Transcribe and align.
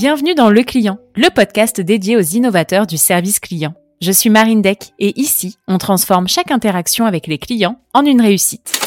Bienvenue 0.00 0.34
dans 0.34 0.48
Le 0.48 0.62
Client, 0.62 0.96
le 1.14 1.28
podcast 1.28 1.78
dédié 1.78 2.16
aux 2.16 2.22
innovateurs 2.22 2.86
du 2.86 2.96
service 2.96 3.38
client. 3.38 3.74
Je 4.00 4.10
suis 4.10 4.30
Marine 4.30 4.62
Deck 4.62 4.94
et 4.98 5.20
ici, 5.20 5.58
on 5.68 5.76
transforme 5.76 6.26
chaque 6.26 6.50
interaction 6.50 7.04
avec 7.04 7.26
les 7.26 7.36
clients 7.36 7.78
en 7.92 8.06
une 8.06 8.22
réussite. 8.22 8.80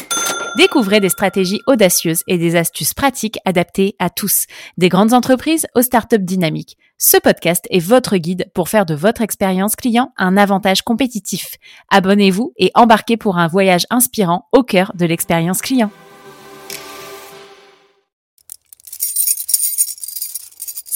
Découvrez 0.58 0.98
des 0.98 1.08
stratégies 1.08 1.60
audacieuses 1.68 2.24
et 2.26 2.36
des 2.36 2.56
astuces 2.56 2.94
pratiques 2.94 3.38
adaptées 3.44 3.94
à 4.00 4.10
tous, 4.10 4.46
des 4.76 4.88
grandes 4.88 5.12
entreprises 5.12 5.68
aux 5.76 5.82
startups 5.82 6.18
dynamiques. 6.18 6.76
Ce 6.98 7.16
podcast 7.16 7.64
est 7.70 7.78
votre 7.78 8.16
guide 8.16 8.50
pour 8.52 8.68
faire 8.68 8.84
de 8.84 8.96
votre 8.96 9.22
expérience 9.22 9.76
client 9.76 10.12
un 10.16 10.36
avantage 10.36 10.82
compétitif. 10.82 11.58
Abonnez-vous 11.90 12.54
et 12.56 12.72
embarquez 12.74 13.16
pour 13.16 13.38
un 13.38 13.46
voyage 13.46 13.86
inspirant 13.88 14.48
au 14.50 14.64
cœur 14.64 14.90
de 14.96 15.06
l'expérience 15.06 15.62
client. 15.62 15.92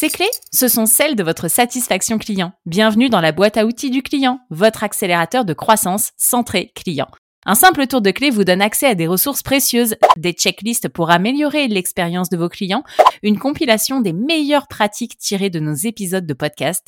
Ces 0.00 0.10
clés, 0.10 0.30
ce 0.52 0.68
sont 0.68 0.86
celles 0.86 1.16
de 1.16 1.24
votre 1.24 1.48
satisfaction 1.48 2.18
client. 2.18 2.52
Bienvenue 2.66 3.08
dans 3.08 3.20
la 3.20 3.32
boîte 3.32 3.56
à 3.56 3.66
outils 3.66 3.90
du 3.90 4.04
client, 4.04 4.38
votre 4.48 4.84
accélérateur 4.84 5.44
de 5.44 5.54
croissance 5.54 6.12
centré 6.16 6.70
client. 6.76 7.08
Un 7.44 7.56
simple 7.56 7.84
tour 7.88 8.00
de 8.00 8.12
clé 8.12 8.30
vous 8.30 8.44
donne 8.44 8.62
accès 8.62 8.86
à 8.86 8.94
des 8.94 9.08
ressources 9.08 9.42
précieuses, 9.42 9.96
des 10.16 10.34
checklists 10.34 10.88
pour 10.88 11.10
améliorer 11.10 11.66
l'expérience 11.66 12.28
de 12.28 12.36
vos 12.36 12.48
clients, 12.48 12.84
une 13.24 13.40
compilation 13.40 14.00
des 14.00 14.12
meilleures 14.12 14.68
pratiques 14.68 15.18
tirées 15.18 15.50
de 15.50 15.58
nos 15.58 15.74
épisodes 15.74 16.26
de 16.26 16.34
podcast 16.34 16.86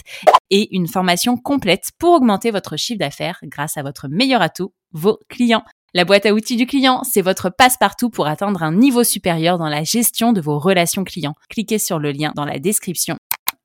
et 0.51 0.73
une 0.77 0.87
formation 0.87 1.37
complète 1.37 1.91
pour 1.99 2.13
augmenter 2.13 2.53
votre 2.53 2.77
chiffre 2.77 3.01
d'affaires 3.01 3.41
grâce 3.43 3.77
à 3.77 3.83
votre 3.83 4.07
meilleur 4.07 4.41
atout, 4.41 4.73
vos 4.93 5.19
clients. 5.29 5.65
La 5.93 6.05
boîte 6.05 6.25
à 6.25 6.33
outils 6.33 6.57
du 6.57 6.67
client, 6.67 7.03
c'est 7.03 7.21
votre 7.21 7.51
passe-partout 7.51 8.11
pour 8.11 8.29
atteindre 8.29 8.63
un 8.63 8.73
niveau 8.73 9.03
supérieur 9.03 9.59
dans 9.59 9.69
la 9.69 9.83
gestion 9.83 10.33
de 10.33 10.41
vos 10.41 10.57
relations 10.57 11.03
clients. 11.03 11.35
Cliquez 11.49 11.81
sur 11.81 11.99
le 11.99 12.13
lien 12.13 12.33
dans 12.37 12.45
la 12.45 12.61
description 12.61 13.17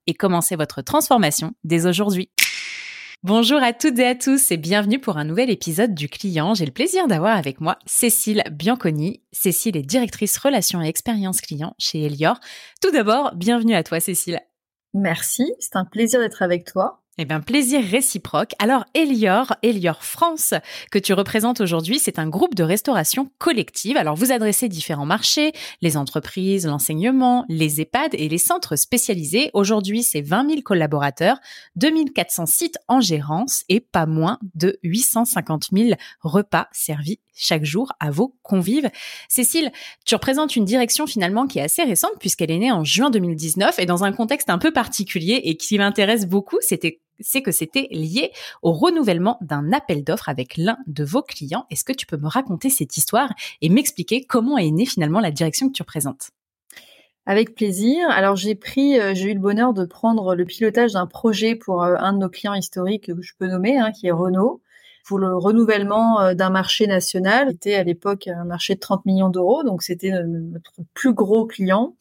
et 0.07 0.15
commencez 0.15 0.55
votre 0.55 0.81
transformation 0.81 1.53
dès 1.63 1.85
aujourd'hui. 1.85 2.31
Bonjour 3.21 3.61
à 3.61 3.73
toutes 3.73 3.99
et 3.99 4.07
à 4.07 4.15
tous 4.15 4.49
et 4.49 4.57
bienvenue 4.57 4.97
pour 4.97 5.17
un 5.17 5.23
nouvel 5.23 5.51
épisode 5.51 5.93
du 5.93 6.09
client. 6.09 6.55
J'ai 6.55 6.65
le 6.65 6.71
plaisir 6.71 7.07
d'avoir 7.07 7.37
avec 7.37 7.61
moi 7.61 7.77
Cécile 7.85 8.41
Bianconi. 8.51 9.21
Cécile 9.31 9.77
est 9.77 9.83
directrice 9.83 10.35
relations 10.39 10.81
et 10.81 10.87
expérience 10.87 11.41
client 11.41 11.75
chez 11.77 12.05
Elior. 12.05 12.39
Tout 12.81 12.89
d'abord, 12.89 13.35
bienvenue 13.35 13.75
à 13.75 13.83
toi 13.83 13.99
Cécile. 13.99 14.39
Merci, 14.95 15.53
c'est 15.59 15.75
un 15.75 15.85
plaisir 15.85 16.19
d'être 16.19 16.41
avec 16.41 16.65
toi. 16.65 17.03
Eh 17.17 17.23
bien, 17.23 17.39
plaisir 17.39 17.81
réciproque. 17.81 18.51
Alors, 18.59 18.83
Elior, 18.93 19.55
Elior 19.63 20.03
France, 20.03 20.53
que 20.91 20.99
tu 20.99 21.13
représentes 21.13 21.61
aujourd'hui, 21.61 21.97
c'est 21.97 22.19
un 22.19 22.27
groupe 22.27 22.55
de 22.55 22.63
restauration 22.63 23.31
collective. 23.37 23.95
Alors, 23.95 24.15
vous 24.15 24.33
adressez 24.33 24.67
différents 24.67 25.05
marchés, 25.05 25.53
les 25.81 25.95
entreprises, 25.95 26.67
l'enseignement, 26.67 27.45
les 27.47 27.79
EHPAD 27.79 28.15
et 28.15 28.27
les 28.27 28.37
centres 28.37 28.75
spécialisés. 28.75 29.49
Aujourd'hui, 29.53 30.03
c'est 30.03 30.19
20 30.19 30.49
000 30.49 30.61
collaborateurs, 30.61 31.37
2400 31.77 32.47
sites 32.47 32.77
en 32.89 32.99
gérance 32.99 33.63
et 33.69 33.79
pas 33.79 34.05
moins 34.05 34.37
de 34.53 34.77
850 34.83 35.67
000 35.71 35.91
repas 36.21 36.67
servis 36.73 37.21
chaque 37.33 37.65
jour 37.65 37.93
à 37.99 38.11
vos 38.11 38.35
convives. 38.43 38.89
Cécile, 39.29 39.71
tu 40.05 40.15
représentes 40.15 40.55
une 40.55 40.65
direction 40.65 41.07
finalement 41.07 41.47
qui 41.47 41.59
est 41.59 41.63
assez 41.63 41.83
récente 41.83 42.13
puisqu'elle 42.19 42.51
est 42.51 42.57
née 42.57 42.71
en 42.71 42.83
juin 42.83 43.09
2019 43.09 43.79
et 43.79 43.85
dans 43.85 44.03
un 44.03 44.11
contexte 44.11 44.49
un 44.49 44.57
peu 44.57 44.71
particulier 44.71 45.41
et 45.43 45.57
qui 45.57 45.77
m'intéresse 45.77 46.27
beaucoup, 46.27 46.57
c'était 46.61 47.01
c'est 47.19 47.41
que 47.41 47.51
c'était 47.51 47.87
lié 47.91 48.31
au 48.61 48.71
renouvellement 48.71 49.37
d'un 49.41 49.71
appel 49.71 50.03
d'offres 50.03 50.29
avec 50.29 50.57
l'un 50.57 50.77
de 50.87 51.03
vos 51.03 51.21
clients. 51.21 51.65
Est-ce 51.69 51.83
que 51.83 51.93
tu 51.93 52.05
peux 52.05 52.17
me 52.17 52.27
raconter 52.27 52.69
cette 52.69 52.97
histoire 52.97 53.33
et 53.61 53.69
m'expliquer 53.69 54.23
comment 54.23 54.57
est 54.57 54.71
née 54.71 54.85
finalement 54.85 55.19
la 55.19 55.31
direction 55.31 55.67
que 55.67 55.73
tu 55.73 55.81
représentes? 55.81 56.31
Avec 57.25 57.55
plaisir. 57.55 58.07
Alors 58.11 58.35
j'ai 58.35 58.53
pris, 58.53 58.99
euh, 58.99 59.13
j'ai 59.15 59.31
eu 59.31 59.33
le 59.33 59.39
bonheur 59.39 59.73
de 59.73 59.85
prendre 59.85 60.35
le 60.35 60.45
pilotage 60.45 60.93
d'un 60.93 61.07
projet 61.07 61.55
pour 61.55 61.83
euh, 61.83 61.95
un 61.97 62.13
de 62.13 62.19
nos 62.19 62.29
clients 62.29 62.53
historiques 62.53 63.07
que 63.07 63.21
je 63.21 63.33
peux 63.37 63.47
nommer, 63.47 63.77
hein, 63.77 63.91
qui 63.91 64.07
est 64.07 64.11
Renault 64.11 64.61
pour 65.05 65.19
le 65.19 65.37
renouvellement 65.37 66.19
euh, 66.19 66.33
d'un 66.33 66.49
marché 66.49 66.87
national. 66.87 67.49
C'était 67.51 67.75
à 67.75 67.83
l'époque 67.83 68.27
un 68.27 68.43
marché 68.43 68.75
de 68.75 68.79
30 68.79 69.05
millions 69.05 69.29
d'euros, 69.29 69.63
donc 69.63 69.83
c'était 69.83 70.11
notre 70.11 70.71
plus 70.93 71.13
gros 71.13 71.45
client. 71.45 71.95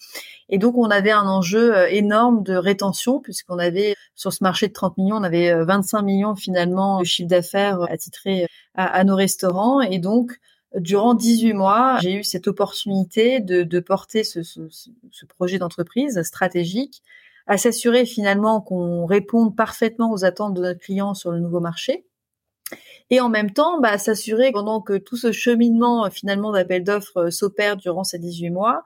Et 0.48 0.58
donc 0.58 0.76
on 0.76 0.90
avait 0.90 1.10
un 1.10 1.26
enjeu 1.26 1.76
euh, 1.76 1.88
énorme 1.88 2.42
de 2.42 2.54
rétention 2.54 3.20
puisqu'on 3.20 3.58
avait 3.58 3.94
sur 4.14 4.32
ce 4.32 4.42
marché 4.42 4.68
de 4.68 4.72
30 4.72 4.96
millions, 4.96 5.16
on 5.16 5.22
avait 5.22 5.54
25 5.64 5.98
euh, 5.98 6.02
millions 6.02 6.34
finalement 6.34 7.00
de 7.00 7.04
chiffre 7.04 7.28
d'affaires 7.28 7.82
attitré 7.90 8.46
à, 8.74 8.86
à 8.86 9.04
nos 9.04 9.16
restaurants. 9.16 9.80
Et 9.80 9.98
donc 9.98 10.32
durant 10.74 11.14
18 11.14 11.52
mois, 11.52 11.98
j'ai 12.02 12.14
eu 12.14 12.24
cette 12.24 12.48
opportunité 12.48 13.38
de, 13.40 13.80
porter 13.80 14.24
ce, 14.24 14.42
ce, 14.42 14.60
ce 14.70 15.26
projet 15.26 15.58
d'entreprise 15.58 16.20
stratégique 16.22 17.02
à 17.46 17.58
s'assurer 17.58 18.06
finalement 18.06 18.60
qu'on 18.60 19.04
réponde 19.04 19.54
parfaitement 19.54 20.10
aux 20.10 20.24
attentes 20.24 20.54
de 20.54 20.62
notre 20.62 20.80
client 20.80 21.14
sur 21.14 21.30
le 21.30 21.38
nouveau 21.38 21.60
marché 21.60 22.06
et 23.10 23.20
en 23.20 23.28
même 23.28 23.52
temps 23.52 23.80
bah, 23.80 23.98
s'assurer 23.98 24.52
pendant 24.52 24.80
que 24.80 24.96
tout 24.96 25.16
ce 25.16 25.32
cheminement 25.32 26.06
euh, 26.06 26.10
finalement 26.10 26.52
d'appel 26.52 26.84
d'offres 26.84 27.26
euh, 27.26 27.30
s'opère 27.30 27.76
durant 27.76 28.04
ces 28.04 28.18
18 28.18 28.50
mois, 28.50 28.82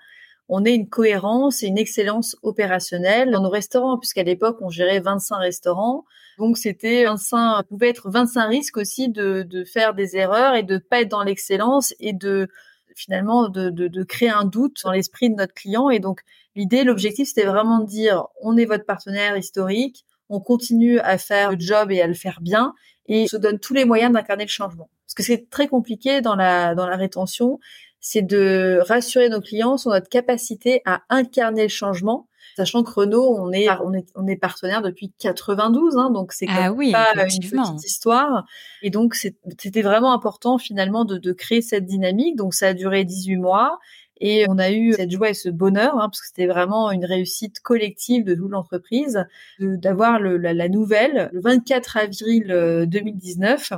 on 0.49 0.65
ait 0.65 0.75
une 0.75 0.89
cohérence 0.89 1.63
et 1.63 1.67
une 1.67 1.79
excellence 1.79 2.37
opérationnelle 2.43 3.31
dans 3.31 3.43
nos 3.43 3.51
restaurants, 3.51 3.99
puisqu'à 3.99 4.23
l'époque 4.23 4.59
on 4.61 4.71
gérait 4.71 5.01
25 5.01 5.37
restaurants, 5.37 6.05
donc 6.39 6.57
c'était 6.57 7.05
25, 7.05 7.65
pouvait 7.65 7.91
être 7.91 8.11
25 8.11 8.47
risques 8.49 8.77
aussi 8.79 9.09
de, 9.09 9.47
faire 9.65 9.93
des 9.95 10.17
erreurs 10.17 10.55
et 10.55 10.63
de 10.63 10.79
pas 10.79 11.03
être 11.03 11.11
dans 11.11 11.23
l'excellence 11.23 11.95
et 12.01 12.13
de 12.13 12.49
finalement 12.95 13.49
de, 13.49 13.71
de 13.71 14.03
créer 14.03 14.31
un 14.31 14.45
doute 14.45 14.79
dans 14.85 14.93
l'esprit 14.93 15.31
de 15.31 15.37
notre 15.37 15.55
client. 15.55 15.91
Et 15.91 16.01
donc 16.01 16.21
l'idée, 16.57 16.83
l'objectif, 16.83 17.29
c'était 17.29 17.47
vraiment 17.47 17.81
de 17.81 17.87
dire 17.87 18.27
on 18.41 18.57
est 18.57 18.65
votre 18.65 18.87
partenaire 18.87 19.37
historique, 19.37 20.05
on 20.29 20.41
continue 20.41 20.99
à 21.01 21.19
faire 21.19 21.53
le 21.53 21.59
job 21.59 21.91
et 21.91 22.01
à 22.01 22.07
le 22.07 22.15
faire 22.15 22.41
bien, 22.41 22.75
et 23.09 23.27
se 23.27 23.37
donne 23.37 23.59
tous 23.59 23.75
les 23.75 23.85
moyens 23.85 24.13
d'incarner 24.13 24.45
le 24.45 24.51
changement. 24.51 24.89
Parce 25.07 25.15
que 25.15 25.23
c'est 25.23 25.49
très 25.51 25.69
compliqué 25.69 26.21
dans 26.21 26.37
la 26.37 26.75
dans 26.75 26.87
la 26.87 26.97
rétention, 26.97 27.59
c'est 28.01 28.23
de 28.23 28.81
rassurer 28.87 29.29
nos 29.29 29.41
clients 29.41 29.77
sur 29.77 29.91
notre 29.91 30.09
capacité 30.09 30.83
à 30.85 31.03
incarner 31.09 31.63
le 31.63 31.69
changement, 31.69 32.29
sachant 32.57 32.83
que 32.83 32.91
Renault, 32.91 33.37
on 33.39 33.53
est 33.53 33.69
on 33.85 33.93
est 33.93 34.07
on 34.15 34.27
est 34.27 34.37
partenaire 34.37 34.83
depuis 34.83 35.13
92, 35.19 35.97
hein, 35.97 36.11
donc 36.11 36.33
c'est 36.33 36.47
ah 36.49 36.73
oui, 36.73 36.93
pas 36.93 37.13
une 37.15 37.41
petite 37.41 37.85
histoire. 37.85 38.45
Et 38.83 38.91
donc 38.91 39.15
c'était 39.15 39.83
vraiment 39.83 40.13
important 40.13 40.59
finalement 40.59 41.05
de, 41.05 41.19
de 41.19 41.33
créer 41.33 41.63
cette 41.63 41.87
dynamique. 41.87 42.37
Donc 42.37 42.55
ça 42.55 42.69
a 42.69 42.75
duré 42.75 43.05
18 43.05 43.37
mois. 43.37 43.79
Et 44.21 44.47
on 44.49 44.59
a 44.59 44.71
eu 44.71 44.93
cette 44.93 45.11
joie 45.11 45.31
et 45.31 45.35
ce 45.35 45.49
bonheur, 45.49 45.95
hein, 45.95 46.09
parce 46.09 46.21
que 46.21 46.27
c'était 46.27 46.47
vraiment 46.47 46.91
une 46.91 47.05
réussite 47.05 47.61
collective 47.61 48.25
de 48.25 48.35
toute 48.35 48.51
l'entreprise, 48.51 49.25
d'avoir 49.59 50.19
la, 50.21 50.69
nouvelle 50.69 51.31
le 51.33 51.41
24 51.41 51.97
avril 51.97 52.87
2019 52.89 53.73
euh, 53.73 53.77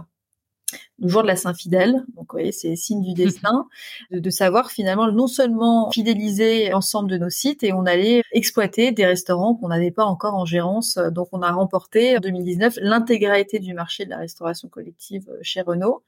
le 1.00 1.08
jour 1.08 1.22
de 1.22 1.26
la 1.26 1.36
Saint-Fidèle. 1.36 1.92
Donc, 2.14 2.32
vous 2.32 2.32
voyez, 2.32 2.52
c'est 2.52 2.76
signe 2.76 3.02
du 3.02 3.14
destin, 3.14 3.66
de, 4.10 4.18
de, 4.18 4.30
savoir 4.30 4.70
finalement 4.70 5.10
non 5.10 5.26
seulement 5.26 5.90
fidéliser 5.90 6.70
l'ensemble 6.70 7.10
de 7.10 7.18
nos 7.18 7.30
sites 7.30 7.62
et 7.62 7.72
on 7.72 7.86
allait 7.86 8.22
exploiter 8.32 8.92
des 8.92 9.06
restaurants 9.06 9.54
qu'on 9.54 9.68
n'avait 9.68 9.90
pas 9.90 10.04
encore 10.04 10.34
en 10.34 10.44
gérance. 10.44 10.96
Donc, 11.12 11.28
on 11.32 11.42
a 11.42 11.50
remporté 11.50 12.16
en 12.16 12.20
2019 12.20 12.78
l'intégralité 12.80 13.58
du 13.58 13.74
marché 13.74 14.04
de 14.04 14.10
la 14.10 14.18
restauration 14.18 14.68
collective 14.68 15.28
euh, 15.28 15.38
chez 15.42 15.62
Renault. 15.62 16.02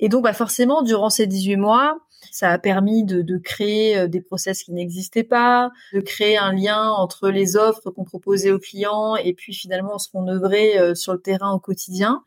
Et 0.00 0.08
donc, 0.08 0.24
bah, 0.24 0.32
forcément, 0.32 0.82
durant 0.82 1.10
ces 1.10 1.26
18 1.26 1.56
mois, 1.56 1.98
ça 2.30 2.50
a 2.50 2.58
permis 2.58 3.04
de, 3.04 3.22
de 3.22 3.36
créer 3.36 3.98
euh, 3.98 4.08
des 4.08 4.20
process 4.20 4.62
qui 4.62 4.72
n'existaient 4.72 5.24
pas, 5.24 5.70
de 5.92 6.00
créer 6.00 6.36
un 6.36 6.52
lien 6.52 6.90
entre 6.90 7.28
les 7.30 7.56
offres 7.56 7.90
qu'on 7.90 8.04
proposait 8.04 8.50
aux 8.50 8.58
clients 8.58 9.16
et 9.16 9.32
puis 9.34 9.54
finalement 9.54 9.98
ce 9.98 10.08
qu'on 10.10 10.26
œuvrait 10.28 10.78
euh, 10.78 10.94
sur 10.94 11.12
le 11.12 11.20
terrain 11.20 11.52
au 11.52 11.58
quotidien. 11.58 12.24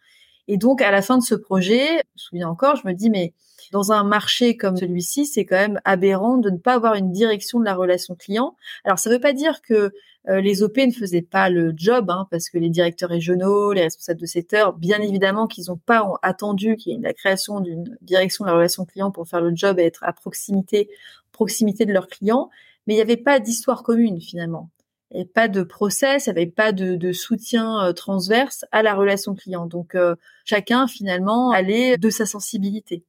Et 0.48 0.58
donc, 0.58 0.82
à 0.82 0.92
la 0.92 1.02
fin 1.02 1.18
de 1.18 1.24
ce 1.24 1.36
projet, 1.36 1.88
je 1.88 1.96
me 1.98 2.18
souviens 2.18 2.50
encore, 2.50 2.76
je 2.76 2.88
me 2.88 2.94
dis, 2.94 3.10
mais 3.10 3.34
dans 3.74 3.92
un 3.92 4.04
marché 4.04 4.56
comme 4.56 4.78
celui-ci, 4.78 5.26
c'est 5.26 5.46
quand 5.46 5.58
même 5.58 5.82
aberrant 5.84 6.38
de 6.38 6.52
ne 6.52 6.58
pas 6.58 6.76
avoir 6.76 6.94
une 6.94 7.12
direction 7.12 7.60
de 7.60 7.66
la 7.66 7.74
relation 7.74 8.14
client. 8.14 8.56
Alors, 8.86 9.00
ça 9.00 9.10
ne 9.10 9.16
veut 9.16 9.20
pas 9.20 9.34
dire 9.34 9.64
que 9.64 9.92
euh, 10.30 10.42
les 10.42 10.62
OP 10.62 10.78
ne 10.78 10.92
faisaient 10.92 11.24
pas 11.24 11.50
le 11.50 11.74
job, 11.76 12.12
hein, 12.12 12.28
parce 12.30 12.50
que 12.50 12.60
les 12.60 12.70
directeurs 12.70 13.10
régionaux, 13.10 13.74
les 13.74 13.82
responsables 13.82 14.20
de 14.20 14.28
secteur, 14.28 14.74
bien 14.74 15.02
évidemment 15.02 15.48
qu'ils 15.48 15.66
n'ont 15.70 15.78
pas 15.78 16.08
attendu 16.22 16.76
qu'il 16.76 16.94
y 16.94 16.96
ait 16.96 17.00
la 17.02 17.14
création 17.14 17.62
d'une 17.62 17.98
direction 18.02 18.46
de 18.46 18.50
la 18.52 18.56
relation 18.56 18.86
client 18.86 19.10
pour 19.10 19.28
faire 19.28 19.42
le 19.42 19.56
job 19.56 19.80
et 19.80 19.84
être 19.84 20.04
à 20.04 20.14
proximité, 20.14 20.88
proximité 21.32 21.86
de 21.88 21.94
leurs 21.94 22.08
clients, 22.08 22.52
mais 22.86 22.94
il 22.94 22.98
n'y 22.98 23.02
avait 23.02 23.18
pas 23.18 23.40
d'histoire 23.40 23.82
commune 23.82 24.22
finalement. 24.22 24.70
Il 25.10 25.16
n'y 25.16 25.22
avait 25.22 25.32
pas 25.32 25.48
de 25.48 25.64
process, 25.64 26.28
il 26.28 26.30
n'y 26.30 26.42
avait 26.42 26.52
pas 26.52 26.72
de, 26.74 27.12
soutien 27.12 27.84
euh, 27.84 27.94
transverse 27.94 28.66
à 28.72 28.84
la 28.84 28.94
relation 28.94 29.34
client. 29.34 29.66
Donc 29.66 29.96
euh, 29.96 30.16
chacun 30.46 30.88
finalement 30.88 31.50
allait 31.50 31.98
de 31.98 32.10
sa 32.12 32.28
sensibilité. 32.28 33.04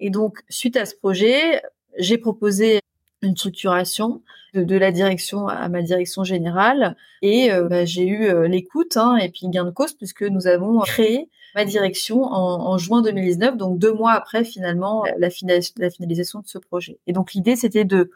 Et 0.00 0.10
donc 0.10 0.38
suite 0.48 0.76
à 0.76 0.86
ce 0.86 0.96
projet, 0.96 1.62
j'ai 1.98 2.18
proposé 2.18 2.80
une 3.22 3.36
structuration 3.36 4.22
de, 4.54 4.76
la 4.76 4.90
direction 4.90 5.46
à 5.46 5.68
ma 5.68 5.82
direction 5.82 6.24
générale 6.24 6.96
et 7.22 7.52
euh, 7.52 7.68
bah, 7.68 7.84
j'ai 7.84 8.06
eu 8.06 8.24
euh, 8.24 8.48
l'écoute 8.48 8.96
hein, 8.96 9.16
et 9.16 9.28
puis 9.28 9.48
gain 9.48 9.64
de 9.64 9.70
cause 9.70 9.92
puisque 9.92 10.22
nous 10.22 10.46
avons 10.46 10.80
créé 10.80 11.28
ma 11.54 11.64
direction 11.64 12.22
en, 12.22 12.78
juin 12.78 13.02
2019, 13.02 13.56
donc 13.56 13.78
deux 13.78 13.92
mois 13.92 14.12
après 14.12 14.44
finalement 14.44 15.04
la, 15.18 15.30
finalisation 15.30 16.40
de 16.40 16.46
ce 16.46 16.58
projet. 16.58 16.98
Et 17.06 17.12
donc 17.12 17.32
l'idée 17.32 17.56
c'était 17.56 17.84
de 17.84 18.10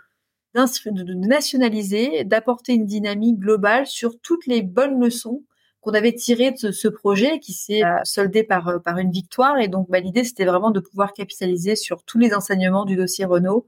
nationaliser, 0.55 2.25
d'apporter 2.25 2.75
une 2.75 2.87
dynamique 2.87 3.39
globale 3.39 3.87
sur 3.87 4.19
toutes 4.21 4.47
les 4.47 4.63
bonnes 4.63 5.01
leçons 5.01 5.43
qu'on 5.85 5.93
avait 5.93 6.15
tirées 6.15 6.53
de 6.53 6.73
ce, 6.73 6.89
projet 6.89 7.39
qui 7.39 7.53
s'est 7.53 7.85
euh, 7.85 7.99
soldé 8.05 8.43
par, 8.43 8.69
euh, 8.69 8.79
par 8.79 8.99
une 8.99 9.11
victoire. 9.11 9.59
Et 9.59 9.69
donc, 9.69 9.91
bah, 9.91 10.01
l'idée, 10.01 10.25
c'était 10.25 10.47
vraiment 10.47 10.71
de 10.71 10.81
pouvoir 10.81 11.13
capitaliser 11.13 11.77
sur 11.77 12.03
tous 12.05 12.19
les 12.19 12.35
enseignements 12.35 12.87
du 12.87 12.97
dossier 12.97 13.27
Renault 13.27 13.67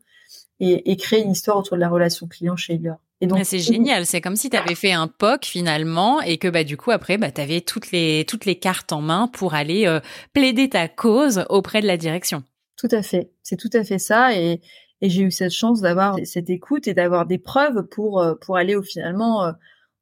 et, 0.59 0.97
créer 0.97 1.23
une 1.23 1.33
histoire 1.33 1.59
autour 1.59 1.77
de 1.77 1.83
la 1.83 1.91
relation 1.91 2.27
client 2.27 2.57
chez 2.57 2.75
Elior. 2.75 2.97
Et 3.21 3.27
donc 3.27 3.45
c'est 3.45 3.59
génial, 3.59 4.05
c'est 4.05 4.21
comme 4.21 4.37
si 4.37 4.51
tu 4.51 4.57
avais 4.57 4.75
fait 4.75 4.93
un 4.93 5.07
POC 5.07 5.47
finalement 5.47 6.21
et 6.21 6.37
que 6.37 6.49
bah 6.49 6.65
du 6.65 6.77
coup 6.77 6.91
après 6.91 7.17
bah 7.17 7.31
tu 7.31 7.41
avais 7.41 7.63
toutes 7.63 7.91
les 7.91 8.27
toutes 8.29 8.45
les 8.45 8.57
cartes 8.57 8.93
en 8.93 9.01
main 9.01 9.27
pour 9.27 9.55
aller 9.55 9.87
euh, 9.87 10.01
plaider 10.35 10.69
ta 10.69 10.87
cause 10.87 11.45
auprès 11.49 11.81
de 11.81 11.87
la 11.87 11.97
direction. 11.97 12.43
Tout 12.77 12.89
à 12.91 13.03
fait, 13.03 13.31
c'est 13.43 13.57
tout 13.57 13.71
à 13.73 13.85
fait 13.85 13.99
ça 13.99 14.35
et 14.35 14.61
et 15.01 15.09
j'ai 15.09 15.23
eu 15.23 15.31
cette 15.31 15.53
chance 15.53 15.81
d'avoir 15.81 16.17
cette 16.25 16.51
écoute 16.51 16.89
et 16.89 16.95
d'avoir 16.95 17.25
des 17.25 17.39
preuves 17.39 17.85
pour 17.85 18.23
pour 18.43 18.57
aller 18.59 18.77
au 18.77 18.83
finalement 18.83 19.51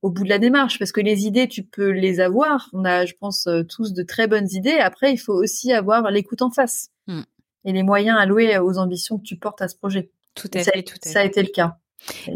au 0.04 0.10
bout 0.10 0.24
de 0.24 0.28
la 0.28 0.38
démarche 0.38 0.78
parce 0.78 0.92
que 0.92 1.00
les 1.00 1.24
idées 1.26 1.48
tu 1.48 1.62
peux 1.62 1.88
les 1.88 2.20
avoir. 2.20 2.68
On 2.74 2.84
a 2.84 3.06
je 3.06 3.14
pense 3.18 3.46
euh, 3.46 3.62
tous 3.62 3.94
de 3.94 4.02
très 4.02 4.28
bonnes 4.28 4.48
idées. 4.50 4.76
Après 4.78 5.10
il 5.10 5.16
faut 5.16 5.32
aussi 5.32 5.72
avoir 5.72 6.10
l'écoute 6.10 6.42
en 6.42 6.50
face 6.50 6.90
hmm. 7.06 7.22
et 7.64 7.72
les 7.72 7.82
moyens 7.82 8.18
alloués 8.18 8.58
aux 8.58 8.76
ambitions 8.76 9.16
que 9.16 9.24
tu 9.24 9.36
portes 9.36 9.62
à 9.62 9.68
ce 9.68 9.76
projet. 9.76 10.10
Tout 10.34 10.50
à 10.52 10.62
fait 10.62 10.82
tout 10.82 10.98
à 11.06 11.08
ça 11.08 11.20
a 11.20 11.24
été 11.24 11.42
le 11.42 11.48
cas. 11.48 11.78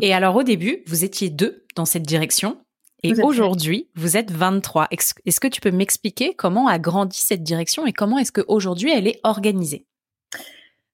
Et 0.00 0.14
alors 0.14 0.34
au 0.36 0.44
début 0.44 0.82
vous 0.86 1.04
étiez 1.04 1.28
deux 1.28 1.66
dans 1.76 1.84
cette 1.84 2.04
direction 2.04 2.58
et 3.04 3.22
aujourd'hui, 3.22 3.88
vous 3.94 4.16
êtes 4.16 4.32
23. 4.32 4.88
Est-ce 4.90 5.38
que 5.38 5.46
tu 5.46 5.60
peux 5.60 5.70
m'expliquer 5.70 6.34
comment 6.34 6.66
a 6.66 6.80
grandi 6.80 7.16
cette 7.16 7.44
direction 7.44 7.86
et 7.86 7.92
comment 7.92 8.18
est-ce 8.18 8.32
qu'aujourd'hui 8.32 8.90
elle 8.90 9.06
est 9.06 9.20
organisée? 9.22 9.86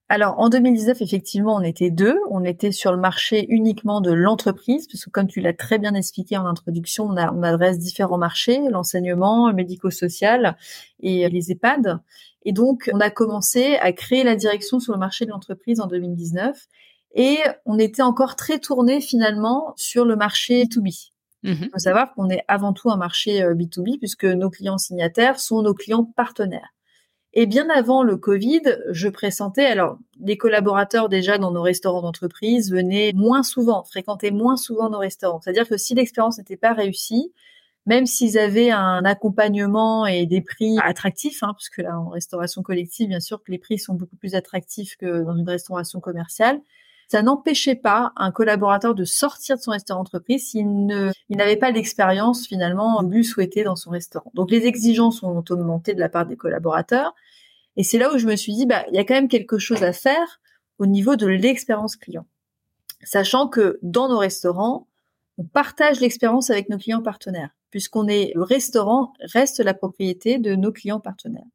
Alors 0.07 0.35
en 0.37 0.49
2019, 0.49 1.01
effectivement, 1.01 1.55
on 1.55 1.61
était 1.61 1.89
deux. 1.89 2.19
On 2.29 2.43
était 2.43 2.71
sur 2.71 2.91
le 2.91 2.99
marché 2.99 3.47
uniquement 3.49 4.01
de 4.01 4.11
l'entreprise, 4.11 4.87
puisque 4.87 5.09
comme 5.09 5.27
tu 5.27 5.41
l'as 5.41 5.53
très 5.53 5.79
bien 5.79 5.95
expliqué 5.95 6.37
en 6.37 6.45
introduction, 6.45 7.05
on, 7.05 7.43
adresse 7.43 7.79
différents 7.79 8.19
marchés, 8.19 8.59
l'enseignement, 8.69 9.47
le 9.49 9.55
médico-social 9.55 10.57
et 10.99 11.27
les 11.27 11.51
EHPAD. 11.51 11.99
Et 12.43 12.51
donc, 12.51 12.91
on 12.93 12.99
a 12.99 13.09
commencé 13.09 13.77
à 13.77 13.91
créer 13.93 14.23
la 14.23 14.35
direction 14.35 14.79
sur 14.79 14.93
le 14.93 14.99
marché 14.99 15.25
de 15.25 15.31
l'entreprise 15.31 15.79
en 15.79 15.87
2019. 15.87 16.67
Et 17.15 17.39
on 17.65 17.79
était 17.79 18.03
encore 18.03 18.35
très 18.35 18.59
tourné 18.59 19.01
finalement 19.01 19.73
sur 19.75 20.05
le 20.05 20.15
marché 20.15 20.65
B2B. 20.65 21.11
Il 21.43 21.51
mmh 21.51 21.69
faut 21.71 21.79
savoir 21.79 22.13
qu'on 22.13 22.29
est 22.29 22.43
avant 22.47 22.73
tout 22.73 22.89
un 22.91 22.97
marché 22.97 23.41
B2B 23.41 23.95
euh, 23.95 23.97
puisque 23.97 24.25
nos 24.25 24.49
clients 24.49 24.77
signataires 24.77 25.39
sont 25.39 25.61
nos 25.61 25.73
clients 25.73 26.03
partenaires. 26.03 26.74
Et 27.37 27.47
bien 27.47 27.69
avant 27.69 28.01
le 28.01 28.15
Covid, 28.15 28.61
je 28.91 29.09
pressentais, 29.09 29.65
alors 29.65 29.97
les 30.21 30.37
collaborateurs 30.37 31.09
déjà 31.09 31.37
dans 31.37 31.51
nos 31.51 31.61
restaurants 31.61 32.01
d'entreprise 32.01 32.71
venaient 32.71 33.11
moins 33.13 33.43
souvent, 33.43 33.83
fréquentaient 33.83 34.31
moins 34.31 34.55
souvent 34.55 34.89
nos 34.89 34.99
restaurants. 34.99 35.41
C'est-à-dire 35.41 35.67
que 35.67 35.75
si 35.75 35.95
l'expérience 35.95 36.37
n'était 36.37 36.55
pas 36.55 36.71
réussie, 36.71 37.33
même 37.85 38.05
s'ils 38.05 38.37
avaient 38.37 38.71
un 38.71 39.03
accompagnement 39.03 40.05
et 40.05 40.25
des 40.25 40.41
prix 40.41 40.77
attractifs, 40.81 41.43
hein, 41.43 41.51
parce 41.51 41.69
que 41.69 41.81
là 41.81 41.99
en 41.99 42.07
restauration 42.07 42.63
collective, 42.63 43.09
bien 43.09 43.19
sûr 43.19 43.43
que 43.43 43.51
les 43.51 43.59
prix 43.59 43.79
sont 43.79 43.95
beaucoup 43.95 44.15
plus 44.15 44.33
attractifs 44.33 44.95
que 44.95 45.23
dans 45.23 45.35
une 45.35 45.47
restauration 45.47 45.99
commerciale, 45.99 46.61
ça 47.07 47.21
n'empêchait 47.21 47.75
pas 47.75 48.11
un 48.15 48.31
collaborateur 48.31 48.95
de 48.95 49.05
sortir 49.05 49.57
de 49.57 49.61
son 49.61 49.71
restaurant 49.71 50.01
d'entreprise 50.01 50.49
s'il 50.49 50.85
ne, 50.85 51.11
il 51.29 51.37
n'avait 51.37 51.55
pas 51.55 51.71
l'expérience 51.71 52.47
finalement 52.47 53.01
voulu 53.03 53.23
souhaiter 53.23 53.63
dans 53.63 53.75
son 53.75 53.91
restaurant. 53.91 54.31
Donc 54.33 54.51
les 54.51 54.65
exigences 54.65 55.23
ont 55.23 55.43
augmenté 55.49 55.93
de 55.93 55.99
la 55.99 56.09
part 56.09 56.25
des 56.25 56.35
collaborateurs. 56.35 57.13
Et 57.77 57.83
c'est 57.83 57.97
là 57.97 58.13
où 58.13 58.17
je 58.17 58.25
me 58.25 58.35
suis 58.35 58.53
dit, 58.53 58.65
bah, 58.65 58.85
il 58.89 58.95
y 58.95 58.99
a 58.99 59.03
quand 59.03 59.13
même 59.13 59.27
quelque 59.27 59.57
chose 59.57 59.83
à 59.83 59.93
faire 59.93 60.39
au 60.79 60.85
niveau 60.85 61.15
de 61.15 61.27
l'expérience 61.27 61.95
client. 61.95 62.25
Sachant 63.03 63.47
que 63.47 63.79
dans 63.81 64.09
nos 64.09 64.17
restaurants, 64.17 64.87
on 65.37 65.43
partage 65.43 65.99
l'expérience 65.99 66.49
avec 66.49 66.69
nos 66.69 66.77
clients 66.77 67.01
partenaires, 67.01 67.51
puisqu'on 67.69 68.07
est, 68.07 68.31
le 68.35 68.43
restaurant 68.43 69.13
reste 69.19 69.59
la 69.59 69.73
propriété 69.73 70.39
de 70.39 70.55
nos 70.55 70.71
clients 70.71 71.01
partenaires. 71.01 71.45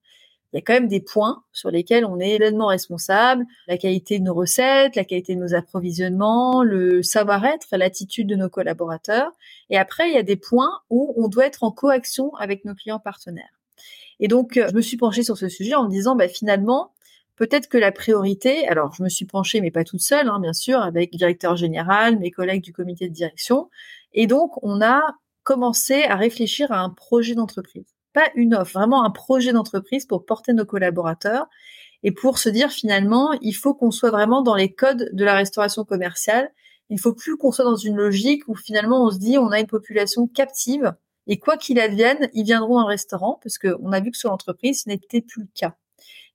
Il 0.52 0.56
y 0.56 0.58
a 0.58 0.62
quand 0.62 0.72
même 0.72 0.88
des 0.88 1.00
points 1.00 1.44
sur 1.52 1.70
lesquels 1.70 2.04
on 2.04 2.18
est 2.18 2.36
pleinement 2.38 2.66
responsable, 2.66 3.44
la 3.68 3.78
qualité 3.78 4.18
de 4.18 4.24
nos 4.24 4.34
recettes, 4.34 4.96
la 4.96 5.04
qualité 5.04 5.36
de 5.36 5.40
nos 5.40 5.54
approvisionnements, 5.54 6.64
le 6.64 7.02
savoir-être, 7.02 7.66
l'attitude 7.72 8.26
de 8.26 8.34
nos 8.34 8.48
collaborateurs. 8.48 9.30
Et 9.70 9.78
après, 9.78 10.08
il 10.08 10.14
y 10.14 10.18
a 10.18 10.24
des 10.24 10.36
points 10.36 10.80
où 10.90 11.14
on 11.16 11.28
doit 11.28 11.46
être 11.46 11.62
en 11.62 11.70
coaction 11.70 12.34
avec 12.34 12.64
nos 12.64 12.74
clients 12.74 12.98
partenaires. 12.98 13.60
Et 14.18 14.28
donc, 14.28 14.56
euh, 14.56 14.68
je 14.70 14.74
me 14.74 14.80
suis 14.80 14.96
penchée 14.96 15.22
sur 15.22 15.38
ce 15.38 15.48
sujet 15.48 15.74
en 15.74 15.84
me 15.84 15.90
disant, 15.90 16.16
bah, 16.16 16.28
finalement, 16.28 16.92
peut-être 17.36 17.68
que 17.68 17.78
la 17.78 17.92
priorité, 17.92 18.66
alors 18.68 18.92
je 18.94 19.02
me 19.02 19.08
suis 19.08 19.24
penchée, 19.24 19.60
mais 19.60 19.70
pas 19.70 19.84
toute 19.84 20.00
seule, 20.00 20.28
hein, 20.28 20.40
bien 20.40 20.52
sûr, 20.52 20.80
avec 20.80 21.12
le 21.12 21.18
directeur 21.18 21.56
général, 21.56 22.18
mes 22.18 22.30
collègues 22.30 22.62
du 22.62 22.72
comité 22.72 23.08
de 23.08 23.14
direction. 23.14 23.70
Et 24.12 24.26
donc, 24.26 24.62
on 24.62 24.82
a 24.82 25.00
commencé 25.42 26.02
à 26.02 26.16
réfléchir 26.16 26.70
à 26.72 26.80
un 26.80 26.90
projet 26.90 27.34
d'entreprise. 27.34 27.86
Pas 28.12 28.28
une 28.34 28.54
offre, 28.54 28.72
vraiment 28.72 29.04
un 29.04 29.10
projet 29.10 29.52
d'entreprise 29.52 30.06
pour 30.06 30.24
porter 30.24 30.52
nos 30.52 30.64
collaborateurs 30.64 31.46
et 32.02 32.12
pour 32.12 32.38
se 32.38 32.48
dire 32.48 32.70
finalement, 32.70 33.32
il 33.40 33.52
faut 33.52 33.74
qu'on 33.74 33.90
soit 33.90 34.10
vraiment 34.10 34.42
dans 34.42 34.54
les 34.54 34.72
codes 34.72 35.10
de 35.12 35.24
la 35.24 35.34
restauration 35.34 35.84
commerciale. 35.84 36.50
Il 36.88 36.98
faut 36.98 37.12
plus 37.12 37.36
qu'on 37.36 37.52
soit 37.52 37.64
dans 37.64 37.76
une 37.76 37.96
logique 37.96 38.48
où 38.48 38.56
finalement 38.56 39.04
on 39.04 39.10
se 39.10 39.18
dit 39.18 39.38
on 39.38 39.50
a 39.50 39.60
une 39.60 39.66
population 39.66 40.26
captive 40.26 40.94
et 41.26 41.38
quoi 41.38 41.56
qu'il 41.56 41.78
advienne, 41.78 42.28
ils 42.34 42.44
viendront 42.44 42.80
en 42.80 42.86
restaurant 42.86 43.38
parce 43.42 43.56
qu'on 43.56 43.92
a 43.92 44.00
vu 44.00 44.10
que 44.10 44.16
sur 44.16 44.30
l'entreprise, 44.30 44.82
ce 44.82 44.88
n'était 44.88 45.20
plus 45.20 45.42
le 45.42 45.48
cas. 45.54 45.76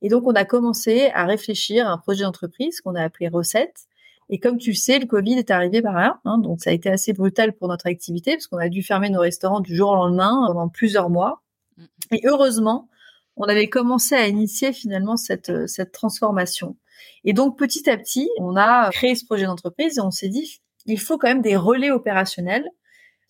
Et 0.01 0.07
donc, 0.07 0.23
on 0.25 0.33
a 0.33 0.45
commencé 0.45 1.09
à 1.13 1.25
réfléchir 1.25 1.87
à 1.87 1.91
un 1.91 1.97
projet 1.97 2.23
d'entreprise 2.23 2.79
qu'on 2.81 2.95
a 2.95 3.03
appelé 3.03 3.27
Recette. 3.27 3.87
Et 4.29 4.39
comme 4.39 4.57
tu 4.57 4.73
sais, 4.73 4.97
le 4.99 5.05
Covid 5.05 5.37
est 5.37 5.51
arrivé 5.51 5.81
par 5.81 5.95
là, 5.95 6.19
hein, 6.25 6.37
donc 6.37 6.61
ça 6.61 6.69
a 6.69 6.73
été 6.73 6.89
assez 6.89 7.13
brutal 7.13 7.53
pour 7.53 7.67
notre 7.67 7.87
activité 7.87 8.31
parce 8.31 8.47
qu'on 8.47 8.57
a 8.57 8.69
dû 8.69 8.83
fermer 8.83 9.09
nos 9.09 9.19
restaurants 9.19 9.59
du 9.59 9.75
jour 9.75 9.91
au 9.91 9.95
lendemain 9.95 10.45
pendant 10.47 10.69
plusieurs 10.69 11.09
mois. 11.09 11.43
Et 12.11 12.21
heureusement, 12.25 12.89
on 13.35 13.43
avait 13.43 13.69
commencé 13.69 14.15
à 14.15 14.27
initier 14.27 14.73
finalement 14.73 15.17
cette, 15.17 15.67
cette 15.67 15.91
transformation. 15.91 16.77
Et 17.23 17.33
donc 17.33 17.57
petit 17.57 17.89
à 17.89 17.97
petit, 17.97 18.29
on 18.39 18.55
a 18.55 18.89
créé 18.91 19.15
ce 19.15 19.25
projet 19.25 19.45
d'entreprise 19.45 19.97
et 19.97 20.01
on 20.01 20.11
s'est 20.11 20.29
dit, 20.29 20.61
il 20.85 20.99
faut 20.99 21.17
quand 21.17 21.27
même 21.27 21.41
des 21.41 21.55
relais 21.55 21.91
opérationnels 21.91 22.69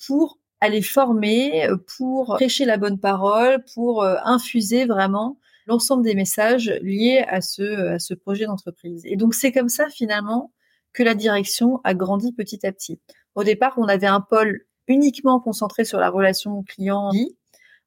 pour 0.05 0.39
les 0.69 0.81
former, 0.81 1.67
euh, 1.67 1.77
pour 1.97 2.35
prêcher 2.35 2.65
la 2.65 2.77
bonne 2.77 2.99
parole, 2.99 3.63
pour 3.73 4.03
euh, 4.03 4.15
infuser 4.23 4.85
vraiment 4.85 5.39
l'ensemble 5.67 6.03
des 6.03 6.15
messages 6.15 6.71
liés 6.81 7.23
à 7.27 7.41
ce, 7.41 7.93
à 7.93 7.99
ce 7.99 8.13
projet 8.13 8.45
d'entreprise. 8.45 9.01
Et 9.05 9.15
donc 9.15 9.33
c'est 9.33 9.51
comme 9.51 9.69
ça 9.69 9.89
finalement 9.89 10.51
que 10.93 11.03
la 11.03 11.15
direction 11.15 11.81
a 11.83 11.93
grandi 11.93 12.33
petit 12.33 12.65
à 12.65 12.71
petit. 12.71 12.99
Au 13.33 13.43
départ, 13.43 13.73
on 13.77 13.87
avait 13.87 14.07
un 14.07 14.21
pôle 14.21 14.61
uniquement 14.87 15.39
concentré 15.39 15.83
sur 15.83 15.99
la 15.99 16.09
relation 16.09 16.63
client. 16.63 17.11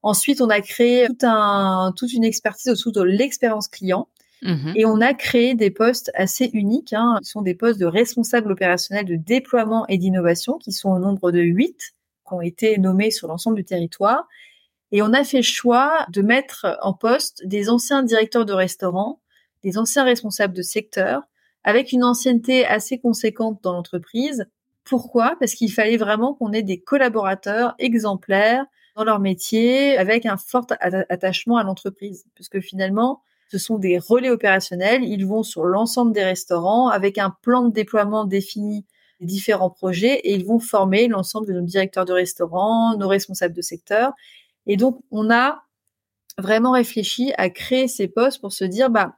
Ensuite, 0.09 0.41
on 0.41 0.49
a 0.49 0.63
créé 0.63 1.07
tout 1.07 1.27
un, 1.27 1.93
toute 1.95 2.15
une 2.15 2.25
expertise 2.25 2.73
autour 2.73 2.93
de 2.93 3.03
l'expérience 3.03 3.69
client. 3.69 4.09
Mmh 4.41 4.73
Et 4.75 4.87
on 4.87 5.03
a 5.03 5.13
créé 5.13 5.55
des 5.55 5.71
postes 5.71 6.11
assez 6.15 6.49
uniques, 6.55 6.95
hein, 6.95 7.19
qui 7.23 7.29
sont 7.29 7.43
des 7.43 7.55
postes 7.55 7.79
de 7.79 7.85
responsable 7.85 8.51
opérationnel 8.53 9.05
de 9.05 9.17
déploiement 9.17 9.87
et 9.89 9.99
d'innovation, 9.99 10.57
qui 10.57 10.73
sont 10.73 10.89
au 10.89 10.99
nombre 10.99 11.31
de 11.31 11.41
huit 11.41 11.93
qui 12.27 12.33
ont 12.33 12.41
été 12.41 12.79
nommés 12.79 13.11
sur 13.11 13.29
l'ensemble 13.29 13.57
du 13.57 13.65
territoire. 13.67 14.27
Et 14.93 15.03
on 15.03 15.13
a 15.13 15.25
fait 15.25 15.39
le 15.39 15.43
choix 15.43 16.07
de 16.11 16.23
mettre 16.23 16.79
en 16.81 16.95
poste 16.95 17.47
des 17.47 17.69
anciens 17.69 18.03
directeurs 18.03 18.47
de 18.47 18.55
restaurants, 18.55 19.21
des 19.63 19.77
anciens 19.77 20.05
responsables 20.05 20.55
de 20.55 20.63
secteur, 20.63 21.21
avec 21.65 21.93
une 21.93 22.03
ancienneté 22.03 22.65
assez 22.65 22.99
conséquente 22.99 23.61
dans 23.63 23.75
l'entreprise. 23.75 24.47
Pourquoi? 24.85 25.37
Parce 25.39 25.53
qu'il 25.53 25.71
fallait 25.71 25.99
vraiment 25.99 26.33
qu'on 26.33 26.55
ait 26.55 26.63
des 26.63 26.81
collaborateurs 26.81 27.75
exemplaires 27.79 28.65
dans 28.99 29.05
leur 29.05 29.21
métier, 29.21 29.97
avec 29.97 30.27
un 30.27 30.37
fort 30.37 30.67
attachement 30.81 31.57
à 31.57 31.63
l'entreprise. 31.63 32.25
Puisque 32.35 32.61
finalement, 32.61 33.23
ce 33.49 33.57
sont 33.57 33.79
des 33.79 33.97
relais 33.99 34.31
opérationnels, 34.31 35.05
ils 35.05 35.25
vont 35.25 35.45
sur 35.45 35.65
l'ensemble 35.65 36.13
des 36.13 36.25
restaurants 36.25 36.89
avec 36.89 37.17
un 37.17 37.31
plan 37.43 37.63
de 37.63 37.73
déploiement 37.73 38.25
défini 38.25 38.85
différents 39.21 39.71
projets 39.71 40.17
et 40.17 40.35
ils 40.35 40.45
vont 40.45 40.59
former 40.59 41.09
l'ensemble 41.09 41.47
de 41.47 41.53
nos 41.53 41.63
directeurs 41.63 42.05
de 42.05 42.13
restaurants, 42.13 42.97
nos 42.97 43.09
responsables 43.09 43.55
de 43.55 43.63
secteur. 43.63 44.13
Et 44.67 44.77
donc, 44.77 45.01
on 45.11 45.31
a 45.31 45.63
vraiment 46.37 46.73
réfléchi 46.73 47.33
à 47.39 47.51
créer 47.51 47.87
ces 47.87 48.09
postes 48.09 48.41
pour 48.41 48.53
se 48.53 48.65
dire, 48.65 48.91
bah, 48.91 49.15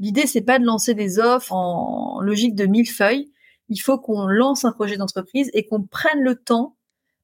l'idée, 0.00 0.26
c'est 0.26 0.42
pas 0.42 0.58
de 0.58 0.64
lancer 0.64 0.94
des 0.94 1.18
offres 1.18 1.52
en 1.52 2.20
logique 2.20 2.54
de 2.54 2.64
mille 2.64 2.90
feuilles. 2.90 3.30
Il 3.68 3.78
faut 3.78 3.98
qu'on 3.98 4.26
lance 4.26 4.64
un 4.64 4.72
projet 4.72 4.96
d'entreprise 4.96 5.50
et 5.52 5.66
qu'on 5.66 5.82
prenne 5.82 6.20
le 6.20 6.34
temps 6.34 6.76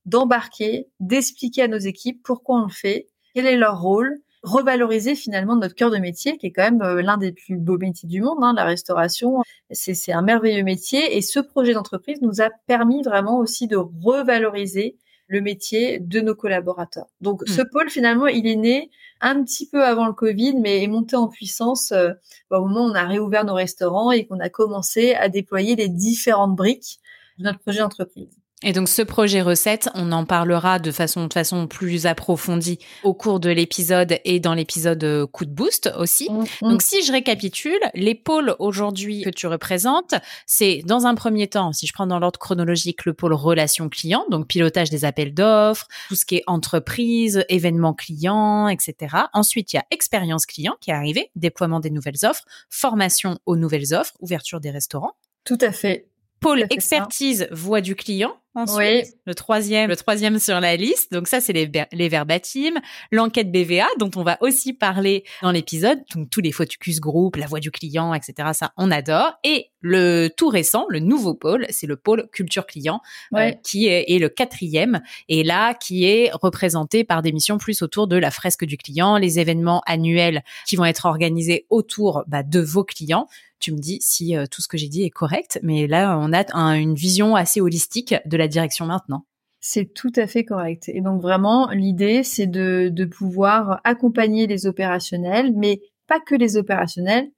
d'embarquer, 0.06 0.88
d'expliquer 1.00 1.62
à 1.62 1.68
nos 1.68 1.78
équipes 1.78 2.22
pourquoi 2.22 2.60
on 2.60 2.64
le 2.64 2.72
fait, 2.72 3.08
quel 3.34 3.46
est 3.46 3.56
leur 3.56 3.80
rôle, 3.80 4.20
revaloriser 4.42 5.14
finalement 5.14 5.56
notre 5.56 5.74
cœur 5.74 5.90
de 5.90 5.96
métier, 5.96 6.36
qui 6.36 6.46
est 6.46 6.52
quand 6.52 6.62
même 6.62 6.82
euh, 6.82 7.02
l'un 7.02 7.16
des 7.16 7.32
plus 7.32 7.56
beaux 7.56 7.78
métiers 7.78 8.08
du 8.08 8.20
monde, 8.20 8.38
hein, 8.42 8.52
la 8.54 8.64
restauration. 8.64 9.42
C'est 9.70 10.12
un 10.12 10.22
merveilleux 10.22 10.62
métier 10.62 11.16
et 11.16 11.22
ce 11.22 11.40
projet 11.40 11.72
d'entreprise 11.72 12.20
nous 12.20 12.42
a 12.42 12.50
permis 12.66 13.02
vraiment 13.02 13.38
aussi 13.38 13.66
de 13.66 13.76
revaloriser 13.76 14.98
le 15.26 15.40
métier 15.40 15.98
de 15.98 16.20
nos 16.20 16.34
collaborateurs. 16.34 17.06
Donc 17.22 17.42
ce 17.46 17.62
mmh. 17.62 17.68
pôle 17.72 17.88
finalement, 17.88 18.26
il 18.26 18.46
est 18.46 18.56
né 18.56 18.90
un 19.22 19.42
petit 19.42 19.66
peu 19.66 19.82
avant 19.82 20.06
le 20.06 20.12
Covid, 20.12 20.56
mais 20.60 20.82
est 20.82 20.88
monté 20.88 21.16
en 21.16 21.28
puissance 21.28 21.92
euh, 21.92 22.10
au 22.50 22.66
moment 22.66 22.84
où 22.84 22.90
on 22.90 22.94
a 22.94 23.04
réouvert 23.04 23.46
nos 23.46 23.54
restaurants 23.54 24.12
et 24.12 24.26
qu'on 24.26 24.40
a 24.40 24.50
commencé 24.50 25.14
à 25.14 25.30
déployer 25.30 25.76
les 25.76 25.88
différentes 25.88 26.54
briques 26.54 27.00
de 27.38 27.44
notre 27.44 27.60
projet 27.60 27.78
d'entreprise. 27.78 28.38
Et 28.66 28.72
donc 28.72 28.88
ce 28.88 29.02
projet 29.02 29.42
recette, 29.42 29.90
on 29.94 30.10
en 30.10 30.24
parlera 30.24 30.78
de 30.78 30.90
façon 30.90 31.26
de 31.26 31.32
façon 31.32 31.66
plus 31.66 32.06
approfondie 32.06 32.78
au 33.02 33.12
cours 33.12 33.38
de 33.38 33.50
l'épisode 33.50 34.18
et 34.24 34.40
dans 34.40 34.54
l'épisode 34.54 35.04
euh, 35.04 35.26
coup 35.26 35.44
de 35.44 35.50
boost 35.50 35.92
aussi. 35.98 36.30
Mm, 36.30 36.44
mm. 36.62 36.70
Donc 36.70 36.80
si 36.80 37.04
je 37.04 37.12
récapitule, 37.12 37.78
les 37.92 38.14
pôles 38.14 38.56
aujourd'hui 38.58 39.20
que 39.20 39.28
tu 39.28 39.46
représentes, 39.46 40.14
c'est 40.46 40.80
dans 40.86 41.04
un 41.04 41.14
premier 41.14 41.46
temps, 41.46 41.74
si 41.74 41.86
je 41.86 41.92
prends 41.92 42.06
dans 42.06 42.18
l'ordre 42.18 42.38
chronologique, 42.38 43.04
le 43.04 43.12
pôle 43.12 43.34
relation 43.34 43.90
client, 43.90 44.24
donc 44.30 44.46
pilotage 44.46 44.88
des 44.88 45.04
appels 45.04 45.34
d'offres, 45.34 45.86
tout 46.08 46.14
ce 46.14 46.24
qui 46.24 46.36
est 46.36 46.44
entreprise, 46.46 47.44
événements 47.50 47.92
clients, 47.92 48.68
etc. 48.68 49.14
Ensuite, 49.34 49.74
il 49.74 49.76
y 49.76 49.78
a 49.78 49.84
expérience 49.90 50.46
client 50.46 50.76
qui 50.80 50.90
est 50.90 50.94
arrivé, 50.94 51.30
déploiement 51.36 51.80
des 51.80 51.90
nouvelles 51.90 52.24
offres, 52.24 52.44
formation 52.70 53.38
aux 53.44 53.56
nouvelles 53.56 53.92
offres, 53.92 54.14
ouverture 54.20 54.60
des 54.60 54.70
restaurants. 54.70 55.12
Tout 55.44 55.58
à 55.60 55.70
fait. 55.70 56.06
Pôle 56.44 56.66
expertise 56.70 57.48
voix 57.50 57.80
du 57.80 57.94
client. 57.94 58.36
Ensuite, 58.56 59.16
le 59.26 59.34
troisième, 59.34 59.90
le 59.90 59.96
troisième 59.96 60.38
sur 60.38 60.60
la 60.60 60.76
liste. 60.76 61.10
Donc 61.10 61.26
ça, 61.26 61.40
c'est 61.40 61.52
les, 61.52 61.68
les 61.90 62.08
verbatims. 62.08 62.78
L'enquête 63.10 63.50
BVA, 63.50 63.86
dont 63.98 64.10
on 64.14 64.22
va 64.22 64.38
aussi 64.42 64.72
parler 64.72 65.24
dans 65.42 65.50
l'épisode. 65.50 65.98
Donc 66.14 66.30
tous 66.30 66.40
les 66.40 66.52
focus 66.52 67.00
group, 67.00 67.34
la 67.34 67.46
voix 67.46 67.58
du 67.58 67.72
client, 67.72 68.14
etc. 68.14 68.50
Ça, 68.52 68.72
on 68.76 68.92
adore. 68.92 69.32
Et 69.42 69.70
le 69.80 70.28
tout 70.36 70.48
récent, 70.48 70.86
le 70.88 71.00
nouveau 71.00 71.34
pôle, 71.34 71.66
c'est 71.70 71.88
le 71.88 71.96
pôle 71.96 72.28
culture 72.30 72.66
client, 72.66 73.00
euh, 73.34 73.50
qui 73.64 73.88
est, 73.88 74.04
est, 74.12 74.18
le 74.18 74.28
quatrième. 74.28 75.02
Et 75.28 75.42
là, 75.42 75.74
qui 75.74 76.04
est 76.04 76.30
représenté 76.32 77.02
par 77.02 77.22
des 77.22 77.32
missions 77.32 77.58
plus 77.58 77.82
autour 77.82 78.06
de 78.06 78.16
la 78.16 78.30
fresque 78.30 78.64
du 78.64 78.76
client, 78.76 79.16
les 79.16 79.40
événements 79.40 79.82
annuels 79.86 80.44
qui 80.66 80.76
vont 80.76 80.84
être 80.84 81.06
organisés 81.06 81.66
autour 81.70 82.22
bah, 82.28 82.44
de 82.44 82.60
vos 82.60 82.84
clients 82.84 83.26
tu 83.64 83.72
me 83.72 83.78
dis 83.78 83.98
si 84.02 84.36
euh, 84.36 84.44
tout 84.50 84.60
ce 84.60 84.68
que 84.68 84.76
j'ai 84.76 84.88
dit 84.88 85.04
est 85.04 85.10
correct. 85.10 85.58
Mais 85.62 85.86
là, 85.86 86.18
on 86.18 86.32
a 86.32 86.76
une 86.76 86.94
vision 86.94 87.34
assez 87.34 87.62
holistique 87.62 88.14
de 88.26 88.36
la 88.36 88.46
direction 88.46 88.84
maintenant. 88.84 89.24
C'est 89.60 89.94
tout 89.94 90.12
à 90.16 90.26
fait 90.26 90.44
correct. 90.44 90.90
Et 90.90 91.00
donc 91.00 91.22
vraiment, 91.22 91.70
l'idée, 91.70 92.22
c'est 92.22 92.46
de, 92.46 93.04
pouvoir 93.06 93.80
accompagner 93.84 94.46
les 94.46 94.66
opérationnels, 94.66 95.54
mais 95.56 95.80
pas 96.06 96.20
que 96.20 96.34
les 96.34 96.58
opérationnels, 96.58 97.30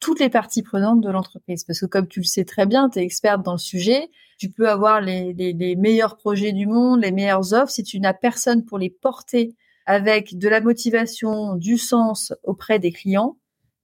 toutes 0.00 0.18
les 0.18 0.28
parties 0.28 0.64
prenantes 0.64 1.00
de 1.00 1.10
l'entreprise. 1.10 1.62
Parce 1.62 1.78
que 1.78 1.86
comme 1.86 2.08
tu 2.08 2.18
le 2.20 2.24
sais 2.24 2.44
très 2.44 2.66
bien, 2.66 2.90
tu 2.90 2.98
es 2.98 3.02
experte 3.04 3.44
dans 3.44 3.52
le 3.52 3.58
sujet, 3.58 4.10
tu 4.36 4.50
peux 4.50 4.68
avoir 4.68 5.00
les, 5.00 5.32
les, 5.32 5.76
meilleurs 5.76 6.16
projets 6.16 6.52
du 6.52 6.66
monde, 6.66 7.02
les 7.02 7.12
meilleures 7.12 7.52
offres, 7.52 7.70
si 7.70 7.84
tu 7.84 8.00
n'as 8.00 8.14
personne 8.14 8.64
pour 8.64 8.78
les 8.78 8.90
porter 8.90 9.54
avec 9.86 10.36
de 10.36 10.48
la 10.48 10.60
motivation, 10.60 11.54
du 11.54 11.78
sens 11.78 12.32
auprès 12.42 12.80
des 12.80 12.90
clients, 12.90 13.36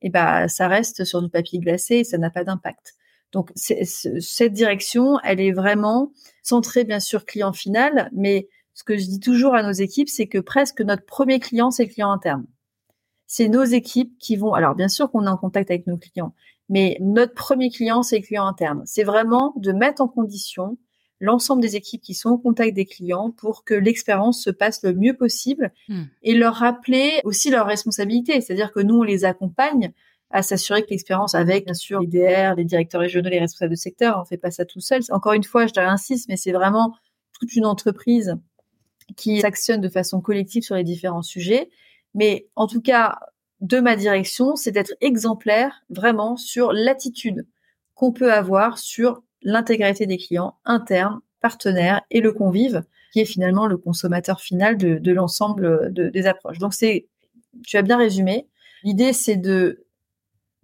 et 0.04 0.10
ben 0.10 0.46
ça 0.48 0.68
reste 0.68 1.04
sur 1.04 1.22
du 1.22 1.30
papier 1.30 1.58
glacé 1.58 1.96
et 1.96 2.04
ça 2.04 2.18
n'a 2.18 2.30
pas 2.30 2.44
d'impact. 2.44 2.94
Donc 3.32 3.50
cette 3.56 4.52
direction, 4.52 5.18
elle 5.24 5.40
est 5.40 5.50
vraiment 5.50 6.12
centrée 6.42 6.84
bien 6.84 7.00
sûr 7.00 7.24
client 7.24 7.52
final, 7.52 8.10
mais 8.12 8.48
ce 8.74 8.84
que 8.84 8.96
je 8.96 9.06
dis 9.06 9.18
toujours 9.18 9.54
à 9.54 9.62
nos 9.62 9.72
équipes, 9.72 10.08
c'est 10.08 10.28
que 10.28 10.38
presque 10.38 10.82
notre 10.82 11.06
premier 11.06 11.40
client, 11.40 11.70
c'est 11.70 11.84
le 11.84 11.90
client 11.90 12.12
interne. 12.12 12.46
C'est 13.26 13.48
nos 13.48 13.64
équipes 13.64 14.16
qui 14.18 14.36
vont. 14.36 14.52
Alors 14.52 14.74
bien 14.74 14.88
sûr 14.88 15.10
qu'on 15.10 15.26
est 15.26 15.30
en 15.30 15.38
contact 15.38 15.70
avec 15.70 15.86
nos 15.86 15.96
clients, 15.96 16.34
mais 16.68 16.98
notre 17.00 17.34
premier 17.34 17.70
client, 17.70 18.02
c'est 18.02 18.18
le 18.18 18.26
client 18.26 18.46
interne. 18.46 18.82
C'est 18.84 19.04
vraiment 19.04 19.54
de 19.56 19.72
mettre 19.72 20.02
en 20.02 20.08
condition 20.08 20.76
l'ensemble 21.20 21.62
des 21.62 21.76
équipes 21.76 22.02
qui 22.02 22.14
sont 22.14 22.30
au 22.30 22.38
contact 22.38 22.74
des 22.74 22.86
clients 22.86 23.30
pour 23.30 23.64
que 23.64 23.74
l'expérience 23.74 24.42
se 24.42 24.50
passe 24.50 24.82
le 24.82 24.92
mieux 24.92 25.14
possible 25.14 25.72
hmm. 25.88 26.02
et 26.22 26.34
leur 26.34 26.54
rappeler 26.54 27.20
aussi 27.24 27.50
leurs 27.50 27.66
responsabilités. 27.66 28.40
C'est-à-dire 28.40 28.72
que 28.72 28.80
nous, 28.80 29.00
on 29.00 29.02
les 29.02 29.24
accompagne 29.24 29.92
à 30.30 30.42
s'assurer 30.42 30.82
que 30.82 30.90
l'expérience 30.90 31.34
avec, 31.34 31.64
bien 31.64 31.74
sûr, 31.74 32.00
les 32.00 32.06
DR, 32.08 32.56
les 32.56 32.64
directeurs 32.64 33.00
régionaux, 33.00 33.30
les 33.30 33.38
responsables 33.38 33.70
de 33.70 33.76
secteur, 33.78 34.18
on 34.20 34.24
fait 34.24 34.36
pas 34.36 34.50
ça 34.50 34.64
tout 34.64 34.80
seul. 34.80 35.00
Encore 35.10 35.32
une 35.32 35.44
fois, 35.44 35.66
je 35.66 35.80
insiste, 35.80 36.28
mais 36.28 36.36
c'est 36.36 36.52
vraiment 36.52 36.94
toute 37.38 37.54
une 37.54 37.66
entreprise 37.66 38.36
qui 39.16 39.40
s'actionne 39.40 39.80
de 39.80 39.88
façon 39.88 40.20
collective 40.20 40.62
sur 40.62 40.74
les 40.74 40.84
différents 40.84 41.22
sujets. 41.22 41.70
Mais 42.14 42.48
en 42.56 42.66
tout 42.66 42.80
cas, 42.80 43.18
de 43.60 43.80
ma 43.80 43.96
direction, 43.96 44.56
c'est 44.56 44.72
d'être 44.72 44.94
exemplaire 45.00 45.84
vraiment 45.88 46.36
sur 46.36 46.72
l'attitude 46.72 47.46
qu'on 47.94 48.12
peut 48.12 48.32
avoir 48.32 48.78
sur 48.78 49.22
l'intégrité 49.44 50.06
des 50.06 50.16
clients 50.16 50.56
internes, 50.64 51.20
partenaires 51.40 52.02
et 52.10 52.20
le 52.20 52.32
convive, 52.32 52.82
qui 53.12 53.20
est 53.20 53.26
finalement 53.26 53.66
le 53.66 53.76
consommateur 53.76 54.40
final 54.40 54.76
de, 54.76 55.12
l'ensemble 55.12 55.92
des 55.92 56.26
approches. 56.26 56.58
Donc 56.58 56.74
c'est, 56.74 57.06
tu 57.64 57.76
as 57.76 57.82
bien 57.82 57.96
résumé. 57.96 58.48
L'idée, 58.82 59.12
c'est 59.12 59.36
de 59.36 59.84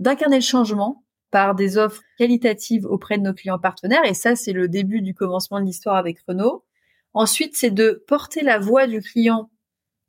d'incarner 0.00 0.36
le 0.36 0.42
changement 0.42 1.04
par 1.30 1.54
des 1.54 1.76
offres 1.76 2.02
qualitatives 2.18 2.86
auprès 2.86 3.18
de 3.18 3.22
nos 3.22 3.34
clients 3.34 3.58
partenaires. 3.58 4.04
Et 4.04 4.14
ça, 4.14 4.34
c'est 4.34 4.52
le 4.52 4.66
début 4.66 5.02
du 5.02 5.14
commencement 5.14 5.60
de 5.60 5.66
l'histoire 5.66 5.96
avec 5.96 6.18
Renault. 6.26 6.64
Ensuite, 7.12 7.54
c'est 7.54 7.70
de 7.70 8.02
porter 8.08 8.42
la 8.42 8.58
voix 8.58 8.86
du 8.86 9.00
client 9.02 9.50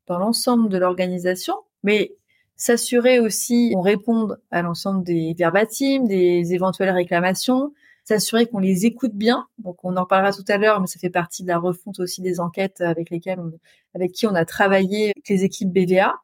dans 0.08 0.18
l'ensemble 0.18 0.70
de 0.70 0.78
l'organisation, 0.78 1.56
mais 1.84 2.16
s'assurer 2.56 3.20
aussi 3.20 3.72
qu'on 3.74 3.82
réponde 3.82 4.40
à 4.52 4.62
l'ensemble 4.62 5.04
des 5.04 5.34
verbatims, 5.38 6.08
des 6.08 6.54
éventuelles 6.54 6.92
réclamations, 6.92 7.74
s'assurer 8.04 8.48
qu'on 8.48 8.60
les 8.60 8.86
écoute 8.86 9.14
bien. 9.14 9.48
Donc 9.60 9.84
on 9.84 9.96
en 9.96 10.06
parlera 10.06 10.34
tout 10.34 10.46
à 10.48 10.58
l'heure, 10.58 10.82
mais 10.82 10.88
ça 10.88 11.00
fait 11.00 11.10
partie 11.10 11.44
de 11.44 11.48
la 11.48 11.58
refonte 11.58 12.00
aussi 12.00 12.22
des 12.22 12.40
enquêtes 12.40 12.82
avec 12.82 13.10
lesquelles, 13.10 13.40
avec 13.94 14.12
qui 14.12 14.28
on 14.28 14.36
a 14.36 14.46
travaillé 14.46 15.12
avec 15.16 15.30
les 15.30 15.44
équipes 15.44 15.70
BVA. 15.72 16.16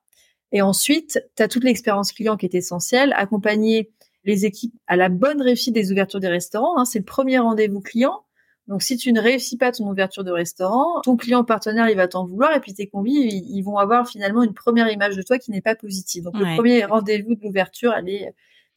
Et 0.51 0.61
ensuite, 0.61 1.19
tu 1.35 1.43
as 1.43 1.47
toute 1.47 1.63
l'expérience 1.63 2.11
client 2.11 2.37
qui 2.37 2.45
est 2.45 2.55
essentielle, 2.55 3.13
accompagner 3.13 3.91
les 4.23 4.45
équipes 4.45 4.73
à 4.87 4.95
la 4.95 5.09
bonne 5.09 5.41
réussite 5.41 5.73
des 5.73 5.91
ouvertures 5.91 6.19
des 6.19 6.27
restaurants. 6.27 6.77
Hein, 6.77 6.85
c'est 6.85 6.99
le 6.99 7.05
premier 7.05 7.39
rendez-vous 7.39 7.81
client. 7.81 8.23
Donc, 8.67 8.83
si 8.83 8.97
tu 8.97 9.13
ne 9.13 9.21
réussis 9.21 9.57
pas 9.57 9.71
ton 9.71 9.89
ouverture 9.89 10.25
de 10.25 10.31
restaurant, 10.31 10.99
ton 11.01 11.15
client 11.15 11.45
partenaire, 11.45 11.89
il 11.89 11.95
va 11.95 12.09
t'en 12.09 12.25
vouloir 12.25 12.53
et 12.53 12.59
puis 12.59 12.73
tes 12.73 12.87
convives, 12.87 13.31
ils 13.31 13.61
vont 13.61 13.77
avoir 13.77 14.09
finalement 14.09 14.43
une 14.43 14.53
première 14.53 14.91
image 14.91 15.15
de 15.15 15.21
toi 15.21 15.37
qui 15.37 15.51
n'est 15.51 15.61
pas 15.61 15.75
positive. 15.75 16.23
Donc, 16.23 16.37
le 16.37 16.55
premier 16.55 16.83
rendez-vous 16.83 17.35
de 17.35 17.43
l'ouverture, 17.43 17.93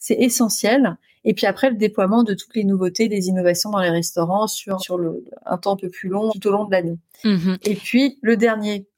c'est 0.01 0.15
essentiel. 0.15 0.97
Et 1.23 1.35
puis 1.35 1.47
après, 1.47 1.71
le 1.71 1.77
déploiement 1.77 2.25
de 2.25 2.35
toutes 2.35 2.57
les 2.57 2.65
nouveautés, 2.65 3.09
des 3.09 3.29
innovations 3.29 3.71
dans 3.71 3.79
les 3.79 3.91
restaurants 3.91 4.49
sur, 4.49 4.81
sur 4.81 4.99
le, 4.99 5.25
un 5.45 5.59
temps 5.59 5.75
un 5.75 5.77
peu 5.77 5.91
plus 5.91 6.09
long, 6.09 6.31
tout 6.31 6.49
au 6.49 6.51
long 6.51 6.65
de 6.65 6.73
l'année. 6.73 6.99
Mm-hmm. 7.25 7.59
Et 7.63 7.75
puis, 7.75 8.19
le 8.23 8.37
dernier 8.37 8.89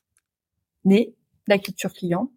né, 0.85 1.15
la 1.49 1.59
culture 1.59 1.93
client. 1.93 2.31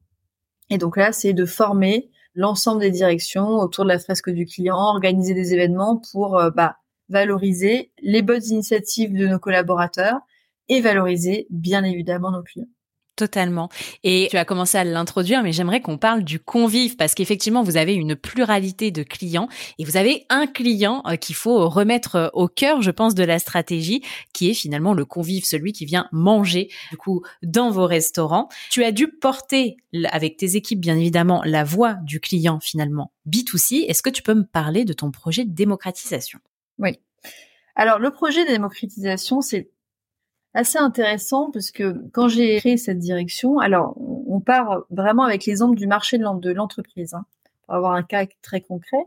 Et 0.69 0.77
donc 0.77 0.97
là, 0.97 1.11
c'est 1.11 1.33
de 1.33 1.45
former 1.45 2.09
l'ensemble 2.33 2.81
des 2.81 2.91
directions 2.91 3.47
autour 3.47 3.85
de 3.85 3.89
la 3.89 3.99
fresque 3.99 4.29
du 4.29 4.45
client, 4.45 4.77
organiser 4.77 5.33
des 5.33 5.53
événements 5.53 6.01
pour 6.11 6.37
euh, 6.37 6.49
bah, 6.49 6.77
valoriser 7.09 7.91
les 8.01 8.21
bonnes 8.21 8.43
initiatives 8.43 9.13
de 9.13 9.27
nos 9.27 9.39
collaborateurs 9.39 10.19
et 10.67 10.81
valoriser 10.81 11.47
bien 11.51 11.83
évidemment 11.83 12.31
nos 12.31 12.41
clients. 12.41 12.67
Totalement. 13.15 13.69
Et 14.03 14.27
tu 14.29 14.35
as 14.35 14.43
commencé 14.43 14.77
à 14.77 14.83
l'introduire, 14.83 15.41
mais 15.41 15.53
j'aimerais 15.53 15.79
qu'on 15.79 15.97
parle 15.97 16.25
du 16.25 16.37
convive 16.37 16.97
parce 16.97 17.15
qu'effectivement, 17.15 17.63
vous 17.63 17.77
avez 17.77 17.93
une 17.93 18.13
pluralité 18.13 18.91
de 18.91 19.03
clients 19.03 19.47
et 19.79 19.85
vous 19.85 19.95
avez 19.95 20.25
un 20.29 20.47
client 20.47 21.01
euh, 21.07 21.15
qu'il 21.15 21.35
faut 21.35 21.69
remettre 21.69 22.15
euh, 22.15 22.27
au 22.33 22.49
cœur, 22.49 22.81
je 22.81 22.91
pense, 22.91 23.15
de 23.15 23.23
la 23.23 23.39
stratégie, 23.39 24.03
qui 24.33 24.49
est 24.49 24.53
finalement 24.53 24.93
le 24.93 25.05
convive, 25.05 25.45
celui 25.45 25.71
qui 25.71 25.85
vient 25.85 26.09
manger, 26.11 26.67
du 26.91 26.97
coup, 26.97 27.23
dans 27.41 27.71
vos 27.71 27.85
restaurants. 27.85 28.49
Tu 28.69 28.83
as 28.83 28.91
dû 28.91 29.07
porter, 29.07 29.77
avec 30.11 30.35
tes 30.35 30.57
équipes, 30.57 30.81
bien 30.81 30.97
évidemment, 30.97 31.41
la 31.45 31.63
voix 31.63 31.93
du 32.03 32.19
client, 32.19 32.59
finalement, 32.59 33.13
B2C. 33.29 33.85
Est-ce 33.87 34.03
que 34.03 34.09
tu 34.09 34.23
peux 34.23 34.33
me 34.33 34.45
parler 34.45 34.83
de 34.83 34.91
ton 34.91 35.11
projet 35.11 35.45
de 35.45 35.53
démocratisation? 35.53 36.39
Oui. 36.79 36.99
Alors, 37.75 37.99
le 37.99 38.11
projet 38.11 38.43
de 38.43 38.51
démocratisation, 38.51 39.39
c'est 39.39 39.69
assez 40.55 40.77
intéressant 40.77 41.51
parce 41.51 41.69
que 41.69 41.95
quand 42.13 42.27
j'ai 42.27 42.57
créé 42.57 42.77
cette 42.77 42.97
direction, 42.97 43.59
alors 43.59 43.95
on 44.27 44.39
part 44.39 44.85
vraiment 44.89 45.23
avec 45.23 45.45
l'exemple 45.45 45.75
du 45.75 45.85
marché 45.85 46.17
de 46.17 46.51
l'entreprise, 46.51 47.13
hein, 47.13 47.25
pour 47.65 47.75
avoir 47.75 47.93
un 47.93 48.03
cas 48.03 48.25
très 48.41 48.61
concret. 48.61 49.05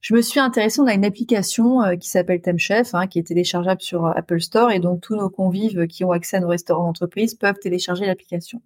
Je 0.00 0.14
me 0.14 0.22
suis 0.22 0.38
intéressée, 0.38 0.80
on 0.80 0.86
a 0.86 0.94
une 0.94 1.04
application 1.04 1.82
euh, 1.82 1.96
qui 1.96 2.08
s'appelle 2.08 2.40
ThemeChef, 2.40 2.94
hein, 2.94 3.08
qui 3.08 3.18
est 3.18 3.24
téléchargeable 3.24 3.80
sur 3.80 4.06
euh, 4.06 4.12
Apple 4.14 4.40
Store, 4.40 4.70
et 4.70 4.78
donc 4.78 5.00
tous 5.00 5.16
nos 5.16 5.28
convives 5.28 5.88
qui 5.88 6.04
ont 6.04 6.12
accès 6.12 6.36
à 6.36 6.40
nos 6.40 6.48
restaurants 6.48 6.84
d'entreprise 6.84 7.34
peuvent 7.34 7.58
télécharger 7.58 8.06
l'application. 8.06 8.62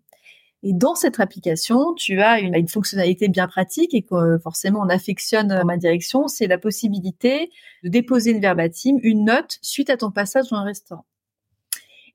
Et 0.63 0.75
dans 0.75 0.95
cette 0.95 1.19
application, 1.19 1.95
tu 1.95 2.21
as 2.21 2.41
une, 2.41 2.55
une 2.55 2.69
fonctionnalité 2.69 3.29
bien 3.29 3.49
pratique 3.49 3.95
et 3.95 4.03
que 4.03 4.15
euh, 4.15 4.39
forcément 4.39 4.81
on 4.81 4.91
affectionne 4.91 5.63
ma 5.65 5.79
direction, 5.79 6.29
c'est 6.29 6.47
la 6.47 6.59
possibilité 6.59 7.51
de 7.83 7.89
déposer 7.89 8.33
une 8.33 8.41
verbatim, 8.43 8.99
une 9.03 9.25
note 9.25 9.59
suite 9.63 9.89
à 9.89 9.97
ton 9.97 10.11
passage 10.11 10.51
dans 10.51 10.59
un 10.59 10.65
restaurant. 10.65 11.07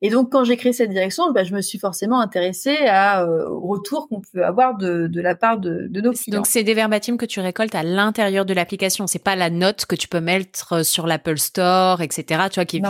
Et 0.02 0.10
donc, 0.10 0.30
quand 0.30 0.44
j'ai 0.44 0.56
créé 0.56 0.72
cette 0.72 0.90
direction, 0.90 1.32
bah, 1.32 1.44
je 1.44 1.54
me 1.54 1.60
suis 1.60 1.78
forcément 1.78 2.20
intéressée 2.20 2.76
à, 2.86 3.22
euh, 3.22 3.48
au 3.48 3.66
retour 3.68 4.08
qu'on 4.08 4.20
peut 4.20 4.44
avoir 4.44 4.76
de, 4.76 5.06
de 5.06 5.20
la 5.20 5.34
part 5.34 5.58
de, 5.58 5.86
de 5.88 6.00
nos 6.00 6.12
clients. 6.12 6.38
Donc, 6.38 6.46
c'est 6.46 6.62
des 6.62 6.74
verbatims 6.74 7.16
que 7.16 7.26
tu 7.26 7.40
récoltes 7.40 7.74
à 7.74 7.82
l'intérieur 7.82 8.44
de 8.44 8.54
l'application. 8.54 9.06
C'est 9.06 9.22
pas 9.22 9.36
la 9.36 9.50
note 9.50 9.86
que 9.86 9.96
tu 9.96 10.08
peux 10.08 10.20
mettre 10.20 10.84
sur 10.84 11.06
l'Apple 11.06 11.38
Store, 11.38 12.02
etc. 12.02 12.44
Tu 12.50 12.56
vois, 12.56 12.64
qui 12.64 12.78
est 12.78 12.82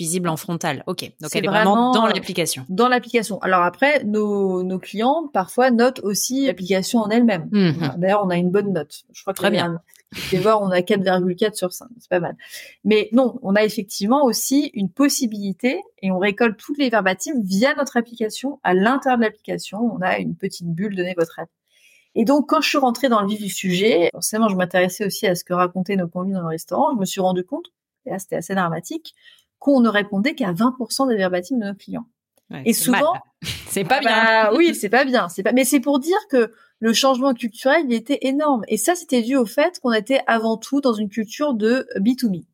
visible 0.00 0.30
en 0.30 0.36
frontal. 0.38 0.82
Ok. 0.86 1.12
Donc, 1.20 1.30
elle 1.34 1.44
est 1.44 1.48
vraiment, 1.48 1.92
dans 1.92 2.06
l'application. 2.06 2.64
Dans 2.70 2.88
l'application. 2.88 3.38
Alors 3.40 3.62
après, 3.62 4.02
nos, 4.04 4.62
nos 4.62 4.78
clients 4.78 5.28
parfois 5.32 5.70
notent 5.70 6.00
aussi 6.02 6.46
l'application 6.46 7.00
en 7.00 7.10
elle-même. 7.10 7.48
Mhm. 7.52 7.96
D'ailleurs, 7.98 8.22
on 8.24 8.30
a 8.30 8.36
une 8.36 8.50
bonne 8.50 8.72
note. 8.72 9.02
Je 9.12 9.20
crois 9.20 9.34
que 9.34 9.38
Très 9.38 9.50
bien. 9.50 9.80
Vous 10.12 10.38
voir, 10.38 10.60
on 10.60 10.70
a 10.70 10.80
4,4 10.80 11.54
sur 11.54 11.72
5, 11.72 11.88
c'est 11.98 12.08
pas 12.08 12.18
mal. 12.18 12.36
Mais 12.84 13.08
non, 13.12 13.38
on 13.42 13.54
a 13.54 13.62
effectivement 13.62 14.24
aussi 14.24 14.70
une 14.74 14.90
possibilité 14.90 15.80
et 16.02 16.10
on 16.10 16.18
récolte 16.18 16.58
toutes 16.58 16.78
les 16.78 16.90
verbatims 16.90 17.40
via 17.42 17.74
notre 17.76 17.96
application. 17.96 18.58
À 18.64 18.74
l'intérieur 18.74 19.18
de 19.18 19.24
l'application, 19.24 19.78
on 19.78 20.00
a 20.00 20.18
une 20.18 20.34
petite 20.34 20.66
bulle 20.66 20.96
donnée 20.96 21.14
votre 21.16 21.38
aide. 21.38 21.46
Et 22.16 22.24
donc, 22.24 22.48
quand 22.48 22.60
je 22.60 22.68
suis 22.68 22.78
rentrée 22.78 23.08
dans 23.08 23.20
le 23.20 23.28
vif 23.28 23.40
du 23.40 23.48
sujet, 23.48 24.08
forcément, 24.12 24.48
je 24.48 24.56
m'intéressais 24.56 25.06
aussi 25.06 25.28
à 25.28 25.36
ce 25.36 25.44
que 25.44 25.52
racontaient 25.52 25.94
nos 25.94 26.08
convives 26.08 26.34
dans 26.34 26.42
le 26.42 26.48
restaurant. 26.48 26.92
Je 26.94 26.98
me 26.98 27.04
suis 27.04 27.20
rendu 27.20 27.44
compte, 27.44 27.66
et 28.04 28.10
là, 28.10 28.18
c'était 28.18 28.36
assez 28.36 28.54
dramatique, 28.54 29.14
qu'on 29.60 29.80
ne 29.80 29.88
répondait 29.88 30.34
qu'à 30.34 30.52
20% 30.52 31.08
des 31.08 31.16
verbatims 31.16 31.60
de 31.60 31.66
nos 31.66 31.74
clients. 31.74 32.06
et 32.64 32.72
souvent, 32.72 33.14
c'est 33.68 33.84
pas 33.84 34.00
bien. 34.00 34.10
Bah, 34.10 34.50
oui, 34.54 34.74
c'est 34.74 34.88
pas 34.88 35.04
bien. 35.04 35.28
C'est 35.28 35.44
pas. 35.44 35.52
Mais 35.52 35.64
c'est 35.64 35.78
pour 35.78 36.00
dire 36.00 36.18
que 36.28 36.52
le 36.80 36.92
changement 36.94 37.34
culturel, 37.34 37.84
il 37.86 37.92
était 37.94 38.18
énorme. 38.22 38.62
Et 38.66 38.78
ça, 38.78 38.94
c'était 38.94 39.22
dû 39.22 39.36
au 39.36 39.46
fait 39.46 39.78
qu'on 39.80 39.92
était 39.92 40.22
avant 40.26 40.56
tout 40.56 40.80
dans 40.80 40.94
une 40.94 41.10
culture 41.10 41.54
de 41.54 41.86
B2B. 41.96 42.44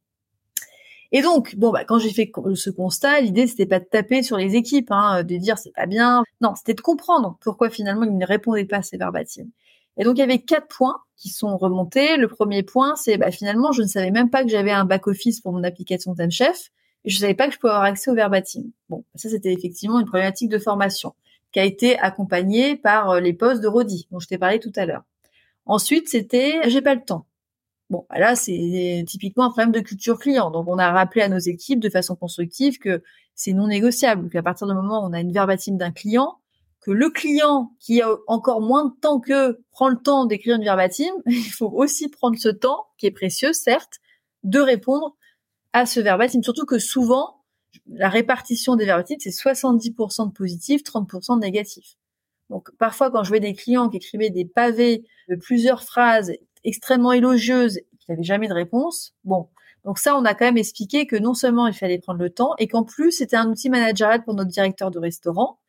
Et 1.12 1.22
donc, 1.22 1.54
bon, 1.56 1.70
bah, 1.70 1.84
quand 1.84 1.98
j'ai 1.98 2.12
fait 2.12 2.30
ce 2.54 2.70
constat, 2.70 3.20
l'idée 3.20 3.46
c'était 3.46 3.66
pas 3.66 3.78
de 3.78 3.84
taper 3.84 4.22
sur 4.24 4.36
les 4.36 4.56
équipes, 4.56 4.90
hein, 4.90 5.22
de 5.22 5.36
dire 5.36 5.56
c'est 5.56 5.72
pas 5.72 5.86
bien. 5.86 6.24
Non, 6.40 6.54
c'était 6.56 6.74
de 6.74 6.80
comprendre 6.80 7.38
pourquoi 7.40 7.70
finalement 7.70 8.04
ils 8.04 8.16
ne 8.16 8.26
répondaient 8.26 8.64
pas 8.64 8.78
à 8.78 8.82
ces 8.82 8.96
verbatims. 8.96 9.48
Et 9.96 10.04
donc 10.04 10.16
il 10.16 10.20
y 10.20 10.24
avait 10.24 10.40
quatre 10.40 10.66
points 10.66 10.98
qui 11.16 11.28
sont 11.28 11.56
remontés. 11.56 12.16
Le 12.16 12.28
premier 12.28 12.64
point, 12.64 12.96
c'est 12.96 13.18
bah, 13.18 13.30
finalement 13.30 13.70
je 13.72 13.82
ne 13.82 13.86
savais 13.86 14.10
même 14.10 14.30
pas 14.30 14.42
que 14.42 14.50
j'avais 14.50 14.72
un 14.72 14.84
back 14.84 15.06
office 15.06 15.40
pour 15.40 15.52
mon 15.52 15.62
application 15.62 16.14
Chef 16.28 16.70
et 17.04 17.10
je 17.10 17.18
savais 17.18 17.34
pas 17.34 17.46
que 17.46 17.54
je 17.54 17.58
pouvais 17.60 17.72
avoir 17.72 17.86
accès 17.86 18.10
au 18.10 18.14
verbatim. 18.14 18.64
Bon, 18.88 19.04
ça 19.14 19.30
c'était 19.30 19.52
effectivement 19.52 20.00
une 20.00 20.06
problématique 20.06 20.48
de 20.48 20.58
formation 20.58 21.14
qui 21.56 21.60
a 21.60 21.64
été 21.64 21.98
accompagné 21.98 22.76
par 22.76 23.12
euh, 23.12 23.20
les 23.20 23.32
postes 23.32 23.62
de 23.62 23.66
Rodi, 23.66 24.06
dont 24.10 24.20
je 24.20 24.28
t'ai 24.28 24.36
parlé 24.36 24.60
tout 24.60 24.72
à 24.76 24.84
l'heure. 24.84 25.04
Ensuite, 25.64 26.06
c'était 26.06 26.60
j'ai 26.68 26.82
pas 26.82 26.94
le 26.94 27.00
temps. 27.00 27.24
Bon, 27.88 28.04
bah 28.10 28.18
là, 28.18 28.36
c'est 28.36 29.02
typiquement 29.08 29.44
un 29.44 29.48
problème 29.48 29.72
de 29.72 29.80
culture 29.80 30.18
client. 30.18 30.50
Donc, 30.50 30.68
on 30.68 30.76
a 30.76 30.92
rappelé 30.92 31.22
à 31.22 31.30
nos 31.30 31.38
équipes 31.38 31.80
de 31.80 31.88
façon 31.88 32.14
constructive 32.14 32.78
que 32.78 33.02
c'est 33.34 33.54
non 33.54 33.68
négociable, 33.68 34.28
qu'à 34.28 34.42
partir 34.42 34.66
du 34.66 34.74
moment 34.74 35.02
où 35.02 35.08
on 35.08 35.14
a 35.14 35.20
une 35.20 35.32
verbatim 35.32 35.78
d'un 35.78 35.92
client, 35.92 36.40
que 36.80 36.90
le 36.90 37.08
client 37.08 37.72
qui 37.80 38.02
a 38.02 38.10
encore 38.26 38.60
moins 38.60 38.84
de 38.84 38.94
temps 39.00 39.18
que 39.18 39.58
prend 39.70 39.88
le 39.88 39.96
temps 39.96 40.26
d'écrire 40.26 40.56
une 40.56 40.64
verbatim, 40.64 41.10
il 41.26 41.50
faut 41.50 41.70
aussi 41.70 42.10
prendre 42.10 42.38
ce 42.38 42.50
temps, 42.50 42.84
qui 42.98 43.06
est 43.06 43.12
précieux, 43.12 43.54
certes, 43.54 44.00
de 44.42 44.60
répondre 44.60 45.16
à 45.72 45.86
ce 45.86 46.00
verbatim. 46.00 46.42
Surtout 46.42 46.66
que 46.66 46.78
souvent, 46.78 47.35
la 47.86 48.08
répartition 48.08 48.76
des 48.76 48.84
verbatims, 48.84 49.16
c'est 49.20 49.30
70% 49.30 50.28
de 50.28 50.32
positifs, 50.32 50.82
30% 50.82 51.36
de 51.36 51.40
négatifs. 51.40 51.96
Donc 52.50 52.70
parfois, 52.78 53.10
quand 53.10 53.24
je 53.24 53.30
vois 53.30 53.38
des 53.38 53.54
clients 53.54 53.88
qui 53.88 53.96
écrivaient 53.96 54.30
des 54.30 54.44
pavés 54.44 55.04
de 55.28 55.36
plusieurs 55.36 55.82
phrases 55.82 56.32
extrêmement 56.64 57.12
élogieuses, 57.12 57.80
qui 58.00 58.10
n'avaient 58.10 58.22
jamais 58.22 58.48
de 58.48 58.54
réponse, 58.54 59.14
bon, 59.24 59.48
donc 59.84 59.98
ça, 59.98 60.16
on 60.16 60.24
a 60.24 60.34
quand 60.34 60.44
même 60.44 60.58
expliqué 60.58 61.06
que 61.06 61.16
non 61.16 61.34
seulement 61.34 61.68
il 61.68 61.72
fallait 61.72 61.98
prendre 61.98 62.20
le 62.20 62.30
temps, 62.30 62.54
et 62.58 62.66
qu'en 62.66 62.82
plus, 62.82 63.12
c'était 63.12 63.36
un 63.36 63.48
outil 63.48 63.70
managérial 63.70 64.24
pour 64.24 64.34
notre 64.34 64.50
directeur 64.50 64.90
de 64.90 64.98
restaurant, 64.98 65.60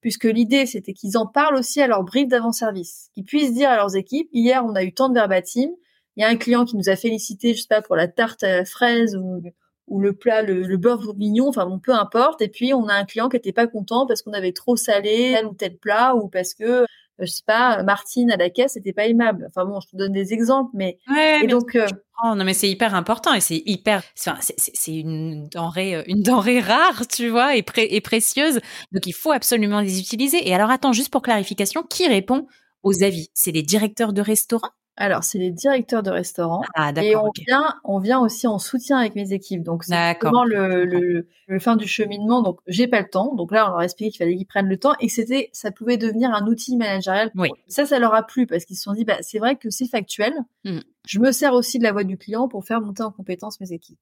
puisque 0.00 0.24
l'idée, 0.24 0.66
c'était 0.66 0.92
qu'ils 0.92 1.16
en 1.18 1.26
parlent 1.26 1.56
aussi 1.56 1.80
à 1.80 1.86
leur 1.86 2.04
brief 2.04 2.28
d'avant-service, 2.28 3.10
qu'ils 3.14 3.24
puissent 3.24 3.52
dire 3.52 3.70
à 3.70 3.76
leurs 3.76 3.96
équipes, 3.96 4.28
hier, 4.32 4.64
on 4.64 4.74
a 4.74 4.84
eu 4.84 4.92
tant 4.92 5.08
de 5.08 5.14
verbatim, 5.14 5.70
il 6.16 6.20
y 6.20 6.24
a 6.24 6.28
un 6.28 6.36
client 6.36 6.64
qui 6.64 6.76
nous 6.76 6.88
a 6.88 6.94
félicité, 6.96 7.54
je 7.54 7.62
sais 7.62 7.68
pas, 7.68 7.82
pour 7.82 7.96
la 7.96 8.06
tarte 8.06 8.44
à 8.44 8.58
la 8.58 8.64
fraise 8.64 9.16
ou 9.16 9.42
ou 9.86 10.00
le 10.00 10.12
plat, 10.14 10.42
le, 10.42 10.76
beurre 10.76 11.02
bourguignon, 11.02 11.48
enfin 11.48 11.66
bon, 11.66 11.78
peu 11.78 11.92
importe. 11.92 12.40
Et 12.42 12.48
puis 12.48 12.72
on 12.74 12.88
a 12.88 12.94
un 12.94 13.04
client 13.04 13.28
qui 13.28 13.36
était 13.36 13.52
pas 13.52 13.66
content 13.66 14.06
parce 14.06 14.22
qu'on 14.22 14.32
avait 14.32 14.52
trop 14.52 14.76
salé 14.76 15.32
tel 15.34 15.46
ou 15.46 15.54
tel 15.54 15.76
plat 15.76 16.14
ou 16.14 16.28
parce 16.28 16.54
que 16.54 16.84
euh, 17.20 17.26
je 17.26 17.26
sais 17.26 17.42
pas, 17.46 17.82
Martine 17.84 18.30
à 18.32 18.36
la 18.36 18.50
caisse 18.50 18.76
n'était 18.76 18.92
pas 18.92 19.06
aimable. 19.06 19.46
Enfin 19.48 19.64
bon, 19.64 19.78
je 19.80 19.88
te 19.88 19.96
donne 19.96 20.12
des 20.12 20.32
exemples, 20.32 20.70
mais 20.74 20.98
et 21.42 21.46
donc 21.46 21.76
euh, 21.76 21.86
non 22.24 22.44
mais 22.44 22.54
c'est 22.54 22.68
hyper 22.68 22.94
important 22.94 23.34
et 23.34 23.40
c'est 23.40 23.62
hyper, 23.66 24.02
c'est 24.14 24.94
une 24.94 25.48
denrée, 25.48 25.96
euh, 25.96 26.02
une 26.06 26.22
denrée 26.22 26.60
rare, 26.60 27.06
tu 27.06 27.28
vois, 27.28 27.56
et, 27.56 27.64
et 27.76 28.00
précieuse. 28.00 28.60
Donc 28.92 29.06
il 29.06 29.14
faut 29.14 29.32
absolument 29.32 29.80
les 29.80 30.00
utiliser. 30.00 30.48
Et 30.48 30.54
alors 30.54 30.70
attends, 30.70 30.92
juste 30.92 31.10
pour 31.10 31.22
clarification, 31.22 31.82
qui 31.82 32.08
répond 32.08 32.46
aux 32.82 33.02
avis? 33.02 33.30
C'est 33.34 33.52
les 33.52 33.62
directeurs 33.62 34.12
de 34.12 34.20
restaurants? 34.20 34.70
Alors, 34.96 35.24
c'est 35.24 35.38
les 35.38 35.50
directeurs 35.50 36.04
de 36.04 36.10
restaurants. 36.10 36.62
Ah, 36.74 36.92
et 37.02 37.16
on 37.16 37.30
vient, 37.34 37.74
on 37.82 37.98
vient 37.98 38.20
aussi 38.20 38.46
en 38.46 38.60
soutien 38.60 38.98
avec 38.98 39.16
mes 39.16 39.32
équipes. 39.32 39.64
Donc, 39.64 39.82
c'est 39.82 40.16
vraiment 40.20 40.44
le, 40.44 40.84
le, 40.84 41.26
le, 41.48 41.58
fin 41.58 41.74
du 41.74 41.88
cheminement. 41.88 42.42
Donc, 42.42 42.60
j'ai 42.68 42.86
pas 42.86 43.00
le 43.00 43.08
temps. 43.08 43.34
Donc 43.34 43.50
là, 43.50 43.66
on 43.66 43.70
leur 43.70 43.78
a 43.78 43.84
expliqué 43.84 44.12
qu'il 44.12 44.18
fallait 44.18 44.36
qu'ils 44.36 44.46
prennent 44.46 44.68
le 44.68 44.78
temps 44.78 44.94
et 45.00 45.08
que 45.08 45.12
c'était, 45.12 45.50
ça 45.52 45.72
pouvait 45.72 45.96
devenir 45.96 46.32
un 46.32 46.46
outil 46.46 46.76
managérial. 46.76 47.32
Oui. 47.34 47.48
Ça, 47.66 47.86
ça 47.86 47.98
leur 47.98 48.14
a 48.14 48.22
plu 48.22 48.46
parce 48.46 48.64
qu'ils 48.64 48.76
se 48.76 48.84
sont 48.84 48.92
dit, 48.92 49.04
bah, 49.04 49.18
c'est 49.20 49.40
vrai 49.40 49.56
que 49.56 49.68
c'est 49.68 49.88
factuel. 49.88 50.32
Mmh. 50.64 50.78
Je 51.08 51.18
me 51.18 51.32
sers 51.32 51.54
aussi 51.54 51.78
de 51.78 51.84
la 51.84 51.92
voix 51.92 52.04
du 52.04 52.16
client 52.16 52.46
pour 52.46 52.64
faire 52.64 52.80
monter 52.80 53.02
en 53.02 53.10
compétence 53.10 53.60
mes 53.60 53.72
équipes. 53.72 53.98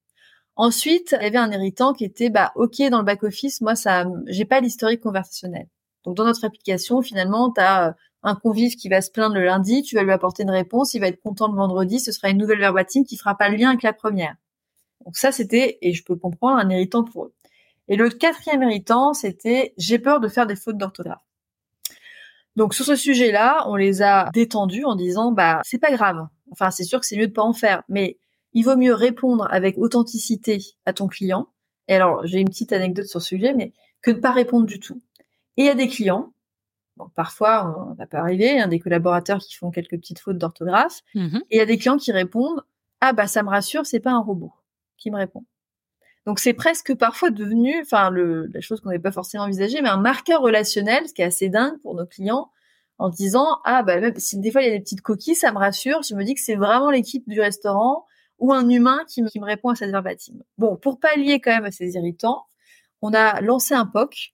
Ensuite, 0.57 1.17
il 1.19 1.25
y 1.25 1.27
avait 1.27 1.39
un 1.39 1.51
héritant 1.51 1.95
qui 1.95 2.05
était, 2.05 2.29
bah, 2.29 2.53
ok, 2.55 2.83
dans 2.91 2.99
le 2.99 3.05
back 3.05 3.23
office, 3.23 3.63
moi, 3.63 3.75
ça, 3.75 4.05
j'ai 4.27 4.45
pas 4.45 4.61
l'historique 4.61 5.01
conversationnel. 5.01 5.69
Donc, 6.05 6.17
dans 6.17 6.25
notre 6.25 6.45
application, 6.45 7.01
finalement, 7.01 7.51
tu 7.51 7.63
as 7.63 7.97
un 8.23 8.35
convive 8.35 8.77
qui 8.77 8.89
va 8.89 9.01
se 9.01 9.11
plaindre 9.11 9.35
le 9.35 9.45
lundi, 9.45 9.83
tu 9.83 9.97
vas 9.97 10.03
lui 10.03 10.13
apporter 10.13 10.45
une 10.45 10.51
réponse, 10.51 10.95
il 10.95 11.01
va 11.01 11.09
être 11.09 11.21
content 11.21 11.49
le 11.49 11.57
vendredi, 11.57 12.01
ce 12.01 12.13
sera 12.13 12.31
une 12.31 12.39
nouvelle 12.39 12.59
verbatim 12.59 13.05
qui 13.05 13.17
fera 13.17 13.37
pas 13.37 13.49
le 13.49 13.57
lien 13.57 13.71
avec 13.71 13.83
la 13.83 13.93
première. 13.93 14.37
Donc 15.05 15.17
ça, 15.17 15.33
c'était, 15.33 15.79
et 15.83 15.93
je 15.93 16.05
peux 16.05 16.17
comprendre, 16.17 16.59
un 16.59 16.71
irritant 16.71 17.03
pour 17.03 17.25
eux. 17.25 17.35
Et 17.89 17.97
le 17.97 18.09
quatrième 18.09 18.63
irritant, 18.63 19.13
c'était 19.13 19.75
j'ai 19.77 19.99
peur 19.99 20.21
de 20.21 20.29
faire 20.29 20.47
des 20.47 20.57
fautes 20.57 20.79
d'orthographe. 20.79 21.23
Donc 22.55 22.75
sur 22.75 22.85
ce 22.85 22.97
sujet-là, 22.97 23.65
on 23.69 23.77
les 23.77 24.03
a 24.03 24.31
détendus 24.33 24.85
en 24.85 24.95
disant 24.95 25.33
bah 25.33 25.61
c'est 25.65 25.79
pas 25.79 25.91
grave. 25.91 26.27
Enfin 26.51 26.71
c'est 26.71 26.85
sûr 26.85 27.01
que 27.01 27.07
c'est 27.07 27.17
mieux 27.17 27.29
de 27.29 27.33
pas 27.33 27.43
en 27.43 27.55
faire, 27.55 27.83
mais 27.89 28.19
il 28.53 28.63
vaut 28.65 28.77
mieux 28.77 28.95
répondre 28.95 29.49
avec 29.51 29.79
authenticité 29.79 30.59
à 30.85 30.93
ton 30.93 31.09
client. 31.09 31.49
Et 31.89 31.95
alors 31.95 32.27
j'ai 32.27 32.41
une 32.41 32.49
petite 32.49 32.73
anecdote 32.73 33.07
sur 33.07 33.23
ce 33.23 33.29
sujet, 33.29 33.55
mais 33.55 33.73
que 34.03 34.11
de 34.11 34.21
pas 34.21 34.33
répondre 34.33 34.67
du 34.67 34.79
tout. 34.81 35.01
Et 35.57 35.63
il 35.63 35.67
y 35.67 35.71
a 35.71 35.75
des 35.75 35.89
clients 35.89 36.33
parfois, 37.15 37.95
ça 37.99 38.07
peut 38.07 38.17
arriver, 38.17 38.61
hein, 38.61 38.69
des 38.69 38.79
collaborateurs 38.79 39.41
qui 39.41 39.55
font 39.55 39.71
quelques 39.71 39.97
petites 39.97 40.19
fautes 40.19 40.39
d'orthographe, 40.39 41.01
mmh 41.15 41.39
et 41.51 41.57
il 41.57 41.59
y 41.59 41.61
a 41.61 41.67
des 41.67 41.79
clients 41.79 41.99
qui 41.99 42.13
répondent 42.13 42.63
ah 43.03 43.13
bah 43.13 43.27
ça 43.27 43.43
me 43.43 43.49
rassure, 43.49 43.85
c'est 43.85 44.01
pas 44.01 44.13
un 44.13 44.21
robot 44.21 44.53
qui 44.97 45.11
me 45.11 45.17
répond. 45.17 45.45
Donc 46.25 46.39
c'est 46.39 46.53
presque 46.55 46.95
parfois 46.95 47.31
devenu, 47.31 47.81
enfin 47.83 48.11
la 48.13 48.61
chose 48.61 48.81
qu'on 48.81 48.91
n'avait 48.91 49.03
pas 49.03 49.11
forcément 49.11 49.45
envisagée, 49.45 49.83
mais 49.83 49.89
un 49.89 49.97
marqueur 49.97 50.41
relationnel, 50.41 51.09
ce 51.09 51.13
qui 51.13 51.21
est 51.21 51.25
assez 51.25 51.49
dingue 51.49 51.81
pour 51.83 51.97
nos 51.97 52.07
clients, 52.07 52.53
en 52.99 53.09
disant 53.09 53.59
ah 53.65 53.83
bah 53.83 53.99
même 54.01 54.15
si 54.19 54.39
des 54.39 54.53
fois 54.53 54.63
il 54.63 54.69
y 54.69 54.71
a 54.71 54.75
des 54.75 54.81
petites 54.81 55.01
coquilles, 55.03 55.35
ça 55.35 55.51
me 55.51 55.59
rassure, 55.59 56.03
je 56.09 56.15
me 56.15 56.23
dis 56.23 56.35
que 56.35 56.41
c'est 56.41 56.55
vraiment 56.55 56.93
l'équipe 56.93 57.29
du 57.29 57.41
restaurant 57.41 58.07
ou 58.39 58.53
un 58.53 58.69
humain 58.69 59.01
qui 59.09 59.23
me, 59.23 59.29
qui 59.29 59.41
me 59.41 59.47
répond 59.47 59.71
à 59.71 59.75
cette 59.75 59.91
verbatim. 59.91 60.35
Bon, 60.59 60.77
pour 60.77 61.01
pallier 61.01 61.41
quand 61.41 61.51
même 61.51 61.65
à 61.65 61.73
ces 61.73 61.95
irritants, 61.95 62.47
on 63.03 63.13
a 63.15 63.41
lancé 63.41 63.75
un 63.75 63.87
POC 63.87 64.33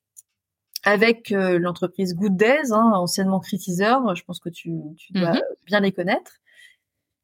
avec 0.84 1.32
euh, 1.32 1.58
l'entreprise 1.58 2.14
Good 2.14 2.36
Days, 2.36 2.72
hein, 2.72 2.92
anciennement 2.94 3.40
Critiseur, 3.40 4.14
je 4.14 4.24
pense 4.24 4.40
que 4.40 4.48
tu, 4.48 4.72
tu 4.96 5.12
dois 5.12 5.32
mhm. 5.32 5.40
bien 5.66 5.80
les 5.80 5.92
connaître, 5.92 6.40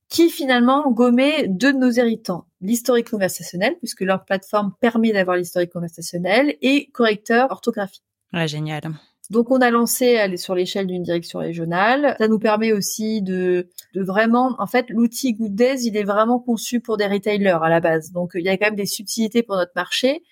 qui 0.08 0.30
finalement 0.30 0.90
gommait 0.90 1.46
deux 1.48 1.72
de 1.72 1.78
nos 1.78 1.90
héritants, 1.90 2.46
l'historique 2.60 3.10
conversationnel, 3.10 3.76
puisque 3.78 4.02
leur 4.02 4.24
plateforme 4.24 4.72
permet 4.80 5.12
d'avoir 5.12 5.36
l'historique 5.36 5.72
conversationnel, 5.72 6.56
et 6.62 6.90
correcteur 6.92 7.50
orthographique. 7.50 8.04
Ouais, 8.32 8.48
génial. 8.48 8.82
Donc 9.30 9.50
on 9.50 9.60
a 9.60 9.70
lancé 9.70 10.16
aller 10.16 10.36
sur 10.36 10.54
l'échelle 10.54 10.86
d'une 10.86 11.02
direction 11.02 11.38
régionale. 11.38 12.14
Ça 12.18 12.28
nous 12.28 12.38
permet 12.38 12.72
aussi 12.72 13.22
de, 13.22 13.68
de 13.94 14.02
vraiment, 14.02 14.54
en 14.58 14.66
fait, 14.66 14.86
l'outil 14.90 15.32
Good 15.32 15.54
Days, 15.54 15.86
il 15.86 15.96
est 15.96 16.04
vraiment 16.04 16.38
conçu 16.38 16.80
pour 16.80 16.98
des 16.98 17.06
retailers 17.06 17.62
à 17.62 17.70
la 17.70 17.80
base. 17.80 18.12
Donc 18.12 18.32
il 18.34 18.42
y 18.42 18.48
a 18.50 18.56
quand 18.58 18.66
même 18.66 18.76
des 18.76 18.86
subtilités 18.86 19.42
pour 19.42 19.56
notre 19.56 19.72
marché. 19.74 20.22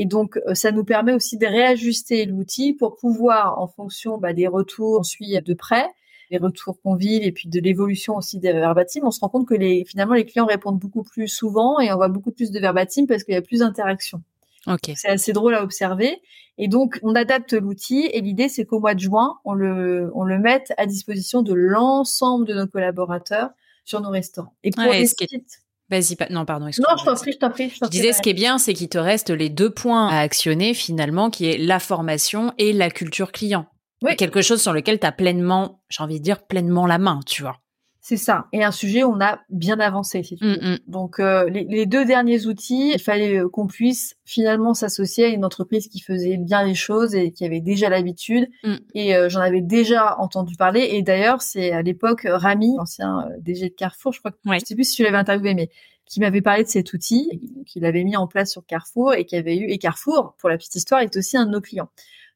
Et 0.00 0.06
donc, 0.06 0.38
euh, 0.46 0.54
ça 0.54 0.72
nous 0.72 0.82
permet 0.82 1.12
aussi 1.12 1.36
de 1.36 1.44
réajuster 1.44 2.24
l'outil 2.24 2.72
pour 2.72 2.96
pouvoir, 2.96 3.58
en 3.58 3.66
fonction 3.66 4.16
bah, 4.16 4.32
des 4.32 4.46
retours, 4.46 5.00
on 5.00 5.02
suit 5.02 5.38
de 5.38 5.52
près, 5.52 5.86
les 6.30 6.38
retours 6.38 6.80
qu'on 6.80 6.94
vit 6.94 7.16
et 7.16 7.32
puis 7.32 7.50
de 7.50 7.60
l'évolution 7.60 8.16
aussi 8.16 8.38
des 8.38 8.50
verbatims, 8.50 9.04
on 9.04 9.10
se 9.10 9.20
rend 9.20 9.28
compte 9.28 9.46
que 9.46 9.52
les, 9.52 9.84
finalement, 9.84 10.14
les 10.14 10.24
clients 10.24 10.46
répondent 10.46 10.78
beaucoup 10.78 11.02
plus 11.02 11.28
souvent 11.28 11.80
et 11.80 11.92
on 11.92 11.96
voit 11.96 12.08
beaucoup 12.08 12.32
plus 12.32 12.50
de 12.50 12.58
verbatims 12.58 13.06
parce 13.06 13.24
qu'il 13.24 13.34
y 13.34 13.36
a 13.36 13.42
plus 13.42 13.58
d'interaction. 13.58 14.22
Okay. 14.66 14.94
C'est 14.96 15.08
assez 15.08 15.34
drôle 15.34 15.54
à 15.54 15.62
observer. 15.62 16.22
Et 16.56 16.68
donc, 16.68 16.98
on 17.02 17.14
adapte 17.14 17.52
l'outil 17.52 18.08
et 18.10 18.22
l'idée, 18.22 18.48
c'est 18.48 18.64
qu'au 18.64 18.80
mois 18.80 18.94
de 18.94 19.00
juin, 19.00 19.36
on 19.44 19.52
le, 19.52 20.10
on 20.14 20.24
le 20.24 20.38
mette 20.38 20.72
à 20.78 20.86
disposition 20.86 21.42
de 21.42 21.52
l'ensemble 21.52 22.46
de 22.46 22.54
nos 22.54 22.66
collaborateurs 22.66 23.50
sur 23.84 24.00
nos 24.00 24.10
restaurants. 24.10 24.54
Et 24.64 24.70
pour 24.70 24.84
les 24.84 25.04
sites, 25.04 25.60
Vas-y, 25.90 26.16
non, 26.30 26.44
pardon. 26.44 26.66
Non, 26.66 26.70
je 26.70 27.04
t'en 27.04 27.14
prie, 27.14 27.32
je 27.32 27.38
t'en 27.38 27.50
prie. 27.50 27.70
Je, 27.70 27.88
disais, 27.88 28.12
ce 28.12 28.22
qui 28.22 28.30
est 28.30 28.34
bien, 28.34 28.58
c'est 28.58 28.74
qu'il 28.74 28.88
te 28.88 28.98
reste 28.98 29.30
les 29.30 29.48
deux 29.48 29.70
points 29.70 30.08
à 30.08 30.20
actionner 30.20 30.72
finalement, 30.72 31.30
qui 31.30 31.46
est 31.50 31.58
la 31.58 31.80
formation 31.80 32.52
et 32.58 32.72
la 32.72 32.90
culture 32.90 33.32
client. 33.32 33.66
Oui. 34.02 34.16
Quelque 34.16 34.40
chose 34.40 34.62
sur 34.62 34.72
lequel 34.72 35.00
tu 35.00 35.06
as 35.06 35.12
pleinement, 35.12 35.82
j'ai 35.88 36.02
envie 36.02 36.20
de 36.20 36.24
dire, 36.24 36.46
pleinement 36.46 36.86
la 36.86 36.98
main, 36.98 37.20
tu 37.26 37.42
vois. 37.42 37.56
C'est 38.02 38.16
ça. 38.16 38.46
Et 38.52 38.64
un 38.64 38.70
sujet 38.70 39.04
où 39.04 39.12
on 39.12 39.20
a 39.20 39.40
bien 39.50 39.78
avancé, 39.78 40.22
si 40.22 40.36
tu 40.36 40.44
veux. 40.44 40.56
Mm, 40.56 40.72
mm. 40.72 40.78
Donc, 40.86 41.20
euh, 41.20 41.48
les, 41.50 41.64
les 41.64 41.84
deux 41.84 42.04
derniers 42.06 42.46
outils, 42.46 42.92
il 42.94 42.98
fallait 42.98 43.38
euh, 43.38 43.48
qu'on 43.48 43.66
puisse 43.66 44.16
finalement 44.24 44.72
s'associer 44.72 45.26
à 45.26 45.28
une 45.28 45.44
entreprise 45.44 45.86
qui 45.88 46.00
faisait 46.00 46.38
bien 46.38 46.64
les 46.64 46.74
choses 46.74 47.14
et 47.14 47.30
qui 47.30 47.44
avait 47.44 47.60
déjà 47.60 47.90
l'habitude. 47.90 48.48
Mm. 48.64 48.74
Et 48.94 49.14
euh, 49.14 49.28
j'en 49.28 49.40
avais 49.40 49.60
déjà 49.60 50.18
entendu 50.18 50.56
parler. 50.56 50.88
Et 50.92 51.02
d'ailleurs, 51.02 51.42
c'est 51.42 51.72
à 51.72 51.82
l'époque 51.82 52.26
Rami, 52.28 52.74
ancien 52.78 53.26
euh, 53.28 53.36
DG 53.40 53.68
de 53.68 53.74
Carrefour, 53.74 54.12
je 54.12 54.20
crois 54.20 54.30
que 54.30 54.38
Ouais. 54.46 54.58
je 54.60 54.64
sais 54.64 54.74
plus 54.74 54.84
si 54.84 54.96
tu 54.96 55.02
l'avais 55.02 55.18
interviewé, 55.18 55.52
mais 55.54 55.68
qui 56.06 56.20
m'avait 56.20 56.40
parlé 56.40 56.64
de 56.64 56.68
cet 56.68 56.92
outil, 56.92 57.40
qu'il 57.66 57.84
avait 57.84 58.02
mis 58.02 58.16
en 58.16 58.26
place 58.26 58.50
sur 58.50 58.64
Carrefour 58.66 59.14
et 59.14 59.24
qui 59.26 59.36
avait 59.36 59.56
eu. 59.56 59.70
Et 59.70 59.78
Carrefour, 59.78 60.34
pour 60.38 60.48
la 60.48 60.56
petite 60.56 60.74
histoire, 60.74 61.02
est 61.02 61.16
aussi 61.16 61.36
un 61.36 61.46
de 61.46 61.50
nos 61.52 61.60
clients. 61.60 61.90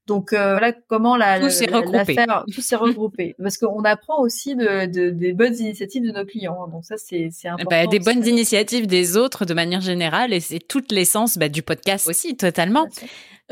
Donc 0.07 0.33
euh, 0.35 0.51
voilà 0.59 0.73
comment 0.89 1.17
la, 1.17 1.41
Tout 1.41 1.49
s'est 1.51 1.71
regroupé. 1.71 2.17
tout 2.55 2.61
s'est 2.61 2.77
regroupé. 2.77 3.35
Parce 3.43 3.57
qu'on 3.57 3.83
apprend 3.85 4.21
aussi 4.21 4.55
de, 4.55 4.85
de- 4.87 5.11
des 5.11 5.33
bonnes 5.33 5.55
initiatives 5.57 6.03
de 6.03 6.11
nos 6.13 6.25
clients. 6.27 6.59
hein. 6.65 6.71
Donc 6.71 6.85
ça, 6.85 6.97
c'est 6.99 7.29
c'est 7.33 7.49
important. 7.49 7.71
Bah, 7.71 7.87
des 7.87 8.01
bonnes 8.01 8.27
initiatives 8.27 8.87
des 8.87 9.17
autres 9.17 9.45
de 9.47 9.55
manière 9.55 9.81
générale 9.81 10.33
et 10.35 10.41
c'est 10.41 10.59
toute 10.59 10.93
l'essence 10.93 11.39
bah, 11.39 11.49
du 11.49 11.63
podcast 11.63 12.07
aussi 12.09 12.37
totalement. 12.37 12.87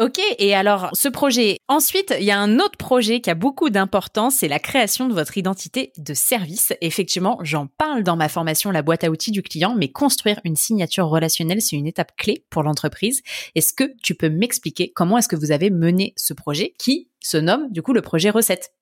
Ok, 0.00 0.18
et 0.38 0.54
alors 0.54 0.88
ce 0.94 1.08
projet. 1.08 1.58
Ensuite, 1.68 2.14
il 2.18 2.24
y 2.24 2.30
a 2.30 2.38
un 2.38 2.58
autre 2.58 2.78
projet 2.78 3.20
qui 3.20 3.28
a 3.28 3.34
beaucoup 3.34 3.68
d'importance, 3.68 4.36
c'est 4.36 4.48
la 4.48 4.58
création 4.58 5.06
de 5.06 5.12
votre 5.12 5.36
identité 5.36 5.92
de 5.98 6.14
service. 6.14 6.72
Effectivement, 6.80 7.38
j'en 7.42 7.66
parle 7.66 8.02
dans 8.02 8.16
ma 8.16 8.30
formation 8.30 8.70
La 8.70 8.80
boîte 8.80 9.04
à 9.04 9.10
outils 9.10 9.32
du 9.32 9.42
client, 9.42 9.74
mais 9.76 9.88
construire 9.88 10.40
une 10.44 10.56
signature 10.56 11.08
relationnelle, 11.08 11.60
c'est 11.60 11.76
une 11.76 11.86
étape 11.86 12.16
clé 12.16 12.46
pour 12.48 12.62
l'entreprise. 12.62 13.20
Est-ce 13.54 13.74
que 13.74 13.84
tu 14.02 14.14
peux 14.14 14.30
m'expliquer 14.30 14.90
comment 14.92 15.18
est-ce 15.18 15.28
que 15.28 15.36
vous 15.36 15.52
avez 15.52 15.68
mené 15.68 16.14
ce 16.16 16.32
projet 16.32 16.72
qui 16.78 17.10
se 17.20 17.36
nomme 17.36 17.70
du 17.70 17.82
coup 17.82 17.92
le 17.92 18.00
projet 18.00 18.30
recette 18.30 18.72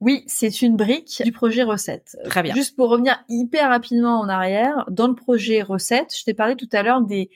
Oui, 0.00 0.24
c'est 0.26 0.62
une 0.62 0.76
brique 0.76 1.20
du 1.22 1.32
projet 1.32 1.64
recette. 1.64 2.16
Très 2.30 2.42
bien. 2.42 2.54
Juste 2.54 2.76
pour 2.76 2.88
revenir 2.88 3.22
hyper 3.28 3.68
rapidement 3.68 4.20
en 4.20 4.30
arrière, 4.30 4.86
dans 4.90 5.06
le 5.06 5.14
projet 5.14 5.60
recette, 5.60 6.14
je 6.18 6.24
t'ai 6.24 6.32
parlé 6.32 6.56
tout 6.56 6.68
à 6.72 6.82
l'heure 6.82 7.02
des, 7.02 7.28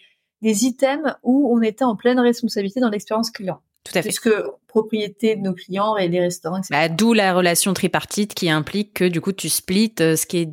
des 0.43 0.65
items 0.65 1.15
où 1.23 1.55
on 1.55 1.63
était 1.63 1.85
en 1.85 1.97
pleine 1.97 2.21
responsabilité 2.21 2.81
dans 2.81 2.91
l'expérience 2.91 3.31
client. 3.31 3.61
Tout 3.85 3.93
à 3.95 4.03
fait. 4.03 4.09
Puisque 4.09 4.31
propriété 4.67 5.37
de 5.37 5.43
nos 5.43 5.55
clients 5.55 5.97
et 5.97 6.09
des 6.09 6.21
restaurants, 6.21 6.59
etc. 6.59 6.69
Bah, 6.71 6.89
D'où 6.89 7.15
la 7.15 7.35
relation 7.35 7.73
tripartite 7.73 8.35
qui 8.35 8.51
implique 8.51 8.95
que 8.95 9.05
du 9.05 9.21
coup 9.21 9.33
tu 9.33 9.49
splits 9.49 9.95
euh, 10.01 10.17
ce 10.17 10.27
qui 10.27 10.39
est 10.39 10.51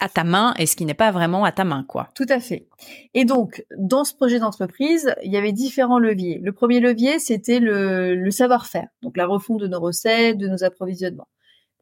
à 0.00 0.08
ta 0.08 0.24
main 0.24 0.54
et 0.58 0.66
ce 0.66 0.74
qui 0.74 0.84
n'est 0.84 0.94
pas 0.94 1.12
vraiment 1.12 1.44
à 1.44 1.52
ta 1.52 1.64
main, 1.64 1.84
quoi. 1.86 2.08
Tout 2.14 2.26
à 2.28 2.40
fait. 2.40 2.66
Et 3.14 3.24
donc, 3.24 3.64
dans 3.76 4.04
ce 4.04 4.14
projet 4.14 4.40
d'entreprise, 4.40 5.14
il 5.22 5.30
y 5.32 5.36
avait 5.36 5.52
différents 5.52 6.00
leviers. 6.00 6.40
Le 6.42 6.52
premier 6.52 6.80
levier, 6.80 7.20
c'était 7.20 7.60
le, 7.60 8.16
le 8.16 8.30
savoir-faire, 8.32 8.88
donc 9.02 9.16
la 9.16 9.26
refonte 9.26 9.60
de 9.60 9.68
nos 9.68 9.78
recettes, 9.78 10.38
de 10.38 10.48
nos 10.48 10.64
approvisionnements. 10.64 11.28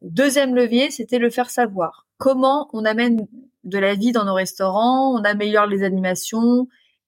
Le 0.03 0.11
deuxième 0.11 0.53
levier, 0.53 0.91
c'était 0.91 1.17
le 1.17 1.31
faire 1.31 1.49
savoir. 1.49 2.05
Comment 2.17 2.69
on 2.71 2.85
amène 2.85 3.25
de 3.63 3.79
la 3.79 3.95
vie 3.95 4.11
dans 4.11 4.25
nos 4.25 4.35
restaurants, 4.35 5.13
on 5.13 5.23
améliore 5.23 5.65
les 5.65 5.83
animations 5.83 6.67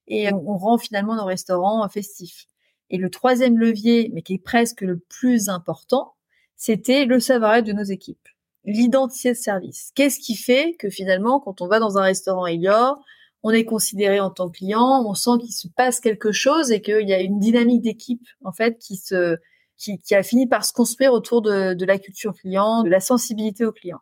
et 0.10 0.32
on, 0.34 0.44
on 0.50 0.58
rend 0.58 0.78
finalement 0.78 1.16
nos 1.16 1.26
restaurants 1.26 1.88
festifs. 1.88 2.48
Et 2.90 2.98
le 2.98 3.10
troisième 3.10 3.58
levier, 3.58 4.12
mais 4.14 4.22
qui 4.22 4.34
est 4.34 4.44
presque 4.44 4.82
le 4.82 4.98
plus 4.98 5.48
important, 5.48 6.16
c'était 6.58 7.06
le 7.06 7.20
savoir-être 7.20 7.66
de 7.66 7.74
nos 7.74 7.84
équipes 7.84 8.28
l'identité 8.66 9.30
de 9.30 9.38
service. 9.38 9.92
Qu'est-ce 9.96 10.20
qui 10.20 10.36
fait 10.36 10.76
que 10.78 10.90
finalement, 10.90 11.40
quand 11.40 11.62
on 11.62 11.68
va 11.68 11.80
dans 11.80 11.98
un 11.98 12.04
restaurant 12.04 12.46
Elior, 12.46 13.02
on 13.44 13.52
est 13.52 13.66
considéré 13.66 14.20
en 14.20 14.30
tant 14.30 14.50
que 14.50 14.58
client, 14.58 15.04
on 15.08 15.14
sent 15.14 15.40
qu'il 15.42 15.54
se 15.54 15.68
passe 15.70 16.00
quelque 16.00 16.32
chose 16.32 16.72
et 16.72 16.82
qu'il 16.82 17.08
y 17.08 17.14
a 17.14 17.22
une 17.22 17.40
dynamique 17.40 17.82
d'équipe 17.82 18.28
en 18.44 18.52
fait 18.52 18.78
qui 18.80 18.98
se 18.98 19.38
qui, 19.78 19.98
qui, 19.98 20.14
a 20.14 20.24
fini 20.24 20.46
par 20.46 20.66
se 20.66 20.74
construire 20.74 21.14
autour 21.14 21.42
de, 21.42 21.74
de, 21.74 21.86
la 21.86 21.98
culture 21.98 22.34
client, 22.34 22.84
de 22.84 22.90
la 22.90 23.00
sensibilité 23.00 23.64
au 23.64 23.72
client. 23.72 24.00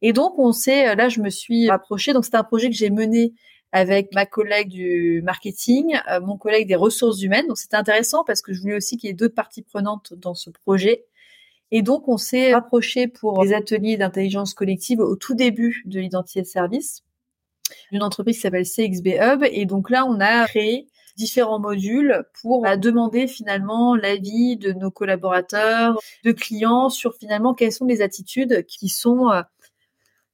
Et 0.00 0.14
donc 0.14 0.38
on 0.38 0.52
s'est 0.52 0.96
là, 0.96 1.10
je 1.10 1.20
me 1.20 1.28
suis 1.28 1.68
rapprochée. 1.68 2.14
Donc 2.14 2.24
c'est 2.24 2.34
un 2.34 2.44
projet 2.44 2.70
que 2.70 2.76
j'ai 2.76 2.88
mené 2.88 3.34
avec 3.72 4.14
ma 4.14 4.26
collègue 4.26 4.68
du 4.68 5.22
marketing, 5.22 5.98
euh, 6.10 6.20
mon 6.20 6.36
collègue 6.36 6.68
des 6.68 6.76
ressources 6.76 7.22
humaines. 7.22 7.46
Donc 7.46 7.58
c'était 7.58 7.76
intéressant 7.76 8.24
parce 8.24 8.42
que 8.42 8.52
je 8.52 8.60
voulais 8.60 8.76
aussi 8.76 8.96
qu'il 8.96 9.08
y 9.08 9.10
ait 9.10 9.14
deux 9.14 9.28
parties 9.28 9.62
prenantes 9.62 10.14
dans 10.14 10.34
ce 10.34 10.50
projet. 10.50 11.04
Et 11.70 11.82
donc, 11.82 12.08
on 12.08 12.16
s'est 12.16 12.54
rapproché 12.54 13.08
pour 13.08 13.42
des 13.44 13.52
ateliers 13.52 13.98
d'intelligence 13.98 14.54
collective 14.54 15.00
au 15.00 15.16
tout 15.16 15.34
début 15.34 15.82
de 15.84 16.00
l'identité 16.00 16.40
de 16.40 16.46
service 16.46 17.04
d'une 17.92 18.02
entreprise 18.02 18.36
qui 18.36 18.42
s'appelle 18.42 18.64
CXB 18.64 19.08
Hub. 19.20 19.44
Et 19.50 19.66
donc 19.66 19.90
là, 19.90 20.06
on 20.06 20.18
a 20.20 20.46
créé 20.46 20.88
différents 21.16 21.58
modules 21.58 22.24
pour 22.40 22.62
bah, 22.62 22.76
demander 22.76 23.26
finalement 23.26 23.96
l'avis 23.96 24.56
de 24.56 24.72
nos 24.72 24.90
collaborateurs, 24.90 25.98
de 26.24 26.32
clients 26.32 26.88
sur 26.88 27.14
finalement 27.14 27.52
quelles 27.52 27.72
sont 27.72 27.86
les 27.86 28.00
attitudes 28.00 28.64
qui 28.66 28.88
sont 28.88 29.28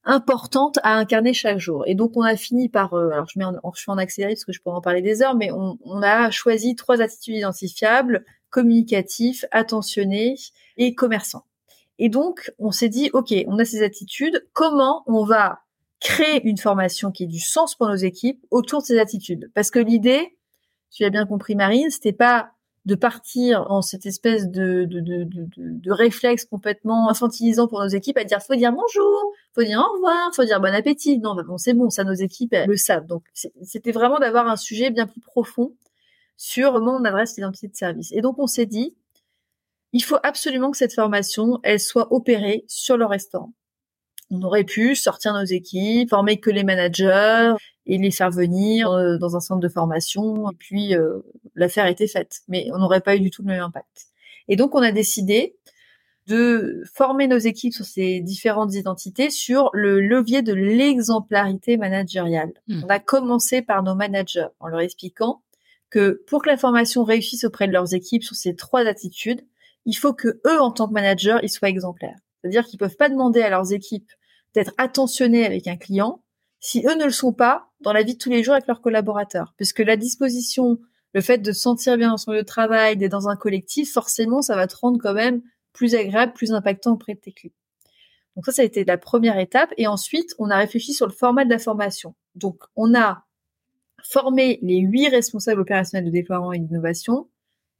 importantes 0.05 0.79
à 0.83 0.95
incarner 0.97 1.33
chaque 1.33 1.57
jour. 1.57 1.83
Et 1.87 1.95
donc 1.95 2.15
on 2.15 2.21
a 2.21 2.35
fini 2.37 2.69
par, 2.69 2.93
euh, 2.93 3.09
alors 3.11 3.27
je 3.27 3.39
mets 3.39 3.45
en, 3.45 3.73
je 3.73 3.79
suis 3.79 3.91
en 3.91 3.97
accéléré 3.97 4.33
parce 4.33 4.45
que 4.45 4.53
je 4.53 4.61
pourrais 4.61 4.77
en 4.77 4.81
parler 4.81 5.01
des 5.01 5.21
heures, 5.21 5.35
mais 5.35 5.51
on, 5.51 5.77
on 5.83 6.01
a 6.01 6.31
choisi 6.31 6.75
trois 6.75 7.01
attitudes 7.01 7.35
identifiables 7.35 8.23
communicatif, 8.55 9.43
attentionné 9.51 10.37
et 10.77 10.95
commerçant. 10.95 11.43
Et 11.99 12.07
donc, 12.07 12.53
on 12.57 12.71
s'est 12.71 12.87
dit, 12.87 13.09
OK, 13.11 13.33
on 13.47 13.59
a 13.59 13.65
ces 13.65 13.83
attitudes, 13.83 14.47
comment 14.53 15.03
on 15.07 15.25
va 15.25 15.59
créer 15.99 16.41
une 16.47 16.57
formation 16.57 17.11
qui 17.11 17.23
ait 17.23 17.27
du 17.27 17.41
sens 17.41 17.75
pour 17.75 17.89
nos 17.89 17.95
équipes 17.95 18.45
autour 18.51 18.79
de 18.79 18.85
ces 18.85 18.97
attitudes? 18.97 19.51
Parce 19.53 19.71
que 19.71 19.79
l'idée, 19.79 20.37
tu 20.89 21.03
as 21.03 21.09
bien 21.09 21.25
compris 21.25 21.55
Marine, 21.55 21.89
c'était 21.89 22.13
pas 22.13 22.51
de 22.85 22.93
partir 22.93 23.65
en 23.71 23.81
cette 23.81 24.05
espèce 24.05 24.47
de, 24.47 24.85
de, 24.85 24.99
de, 24.99 25.25
de, 25.25 25.91
réflexe 25.91 26.45
complètement 26.45 27.09
infantilisant 27.09 27.67
pour 27.67 27.81
nos 27.81 27.87
équipes 27.87 28.17
à 28.17 28.23
dire 28.23 28.41
faut 28.41 28.55
dire 28.55 28.71
bonjour, 28.71 29.33
faut 29.53 29.63
dire 29.63 29.79
au 29.79 29.93
revoir, 29.95 30.33
faut 30.35 30.43
dire 30.43 30.61
bon 30.61 30.73
appétit. 30.73 31.17
Non, 31.17 31.35
bon, 31.35 31.57
c'est 31.57 31.73
bon, 31.73 31.89
ça 31.89 32.03
nos 32.03 32.13
équipes 32.13 32.53
elles 32.53 32.69
le 32.69 32.77
savent. 32.77 33.07
Donc 33.07 33.23
c'était 33.33 33.91
vraiment 33.91 34.19
d'avoir 34.19 34.47
un 34.47 34.55
sujet 34.55 34.91
bien 34.91 35.07
plus 35.07 35.21
profond 35.21 35.73
sur 36.37 36.73
comment 36.73 36.97
on 36.97 37.05
adresse 37.05 37.35
l'identité 37.37 37.67
de 37.69 37.75
service. 37.75 38.11
Et 38.11 38.21
donc 38.21 38.37
on 38.37 38.47
s'est 38.47 38.67
dit, 38.67 38.95
il 39.91 40.03
faut 40.03 40.17
absolument 40.21 40.69
que 40.69 40.77
cette 40.77 40.93
formation, 40.93 41.59
elle 41.63 41.79
soit 41.79 42.13
opérée 42.13 42.65
sur 42.67 42.97
le 42.97 43.05
restaurant. 43.05 43.53
On 44.31 44.41
aurait 44.41 44.63
pu 44.63 44.95
sortir 44.95 45.33
nos 45.33 45.45
équipes, 45.45 46.09
former 46.09 46.39
que 46.39 46.49
les 46.49 46.63
managers 46.63 47.53
et 47.85 47.97
les 47.97 48.11
faire 48.11 48.31
venir 48.31 48.89
euh, 48.91 49.17
dans 49.17 49.35
un 49.35 49.39
centre 49.39 49.59
de 49.59 49.69
formation, 49.69 50.49
et 50.49 50.55
puis 50.57 50.95
euh, 50.95 51.19
l'affaire 51.53 51.85
était 51.85 52.07
faite. 52.07 52.41
Mais 52.47 52.69
on 52.73 52.79
n'aurait 52.79 53.01
pas 53.01 53.15
eu 53.15 53.19
du 53.19 53.29
tout 53.29 53.43
le 53.43 53.49
même 53.49 53.61
impact. 53.61 54.07
Et 54.47 54.55
donc 54.55 54.75
on 54.75 54.81
a 54.81 54.91
décidé 54.91 55.55
de 56.27 56.81
former 56.91 57.27
nos 57.27 57.37
équipes 57.37 57.73
sur 57.73 57.85
ces 57.85 58.19
différentes 58.21 58.73
identités 58.73 59.29
sur 59.29 59.69
le 59.73 60.01
levier 60.01 60.41
de 60.41 60.53
l'exemplarité 60.53 61.77
managériale. 61.77 62.51
Mmh. 62.67 62.83
On 62.85 62.89
a 62.89 62.99
commencé 62.99 63.61
par 63.61 63.83
nos 63.83 63.93
managers 63.93 64.47
en 64.59 64.67
leur 64.67 64.79
expliquant 64.79 65.43
que 65.91 66.23
pour 66.27 66.41
que 66.41 66.49
la 66.49 66.57
formation 66.57 67.03
réussisse 67.03 67.43
auprès 67.43 67.67
de 67.67 67.73
leurs 67.73 67.93
équipes 67.93 68.23
sur 68.23 68.35
ces 68.35 68.55
trois 68.55 68.81
attitudes, 68.87 69.45
il 69.85 69.93
faut 69.93 70.13
que 70.13 70.41
eux, 70.47 70.59
en 70.59 70.71
tant 70.71 70.87
que 70.87 70.93
managers, 70.93 71.37
ils 71.43 71.49
soient 71.49 71.69
exemplaires. 71.69 72.17
C'est-à-dire 72.45 72.67
qu'ils 72.67 72.77
peuvent 72.77 72.95
pas 72.95 73.09
demander 73.09 73.41
à 73.41 73.49
leurs 73.49 73.73
équipes 73.73 74.11
d'être 74.53 74.71
attentionnés 74.77 75.47
avec 75.47 75.65
un 75.65 75.77
client 75.77 76.21
si 76.59 76.85
eux 76.85 76.95
ne 76.95 77.05
le 77.05 77.11
sont 77.11 77.33
pas 77.33 77.71
dans 77.81 77.91
la 77.91 78.03
vie 78.03 78.13
de 78.13 78.19
tous 78.19 78.29
les 78.29 78.43
jours 78.43 78.53
avec 78.53 78.67
leurs 78.67 78.81
collaborateurs. 78.81 79.55
Puisque 79.57 79.79
la 79.79 79.97
disposition, 79.97 80.79
le 81.13 81.21
fait 81.21 81.39
de 81.39 81.51
se 81.51 81.59
sentir 81.59 81.97
bien 81.97 82.09
dans 82.09 82.17
son 82.17 82.33
lieu 82.33 82.41
de 82.41 82.43
travail, 82.43 82.97
d'être 82.97 83.11
dans 83.11 83.29
un 83.29 83.35
collectif, 83.35 83.91
forcément, 83.91 84.43
ça 84.43 84.55
va 84.55 84.67
te 84.67 84.75
rendre 84.75 84.99
quand 85.01 85.15
même 85.15 85.41
plus 85.73 85.95
agréable, 85.95 86.33
plus 86.33 86.53
impactant 86.53 86.93
auprès 86.93 87.15
de 87.15 87.19
tes 87.19 87.31
clients. 87.31 87.55
Donc 88.35 88.45
ça, 88.45 88.51
ça 88.51 88.61
a 88.61 88.65
été 88.65 88.85
la 88.85 88.99
première 88.99 89.39
étape. 89.39 89.73
Et 89.77 89.87
ensuite, 89.87 90.35
on 90.37 90.51
a 90.51 90.57
réfléchi 90.57 90.93
sur 90.93 91.07
le 91.07 91.13
format 91.13 91.45
de 91.45 91.49
la 91.49 91.57
formation. 91.59 92.13
Donc, 92.35 92.61
on 92.75 92.93
a 92.93 93.25
former 94.03 94.59
les 94.61 94.77
huit 94.81 95.07
responsables 95.07 95.61
opérationnels 95.61 96.05
de 96.05 96.11
déploiement 96.11 96.53
et 96.53 96.59
d'innovation 96.59 97.27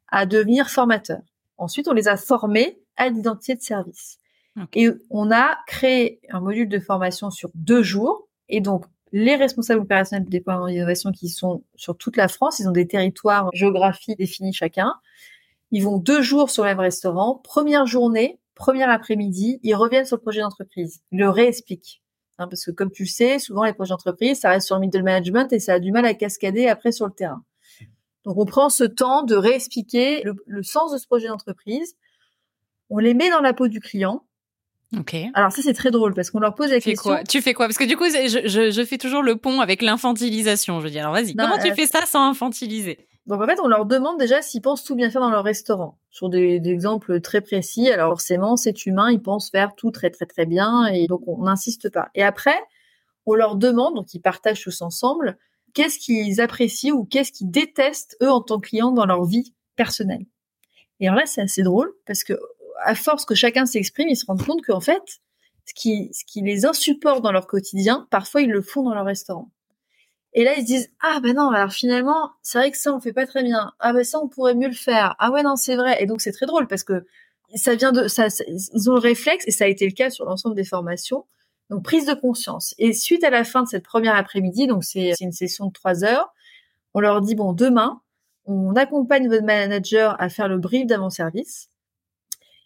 à 0.07 0.25
devenir 0.25 0.71
formateurs. 0.71 1.21
Ensuite, 1.57 1.87
on 1.87 1.93
les 1.93 2.07
a 2.07 2.17
formés 2.17 2.79
à 2.97 3.09
l'identité 3.09 3.53
de 3.53 3.61
service. 3.61 4.17
Et 4.73 4.89
on 5.09 5.31
a 5.31 5.57
créé 5.67 6.19
un 6.29 6.39
module 6.39 6.69
de 6.69 6.79
formation 6.79 7.29
sur 7.29 7.49
deux 7.55 7.83
jours. 7.83 8.27
Et 8.47 8.61
donc, 8.61 8.85
les 9.11 9.35
responsables 9.35 9.81
opérationnels 9.81 10.25
de 10.25 10.29
déploiement 10.29 10.67
d'innovation 10.67 11.11
qui 11.11 11.29
sont 11.29 11.63
sur 11.75 11.97
toute 11.97 12.17
la 12.17 12.27
France, 12.27 12.59
ils 12.59 12.67
ont 12.67 12.71
des 12.71 12.87
territoires 12.87 13.49
géographiques 13.53 14.17
définis 14.17 14.53
chacun. 14.53 14.93
Ils 15.71 15.83
vont 15.83 15.97
deux 15.97 16.21
jours 16.21 16.49
sur 16.49 16.63
le 16.63 16.69
même 16.69 16.79
restaurant. 16.79 17.35
Première 17.43 17.85
journée, 17.85 18.39
première 18.55 18.89
après-midi, 18.89 19.59
ils 19.63 19.75
reviennent 19.75 20.05
sur 20.05 20.17
le 20.17 20.21
projet 20.21 20.41
d'entreprise. 20.41 21.01
Ils 21.11 21.19
le 21.19 21.29
réexpliquent. 21.29 22.01
Hein, 22.37 22.47
parce 22.49 22.65
que 22.65 22.71
comme 22.71 22.91
tu 22.91 23.03
le 23.03 23.09
sais, 23.09 23.39
souvent 23.39 23.63
les 23.63 23.73
projets 23.73 23.91
d'entreprise, 23.91 24.39
ça 24.39 24.49
reste 24.49 24.67
sur 24.67 24.75
le 24.75 24.81
middle 24.81 25.03
management 25.03 25.51
et 25.53 25.59
ça 25.59 25.73
a 25.73 25.79
du 25.79 25.91
mal 25.91 26.05
à 26.05 26.13
cascader 26.13 26.67
après 26.67 26.91
sur 26.91 27.05
le 27.05 27.13
terrain. 27.13 27.43
Donc 28.25 28.37
on 28.37 28.45
prend 28.45 28.69
ce 28.69 28.83
temps 28.83 29.23
de 29.23 29.35
réexpliquer 29.35 30.23
le 30.45 30.63
sens 30.63 30.91
de 30.91 30.97
ce 30.97 31.05
projet 31.05 31.27
d'entreprise. 31.27 31.95
On 32.89 32.97
les 32.97 33.13
met 33.13 33.29
dans 33.29 33.39
la 33.39 33.53
peau 33.53 33.67
du 33.67 33.79
client. 33.79 34.24
Alors 35.33 35.51
ça 35.51 35.61
c'est 35.61 35.73
très 35.73 35.91
drôle 35.91 36.13
parce 36.13 36.31
qu'on 36.31 36.39
leur 36.39 36.55
pose 36.55 36.71
la 36.71 36.79
tu 36.79 36.89
question. 36.89 37.11
Quoi 37.11 37.23
tu 37.23 37.41
fais 37.41 37.53
quoi? 37.53 37.67
Parce 37.67 37.77
que 37.77 37.83
du 37.83 37.97
coup, 37.97 38.05
je, 38.05 38.47
je, 38.47 38.71
je, 38.71 38.85
fais 38.85 38.97
toujours 38.97 39.21
le 39.23 39.35
pont 39.35 39.59
avec 39.61 39.81
l'infantilisation. 39.81 40.81
Je 40.81 40.87
dis 40.87 40.99
alors 40.99 41.13
vas-y, 41.13 41.35
comment 41.35 41.55
euh... 41.55 41.63
tu 41.63 41.73
fais 41.73 41.87
ça 41.87 42.05
sans 42.05 42.29
infantiliser? 42.29 43.07
Donc 43.25 43.41
en 43.41 43.47
fait, 43.47 43.59
on 43.63 43.67
leur 43.67 43.85
demande 43.85 44.19
déjà 44.19 44.41
s'ils 44.41 44.61
pensent 44.61 44.83
tout 44.83 44.95
bien 44.95 45.09
faire 45.09 45.21
dans 45.21 45.31
leur 45.31 45.43
restaurant, 45.43 45.97
sur 46.11 46.29
des, 46.29 46.59
des 46.59 46.69
exemples 46.69 47.21
très 47.21 47.41
précis. 47.41 47.89
Alors 47.89 48.11
forcément, 48.11 48.55
c'est 48.55 48.85
humain, 48.85 49.11
ils 49.11 49.21
pensent 49.21 49.49
faire 49.49 49.73
tout 49.75 49.91
très 49.91 50.11
très 50.11 50.25
très 50.25 50.45
bien, 50.45 50.85
et 50.85 51.07
donc 51.07 51.21
on 51.27 51.43
n'insiste 51.43 51.89
pas. 51.89 52.09
Et 52.13 52.23
après, 52.23 52.57
on 53.25 53.33
leur 53.33 53.55
demande, 53.55 53.95
donc 53.95 54.13
ils 54.13 54.21
partagent 54.21 54.61
tous 54.61 54.81
ensemble, 54.81 55.37
qu'est-ce 55.73 55.99
qu'ils 55.99 56.39
apprécient 56.39 56.93
ou 56.93 57.05
qu'est-ce 57.05 57.31
qu'ils 57.31 57.49
détestent 57.49 58.17
eux 58.21 58.29
en 58.29 58.41
tant 58.41 58.59
que 58.59 58.69
clients 58.69 58.91
dans 58.91 59.05
leur 59.05 59.25
vie 59.25 59.53
personnelle. 59.75 60.25
Et 60.99 61.07
alors 61.07 61.19
là, 61.19 61.25
c'est 61.25 61.41
assez 61.41 61.63
drôle 61.63 61.91
parce 62.05 62.23
que 62.23 62.33
à 62.83 62.95
force 62.95 63.25
que 63.25 63.35
chacun 63.35 63.65
s'exprime, 63.65 64.09
ils 64.09 64.15
se 64.15 64.25
rendent 64.25 64.45
compte 64.45 64.63
qu'en 64.65 64.81
fait, 64.81 65.21
ce 65.65 65.73
qui, 65.73 66.09
ce 66.13 66.23
qui 66.25 66.41
les 66.41 66.65
insupporte 66.65 67.23
dans 67.23 67.31
leur 67.31 67.47
quotidien, 67.47 68.07
parfois 68.11 68.41
ils 68.41 68.51
le 68.51 68.61
font 68.61 68.83
dans 68.83 68.93
leur 68.93 69.05
restaurant. 69.05 69.51
Et 70.33 70.43
là, 70.43 70.53
ils 70.57 70.61
se 70.61 70.65
disent 70.65 70.91
ah 71.01 71.19
ben 71.21 71.35
non, 71.35 71.49
alors 71.49 71.71
finalement, 71.71 72.31
c'est 72.41 72.57
vrai 72.57 72.71
que 72.71 72.77
ça 72.77 72.93
on 72.93 72.99
fait 72.99 73.13
pas 73.13 73.25
très 73.25 73.43
bien. 73.43 73.71
Ah 73.79 73.93
ben 73.93 74.03
ça 74.03 74.19
on 74.19 74.27
pourrait 74.27 74.55
mieux 74.55 74.67
le 74.67 74.73
faire. 74.73 75.15
Ah 75.19 75.31
ouais 75.31 75.43
non, 75.43 75.55
c'est 75.55 75.75
vrai. 75.75 76.01
Et 76.01 76.05
donc 76.05 76.21
c'est 76.21 76.33
très 76.33 76.45
drôle 76.45 76.67
parce 76.67 76.83
que 76.83 77.05
ça 77.55 77.75
vient 77.75 77.91
de 77.91 78.07
ça, 78.07 78.27
ils 78.47 78.89
ont 78.89 78.93
le 78.93 78.99
réflexe 78.99 79.45
et 79.47 79.51
ça 79.51 79.65
a 79.65 79.67
été 79.67 79.85
le 79.85 79.93
cas 79.93 80.09
sur 80.09 80.25
l'ensemble 80.25 80.55
des 80.55 80.65
formations. 80.65 81.25
Donc 81.69 81.83
prise 81.83 82.05
de 82.05 82.13
conscience. 82.13 82.75
Et 82.77 82.93
suite 82.93 83.23
à 83.23 83.29
la 83.29 83.43
fin 83.43 83.63
de 83.63 83.67
cette 83.67 83.85
première 83.85 84.15
après-midi, 84.15 84.67
donc 84.67 84.83
c'est 84.83 85.13
une 85.21 85.31
session 85.31 85.67
de 85.67 85.71
trois 85.71 86.03
heures, 86.03 86.33
on 86.93 86.99
leur 86.99 87.21
dit 87.21 87.35
bon 87.35 87.53
demain, 87.53 88.01
on 88.45 88.75
accompagne 88.75 89.27
votre 89.29 89.43
manager 89.45 90.15
à 90.19 90.29
faire 90.29 90.47
le 90.47 90.57
brief 90.57 90.85
d'avant-service 90.85 91.69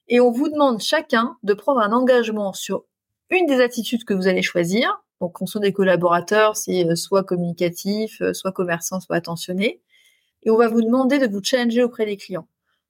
et 0.09 0.19
on 0.19 0.31
vous 0.31 0.49
demande 0.49 0.81
chacun 0.81 1.37
de 1.43 1.53
prendre 1.53 1.79
un 1.79 1.93
engagement 1.93 2.53
sur 2.53 2.83
une 3.29 3.45
des 3.45 3.61
attitudes 3.61 4.03
que 4.03 4.13
vous 4.13 4.27
allez 4.27 4.41
choisir 4.41 5.01
donc, 5.21 5.33
qu'on 5.33 5.45
soit 5.45 5.61
des 5.61 5.73
collaborateurs, 5.73 6.55
c'est 6.55 6.85
euh, 6.85 6.95
soit 6.95 7.23
communicatif, 7.23 8.21
euh, 8.21 8.33
soit 8.33 8.51
commerçant, 8.51 8.99
soit 8.99 9.17
attentionné. 9.17 9.81
Et 10.43 10.49
on 10.49 10.57
va 10.57 10.69
vous 10.69 10.81
demander 10.81 11.19
de 11.19 11.27
vous 11.27 11.43
challenger 11.43 11.83
auprès 11.83 12.05
des 12.05 12.15
clients. 12.15 12.47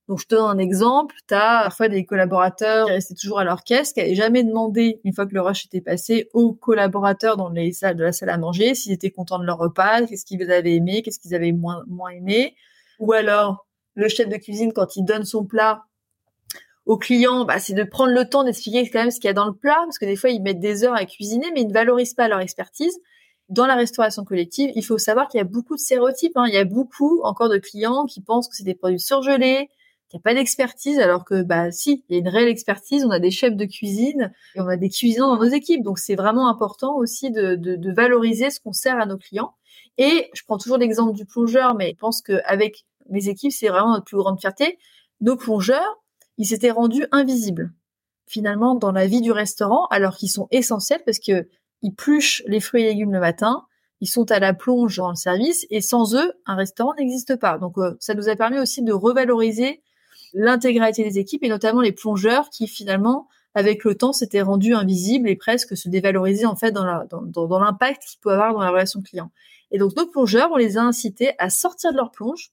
Donc, 0.08 0.20
je 0.20 0.26
te 0.26 0.36
donne 0.36 0.46
un 0.46 0.58
exemple. 0.60 1.16
Tu 1.28 1.34
as 1.34 1.64
parfois 1.64 1.88
des 1.88 2.06
collaborateurs 2.06 2.88
qui 2.88 2.94
restaient 2.94 3.16
toujours 3.16 3.40
à 3.40 3.44
leur 3.44 3.64
caisse, 3.64 3.94
qui 3.94 4.00
n'avaient 4.00 4.16
jamais 4.16 4.44
demandé, 4.44 5.02
une 5.04 5.14
fois 5.14 5.26
que 5.26 5.34
le 5.34 5.42
rush 5.42 5.66
était 5.66 5.82
passé, 5.82 6.30
aux 6.34 6.54
collaborateurs 6.54 7.38
dans 7.38 7.50
les 7.50 7.72
salles 7.72 7.96
de 7.96 8.04
la 8.04 8.12
salle 8.12 8.30
à 8.30 8.38
manger 8.38 8.76
s'ils 8.76 8.92
étaient 8.92 9.12
contents 9.12 9.40
de 9.40 9.46
leur 9.46 9.58
repas, 9.58 10.06
qu'est-ce 10.06 10.26
qu'ils 10.26 10.52
avaient 10.52 10.76
aimé, 10.76 11.02
qu'est-ce 11.02 11.20
qu'ils 11.20 11.36
avaient 11.36 11.52
moins 11.52 12.10
aimé. 12.12 12.56
Ou 13.00 13.14
alors, 13.14 13.68
le 13.96 14.08
chef 14.08 14.30
de 14.30 14.38
cuisine, 14.38 14.74
quand 14.74 14.96
il 14.96 15.04
donne 15.04 15.26
son 15.26 15.46
plat, 15.46 15.84
aux 16.90 16.98
clients, 16.98 17.46
bah, 17.46 17.60
c'est 17.60 17.76
de 17.76 17.84
prendre 17.84 18.14
le 18.14 18.28
temps 18.28 18.44
d'expliquer 18.44 18.90
quand 18.90 19.02
même 19.02 19.12
ce 19.12 19.20
qu'il 19.20 19.28
y 19.28 19.30
a 19.30 19.34
dans 19.34 19.46
le 19.46 19.54
plat, 19.54 19.78
parce 19.84 20.00
que 20.00 20.06
des 20.06 20.16
fois 20.16 20.32
ils 20.32 20.42
mettent 20.42 20.60
des 20.60 20.84
heures 20.84 20.96
à 20.96 21.06
cuisiner, 21.06 21.46
mais 21.54 21.62
ils 21.62 21.68
ne 21.68 21.74
valorisent 21.74 22.16
pas 22.16 22.28
leur 22.28 22.40
expertise. 22.40 22.98
Dans 23.48 23.68
la 23.68 23.76
restauration 23.76 24.24
collective, 24.24 24.72
il 24.74 24.84
faut 24.84 24.98
savoir 24.98 25.28
qu'il 25.28 25.38
y 25.38 25.42
a 25.42 25.44
beaucoup 25.44 25.76
de 25.76 25.80
stéréotypes. 25.80 26.36
Hein. 26.36 26.46
Il 26.48 26.54
y 26.56 26.58
a 26.58 26.66
beaucoup 26.66 27.22
encore 27.24 27.48
de 27.48 27.60
clients 27.60 28.06
qui 28.06 28.22
pensent 28.22 28.48
que 28.48 28.56
c'est 28.56 28.64
des 28.64 28.74
produits 28.74 29.00
surgelés, 29.00 29.70
qu'il 30.10 30.18
n'y 30.18 30.22
a 30.22 30.24
pas 30.24 30.34
d'expertise, 30.34 30.98
alors 30.98 31.26
que 31.26 31.44
bah 31.44 31.72
si, 31.72 32.04
il 32.10 32.16
y 32.16 32.18
a 32.18 32.22
une 32.22 32.28
réelle 32.28 32.48
expertise. 32.48 33.06
On 33.06 33.12
a 33.12 33.20
des 33.20 33.30
chefs 33.30 33.56
de 33.56 33.66
cuisine 33.66 34.34
et 34.56 34.62
on 34.62 34.68
a 34.68 34.76
des 34.76 34.90
cuisinants 34.90 35.36
dans 35.36 35.44
nos 35.44 35.52
équipes, 35.52 35.84
donc 35.84 36.00
c'est 36.00 36.16
vraiment 36.16 36.50
important 36.50 36.96
aussi 36.96 37.30
de, 37.30 37.54
de, 37.54 37.76
de 37.76 37.92
valoriser 37.92 38.50
ce 38.50 38.60
qu'on 38.60 38.74
sert 38.74 38.98
à 38.98 39.06
nos 39.06 39.18
clients. 39.18 39.54
Et 40.00 40.32
je 40.34 40.42
prends 40.44 40.58
toujours 40.58 40.78
l'exemple 40.78 41.14
du 41.14 41.28
plongeur, 41.28 41.76
mais 41.76 41.92
je 41.92 42.00
pense 42.00 42.24
qu'avec 42.24 42.86
mes 43.12 43.28
équipes, 43.28 43.52
c'est 43.52 43.68
vraiment 43.68 43.92
notre 43.92 44.06
plus 44.06 44.18
grande 44.18 44.40
fierté. 44.40 44.80
Nos 45.22 45.36
plongeurs, 45.36 46.02
ils 46.40 46.48
s'étaient 46.48 46.72
rendus 46.72 47.06
invisibles 47.12 47.72
finalement 48.26 48.76
dans 48.76 48.92
la 48.92 49.06
vie 49.06 49.22
du 49.22 49.32
restaurant 49.32 49.86
alors 49.88 50.16
qu'ils 50.16 50.32
sont 50.32 50.48
essentiels 50.52 51.02
parce 51.06 51.20
que 51.20 51.48
ils 51.82 51.94
pluchent 51.94 52.44
les 52.48 52.60
fruits 52.60 52.84
et 52.84 52.88
légumes 52.88 53.14
le 53.14 53.20
matin, 53.20 53.66
ils 54.02 54.10
sont 54.10 54.32
à 54.32 54.40
la 54.40 54.54
plonge 54.54 54.98
dans 54.98 55.10
le 55.10 55.16
service 55.16 55.66
et 55.70 55.82
sans 55.82 56.16
eux, 56.16 56.34
un 56.46 56.56
restaurant 56.56 56.94
n'existe 56.98 57.36
pas. 57.38 57.58
Donc 57.58 57.78
euh, 57.78 57.96
ça 58.00 58.14
nous 58.14 58.30
a 58.30 58.36
permis 58.36 58.60
aussi 58.60 58.82
de 58.84 58.94
revaloriser 58.94 59.82
l'intégralité 60.34 61.04
des 61.04 61.20
équipes 61.20 61.44
et 61.44 61.50
notamment 61.50 61.82
les 61.82 61.92
plongeurs 61.92 62.50
qui 62.50 62.68
finalement 62.68 63.28
avec 63.56 63.84
le 63.84 63.96
temps 63.96 64.14
s'étaient 64.14 64.42
rendus 64.42 64.76
invisibles 64.76 65.28
et 65.28 65.36
presque 65.36 65.76
se 65.76 65.90
dévalorisaient 65.90 66.46
en 66.46 66.56
fait 66.56 66.72
dans 66.72 66.86
l'impact 67.60 68.04
qu'ils 68.04 68.20
peuvent 68.20 68.34
avoir 68.34 68.54
dans 68.54 68.62
la 68.62 68.70
relation 68.70 69.02
client. 69.02 69.32
Et 69.72 69.78
donc 69.78 69.96
nos 69.96 70.06
plongeurs, 70.06 70.52
on 70.52 70.58
les 70.58 70.78
a 70.78 70.84
incités 70.84 71.34
à 71.40 71.50
sortir 71.50 71.92
de 71.92 71.98
leur 71.98 72.12
plonge 72.12 72.52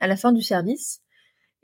à 0.00 0.06
la 0.06 0.16
fin 0.16 0.32
du 0.32 0.42
service 0.42 1.00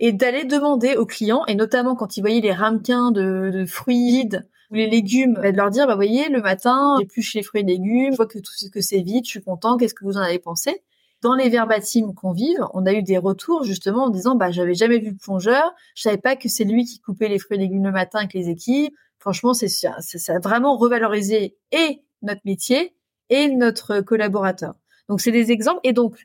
et 0.03 0.13
d'aller 0.13 0.45
demander 0.45 0.97
aux 0.97 1.07
clients, 1.07 1.47
et 1.47 1.55
notamment 1.55 1.95
quand 1.95 2.17
ils 2.17 2.23
voyaient 2.23 2.41
les 2.41 2.53
ramequins 2.53 3.13
de, 3.13 3.65
fruits 3.69 4.11
vides 4.11 4.49
ou 4.73 4.75
les 4.75 4.91
légumes, 4.91 5.35
de 5.35 5.57
leur 5.57 5.71
dire, 5.71 5.87
bah 5.87 5.95
voyez, 5.95 6.29
le 6.29 6.43
matin, 6.43 6.97
j'épluche 6.99 7.35
les 7.35 7.45
fruits 7.45 7.61
et 7.61 7.65
légumes, 7.65 8.11
je 8.11 8.17
vois 8.17 8.27
que 8.27 8.41
tout 8.41 8.53
que 8.73 8.81
c'est 8.81 9.01
vide, 9.01 9.25
je 9.25 9.31
suis 9.31 9.43
content, 9.43 9.77
qu'est-ce 9.77 9.95
que 9.95 10.05
vous 10.05 10.17
en 10.17 10.23
avez 10.23 10.41
pensé? 10.41 10.83
Dans 11.23 11.37
les 11.37 11.49
verbatims 11.49 12.15
qu'on 12.15 12.33
vive, 12.33 12.59
on 12.75 12.85
a 12.85 12.93
eu 12.93 13.05
des 13.05 13.17
retours 13.17 13.63
justement 13.63 14.07
en 14.07 14.11
disant, 14.11 14.35
bah 14.35 14.51
j'avais 14.51 14.75
jamais 14.75 14.99
vu 14.99 15.11
le 15.11 15.17
plongeur, 15.17 15.73
je 15.95 16.03
savais 16.03 16.19
pas 16.19 16.35
que 16.35 16.49
c'est 16.49 16.65
lui 16.65 16.85
qui 16.85 16.99
coupait 16.99 17.29
les 17.29 17.39
fruits 17.39 17.59
et 17.59 17.61
légumes 17.61 17.85
le 17.85 17.93
matin 17.93 18.19
avec 18.19 18.35
les 18.35 18.49
équipes. 18.49 18.93
Franchement, 19.21 19.55
ça 19.55 19.95
a 19.95 20.39
vraiment 20.41 20.77
revalorisé 20.77 21.57
et 21.71 22.03
notre 22.23 22.41
métier 22.45 22.97
et 23.31 23.51
notre 23.51 24.01
collaborateur. 24.01 24.75
Donc 25.09 25.21
c'est 25.21 25.31
des 25.31 25.53
exemples. 25.53 25.81
Et 25.85 25.93
donc 25.93 26.17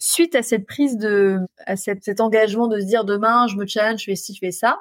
suite 0.00 0.34
à 0.34 0.42
cette 0.42 0.66
prise 0.66 0.96
de, 0.96 1.38
à 1.66 1.76
cet 1.76 2.20
engagement 2.20 2.66
de 2.66 2.80
se 2.80 2.86
dire 2.86 3.04
demain, 3.04 3.46
je 3.46 3.56
me 3.56 3.66
challenge, 3.66 4.00
je 4.00 4.06
fais 4.06 4.16
ci, 4.16 4.34
je 4.34 4.40
fais 4.40 4.50
ça, 4.50 4.80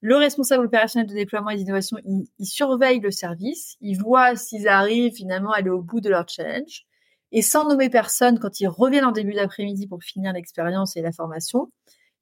le 0.00 0.16
responsable 0.16 0.66
opérationnel 0.66 1.08
de 1.08 1.14
déploiement 1.14 1.50
et 1.50 1.56
d'innovation, 1.56 1.96
il, 2.04 2.46
surveille 2.46 3.00
le 3.00 3.10
service, 3.10 3.76
il 3.80 3.98
voit 3.98 4.36
s'ils 4.36 4.68
arrivent 4.68 5.14
finalement 5.14 5.52
à 5.52 5.58
aller 5.58 5.70
au 5.70 5.80
bout 5.80 6.00
de 6.00 6.10
leur 6.10 6.28
challenge. 6.28 6.84
Et 7.32 7.42
sans 7.42 7.66
nommer 7.66 7.88
personne, 7.88 8.38
quand 8.38 8.60
ils 8.60 8.68
reviennent 8.68 9.06
en 9.06 9.12
début 9.12 9.32
d'après-midi 9.32 9.86
pour 9.86 10.02
finir 10.02 10.32
l'expérience 10.32 10.96
et 10.96 11.02
la 11.02 11.10
formation, 11.10 11.70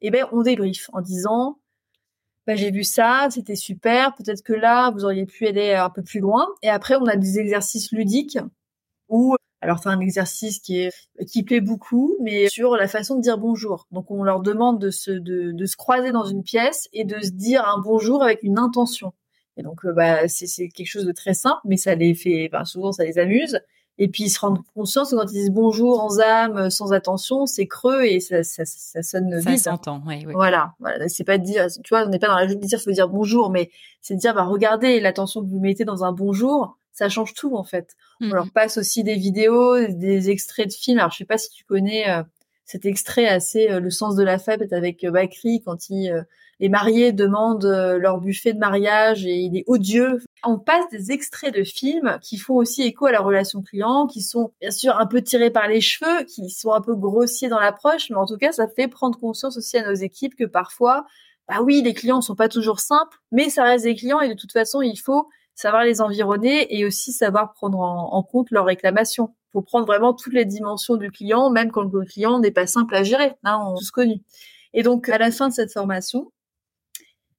eh 0.01 0.11
ben, 0.11 0.27
on 0.33 0.43
débrief 0.43 0.91
en 0.93 1.01
disant, 1.01 1.59
bah, 2.47 2.55
j'ai 2.55 2.71
vu 2.71 2.85
ça, 2.85 3.29
c'était 3.31 3.57
super, 3.57 4.15
peut-être 4.15 4.43
que 4.43 4.53
là, 4.53 4.91
vous 4.93 5.05
auriez 5.05 5.27
pu 5.27 5.47
aller 5.47 5.73
un 5.73 5.91
peu 5.91 6.03
plus 6.03 6.21
loin. 6.21 6.47
Et 6.63 6.69
après, 6.69 6.95
on 6.97 7.07
a 7.07 7.17
des 7.17 7.41
exercices 7.41 7.91
ludiques 7.93 8.39
où 9.09 9.35
alors 9.63 9.79
c'est 9.79 9.89
un 9.89 10.01
exercice 10.01 10.59
qui 10.59 10.81
est 10.81 10.91
qui 11.27 11.45
plaît 11.45 11.61
beaucoup, 11.61 12.17
mais 12.21 12.49
sur 12.49 12.77
la 12.77 12.89
façon 12.89 13.17
de 13.17 13.23
dire 13.23 13.39
bonjour. 13.39 13.87
Donc 13.93 14.11
on 14.11 14.25
leur 14.25 14.41
demande 14.41 14.81
de 14.81 14.91
se 14.91 15.13
de, 15.13 15.53
de 15.53 15.67
se 15.67 15.77
croiser 15.77 16.11
dans 16.11 16.25
une 16.25 16.43
pièce 16.43 16.89
et 16.93 17.05
de 17.05 17.21
se 17.21 17.31
dire 17.31 17.65
un 17.67 17.81
bonjour 17.81 18.23
avec 18.25 18.43
une 18.43 18.59
intention. 18.59 19.13
Et 19.57 19.63
donc 19.63 19.85
euh, 19.85 19.93
bah 19.93 20.27
c'est 20.27 20.49
c'est 20.49 20.69
quelque 20.69 20.89
chose 20.89 21.07
de 21.07 21.13
très 21.13 21.35
simple, 21.35 21.61
mais 21.65 21.77
ça 21.77 21.95
les 21.95 22.15
fait, 22.15 22.51
enfin, 22.53 22.65
souvent 22.65 22.91
ça 22.91 23.05
les 23.05 23.19
amuse. 23.19 23.61
Et 23.99 24.09
puis 24.09 24.25
ils 24.25 24.31
se 24.31 24.41
rendent 24.41 24.63
conscience 24.75 25.11
que 25.11 25.17
quand 25.17 25.31
ils 25.31 25.35
disent 25.35 25.51
bonjour 25.51 25.99
sans 25.99 26.19
âme, 26.19 26.71
sans 26.71 26.93
attention, 26.93 27.47
c'est 27.47 27.67
creux 27.67 28.03
et 28.05 28.19
ça, 28.19 28.43
ça, 28.43 28.65
ça 28.65 29.03
sonne 29.03 29.39
vide. 29.39 29.59
Ça 29.59 29.71
s'entend, 29.71 30.03
oui, 30.07 30.25
oui. 30.27 30.33
Voilà, 30.33 30.73
voilà. 30.81 31.09
C'est 31.09 31.25
pas 31.25 31.39
de 31.39 31.45
dire, 31.45 31.67
tu 31.85 31.91
vois, 31.95 32.05
on 32.05 32.09
n'est 32.09 32.19
pas 32.19 32.29
dans 32.29 32.37
la 32.37 32.47
joie 32.49 32.57
de 32.57 32.61
dire, 32.67 32.81
faut 32.81 32.91
dire 32.91 33.09
bonjour, 33.09 33.51
mais 33.51 33.71
c'est 34.01 34.15
de 34.15 34.19
dire, 34.19 34.35
bah 34.35 34.45
regardez 34.45 34.99
l'attention 34.99 35.43
que 35.43 35.47
vous 35.47 35.61
mettez 35.61 35.85
dans 35.85 36.05
un 36.05 36.13
bonjour, 36.13 36.79
ça 36.93 37.09
change 37.09 37.35
tout 37.35 37.57
en 37.57 37.65
fait. 37.65 37.97
On 38.21 38.29
leur 38.29 38.47
mmh 38.47 38.51
passe 38.51 38.79
aussi 38.79 39.03
des 39.03 39.17
vidéos, 39.17 39.87
des 39.87 40.31
extraits 40.31 40.69
de 40.69 40.73
films. 40.73 40.99
Alors 40.99 41.11
je 41.11 41.19
sais 41.19 41.25
pas 41.25 41.39
si 41.39 41.51
tu 41.51 41.65
connais 41.65 42.09
euh, 42.09 42.23
cet 42.65 42.85
extrait 42.85 43.27
assez 43.27 43.71
euh, 43.71 43.81
le 43.81 43.91
sens 43.91 44.15
de 44.15 44.23
la 44.23 44.39
fête 44.39 44.73
avec 44.73 45.03
euh, 45.05 45.11
Bakri 45.11 45.63
quand 45.65 45.89
il, 45.89 46.25
les 46.61 46.69
mariés 46.69 47.13
demandent 47.13 47.65
leur 47.65 48.21
buffet 48.21 48.53
de 48.53 48.59
mariage 48.59 49.27
et 49.27 49.37
il 49.37 49.57
est 49.57 49.65
odieux. 49.67 50.23
On 50.45 50.59
passe 50.59 50.85
des 50.93 51.11
extraits 51.11 51.53
de 51.53 51.65
films 51.65 52.19
qui 52.23 52.37
font 52.37 52.55
aussi 52.55 52.83
écho 52.83 53.07
à 53.07 53.13
la 53.13 53.21
relation 53.21 53.63
client, 53.63 54.07
qui 54.07 54.23
sont 54.23 54.53
bien 54.61 54.71
sûr 54.71 54.97
un 54.97 55.07
peu 55.07 55.23
tirés 55.23 55.51
par 55.51 55.67
les 55.67 55.81
cheveux, 55.81 56.25
qui 56.25 56.51
sont 56.51 56.73
un 56.73 56.81
peu 56.81 56.95
grossiers 56.95 57.49
dans 57.49 57.59
l'approche, 57.59 58.11
mais 58.11 58.17
en 58.17 58.27
tout 58.27 58.37
cas 58.37 58.53
ça 58.53 58.69
fait 58.69 58.87
prendre 58.87 59.19
conscience 59.19 59.57
aussi 59.57 59.77
à 59.77 59.89
nos 59.89 59.95
équipes 59.95 60.37
que 60.37 60.45
parfois, 60.45 61.05
bah 61.49 61.63
oui, 61.63 61.83
les 61.83 61.95
clients 61.95 62.21
sont 62.21 62.37
pas 62.37 62.49
toujours 62.49 62.79
simples, 62.79 63.19
mais 63.33 63.51
ça 63.51 63.65
reste 63.65 63.85
des 63.85 63.97
clients 63.97 64.21
et 64.21 64.29
de 64.29 64.35
toute 64.35 64.53
façon 64.53 64.83
il 64.83 64.97
faut 64.97 65.29
savoir 65.55 65.85
les 65.85 66.01
environner 66.01 66.75
et 66.77 66.85
aussi 66.85 67.13
savoir 67.13 67.53
prendre 67.53 67.79
en, 67.81 68.23
compte 68.23 68.51
leurs 68.51 68.65
réclamations. 68.65 69.35
Il 69.49 69.53
faut 69.53 69.63
prendre 69.63 69.87
vraiment 69.87 70.15
toutes 70.15 70.33
les 70.33 70.45
dimensions 70.45 70.97
du 70.97 71.11
client, 71.11 71.51
même 71.51 71.71
quand 71.71 71.83
le 71.83 72.05
client 72.05 72.39
n'est 72.41 72.51
pas 72.51 72.67
simple 72.67 72.95
à 72.95 73.03
gérer. 73.03 73.35
Hein, 73.45 73.59
on 73.67 73.77
tous 73.77 73.91
connu. 73.91 74.23
Et 74.73 74.83
donc, 74.83 75.09
à 75.09 75.19
la 75.19 75.31
fin 75.31 75.49
de 75.49 75.53
cette 75.53 75.73
formation, 75.73 76.33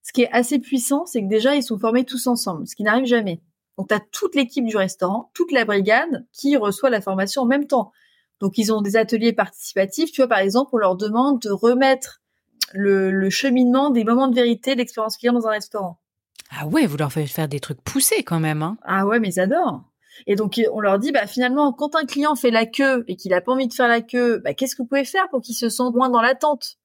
ce 0.03 0.13
qui 0.13 0.21
est 0.23 0.31
assez 0.31 0.59
puissant, 0.59 1.05
c'est 1.05 1.21
que 1.21 1.27
déjà, 1.27 1.55
ils 1.55 1.63
sont 1.63 1.79
formés 1.79 2.05
tous 2.05 2.27
ensemble, 2.27 2.67
ce 2.67 2.75
qui 2.75 2.83
n'arrive 2.83 3.05
jamais. 3.05 3.41
Donc, 3.77 3.87
tu 3.87 3.95
as 3.95 3.99
toute 4.11 4.35
l'équipe 4.35 4.65
du 4.65 4.77
restaurant, 4.77 5.31
toute 5.33 5.51
la 5.51 5.65
brigade 5.65 6.27
qui 6.31 6.55
reçoit 6.57 6.91
la 6.91 7.01
formation 7.01 7.41
en 7.41 7.45
même 7.45 7.65
temps. 7.65 7.91
Donc, 8.39 8.57
ils 8.57 8.71
ont 8.71 8.81
des 8.81 8.95
ateliers 8.97 9.33
participatifs. 9.33 10.11
Tu 10.11 10.21
vois, 10.21 10.27
par 10.27 10.39
exemple, 10.39 10.71
on 10.73 10.77
leur 10.77 10.95
demande 10.95 11.39
de 11.41 11.49
remettre 11.49 12.21
le, 12.73 13.09
le 13.09 13.29
cheminement 13.29 13.89
des 13.89 14.03
moments 14.03 14.27
de 14.27 14.35
vérité 14.35 14.73
de 14.73 14.79
l'expérience 14.79 15.17
client 15.17 15.33
dans 15.33 15.47
un 15.47 15.51
restaurant. 15.51 15.99
Ah 16.59 16.67
ouais, 16.67 16.85
vous 16.85 16.97
leur 16.97 17.11
faites 17.11 17.29
faire 17.29 17.47
des 17.47 17.59
trucs 17.59 17.81
poussés 17.81 18.23
quand 18.23 18.39
même. 18.39 18.61
Hein. 18.61 18.77
Ah 18.83 19.05
ouais, 19.05 19.19
mais 19.19 19.29
ils 19.29 19.39
adorent. 19.39 19.83
Et 20.27 20.35
donc 20.35 20.61
on 20.71 20.79
leur 20.79 20.99
dit, 20.99 21.11
bah 21.11 21.25
finalement, 21.25 21.73
quand 21.73 21.95
un 21.95 22.05
client 22.05 22.35
fait 22.35 22.51
la 22.51 22.65
queue 22.65 23.03
et 23.07 23.15
qu'il 23.15 23.33
a 23.33 23.41
pas 23.41 23.51
envie 23.51 23.67
de 23.67 23.73
faire 23.73 23.87
la 23.87 24.01
queue, 24.01 24.39
bah 24.43 24.53
qu'est-ce 24.53 24.75
que 24.75 24.83
vous 24.83 24.87
pouvez 24.87 25.05
faire 25.05 25.27
pour 25.29 25.41
qu'il 25.41 25.55
se 25.55 25.69
sente 25.69 25.95
moins 25.95 26.09
dans 26.09 26.21
l'attente? 26.21 26.77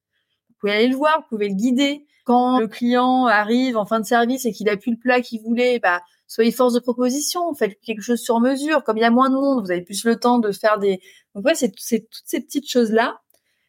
Vous 0.49 0.55
pouvez 0.59 0.73
aller 0.73 0.87
le 0.87 0.95
voir, 0.95 1.21
vous 1.21 1.27
pouvez 1.29 1.49
le 1.49 1.55
guider. 1.55 2.05
Quand 2.25 2.59
le 2.59 2.67
client 2.67 3.25
arrive 3.25 3.77
en 3.77 3.85
fin 3.85 3.99
de 3.99 4.05
service 4.05 4.45
et 4.45 4.51
qu'il 4.51 4.69
a 4.69 4.77
plus 4.77 4.91
le 4.91 4.97
plat 4.97 5.21
qu'il 5.21 5.41
voulait, 5.41 5.79
bah 5.79 6.01
soyez 6.27 6.51
force 6.51 6.73
de 6.73 6.79
proposition, 6.79 7.53
faites 7.53 7.79
quelque 7.81 8.01
chose 8.01 8.19
sur 8.19 8.39
mesure. 8.39 8.83
Comme 8.83 8.97
il 8.97 9.01
y 9.01 9.05
a 9.05 9.11
moins 9.11 9.29
de 9.29 9.35
monde, 9.35 9.63
vous 9.63 9.71
avez 9.71 9.81
plus 9.81 10.03
le 10.05 10.15
temps 10.15 10.39
de 10.39 10.51
faire 10.51 10.79
des. 10.79 10.99
Donc 11.33 11.45
ouais, 11.45 11.55
c'est 11.55 11.69
toutes 11.69 11.79
ces 12.25 12.41
petites 12.41 12.69
choses 12.69 12.91
là 12.91 13.21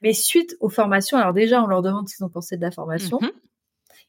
Mais 0.03 0.13
suite 0.13 0.57
aux 0.61 0.69
formations, 0.69 1.19
alors 1.19 1.33
déjà, 1.33 1.63
on 1.63 1.67
leur 1.67 1.83
demande 1.83 2.09
ce 2.09 2.17
qu'ils 2.17 2.25
ont 2.25 2.31
pensé 2.31 2.57
de 2.57 2.63
la 2.63 2.71
formation. 2.71 3.19
Mhm. 3.21 3.31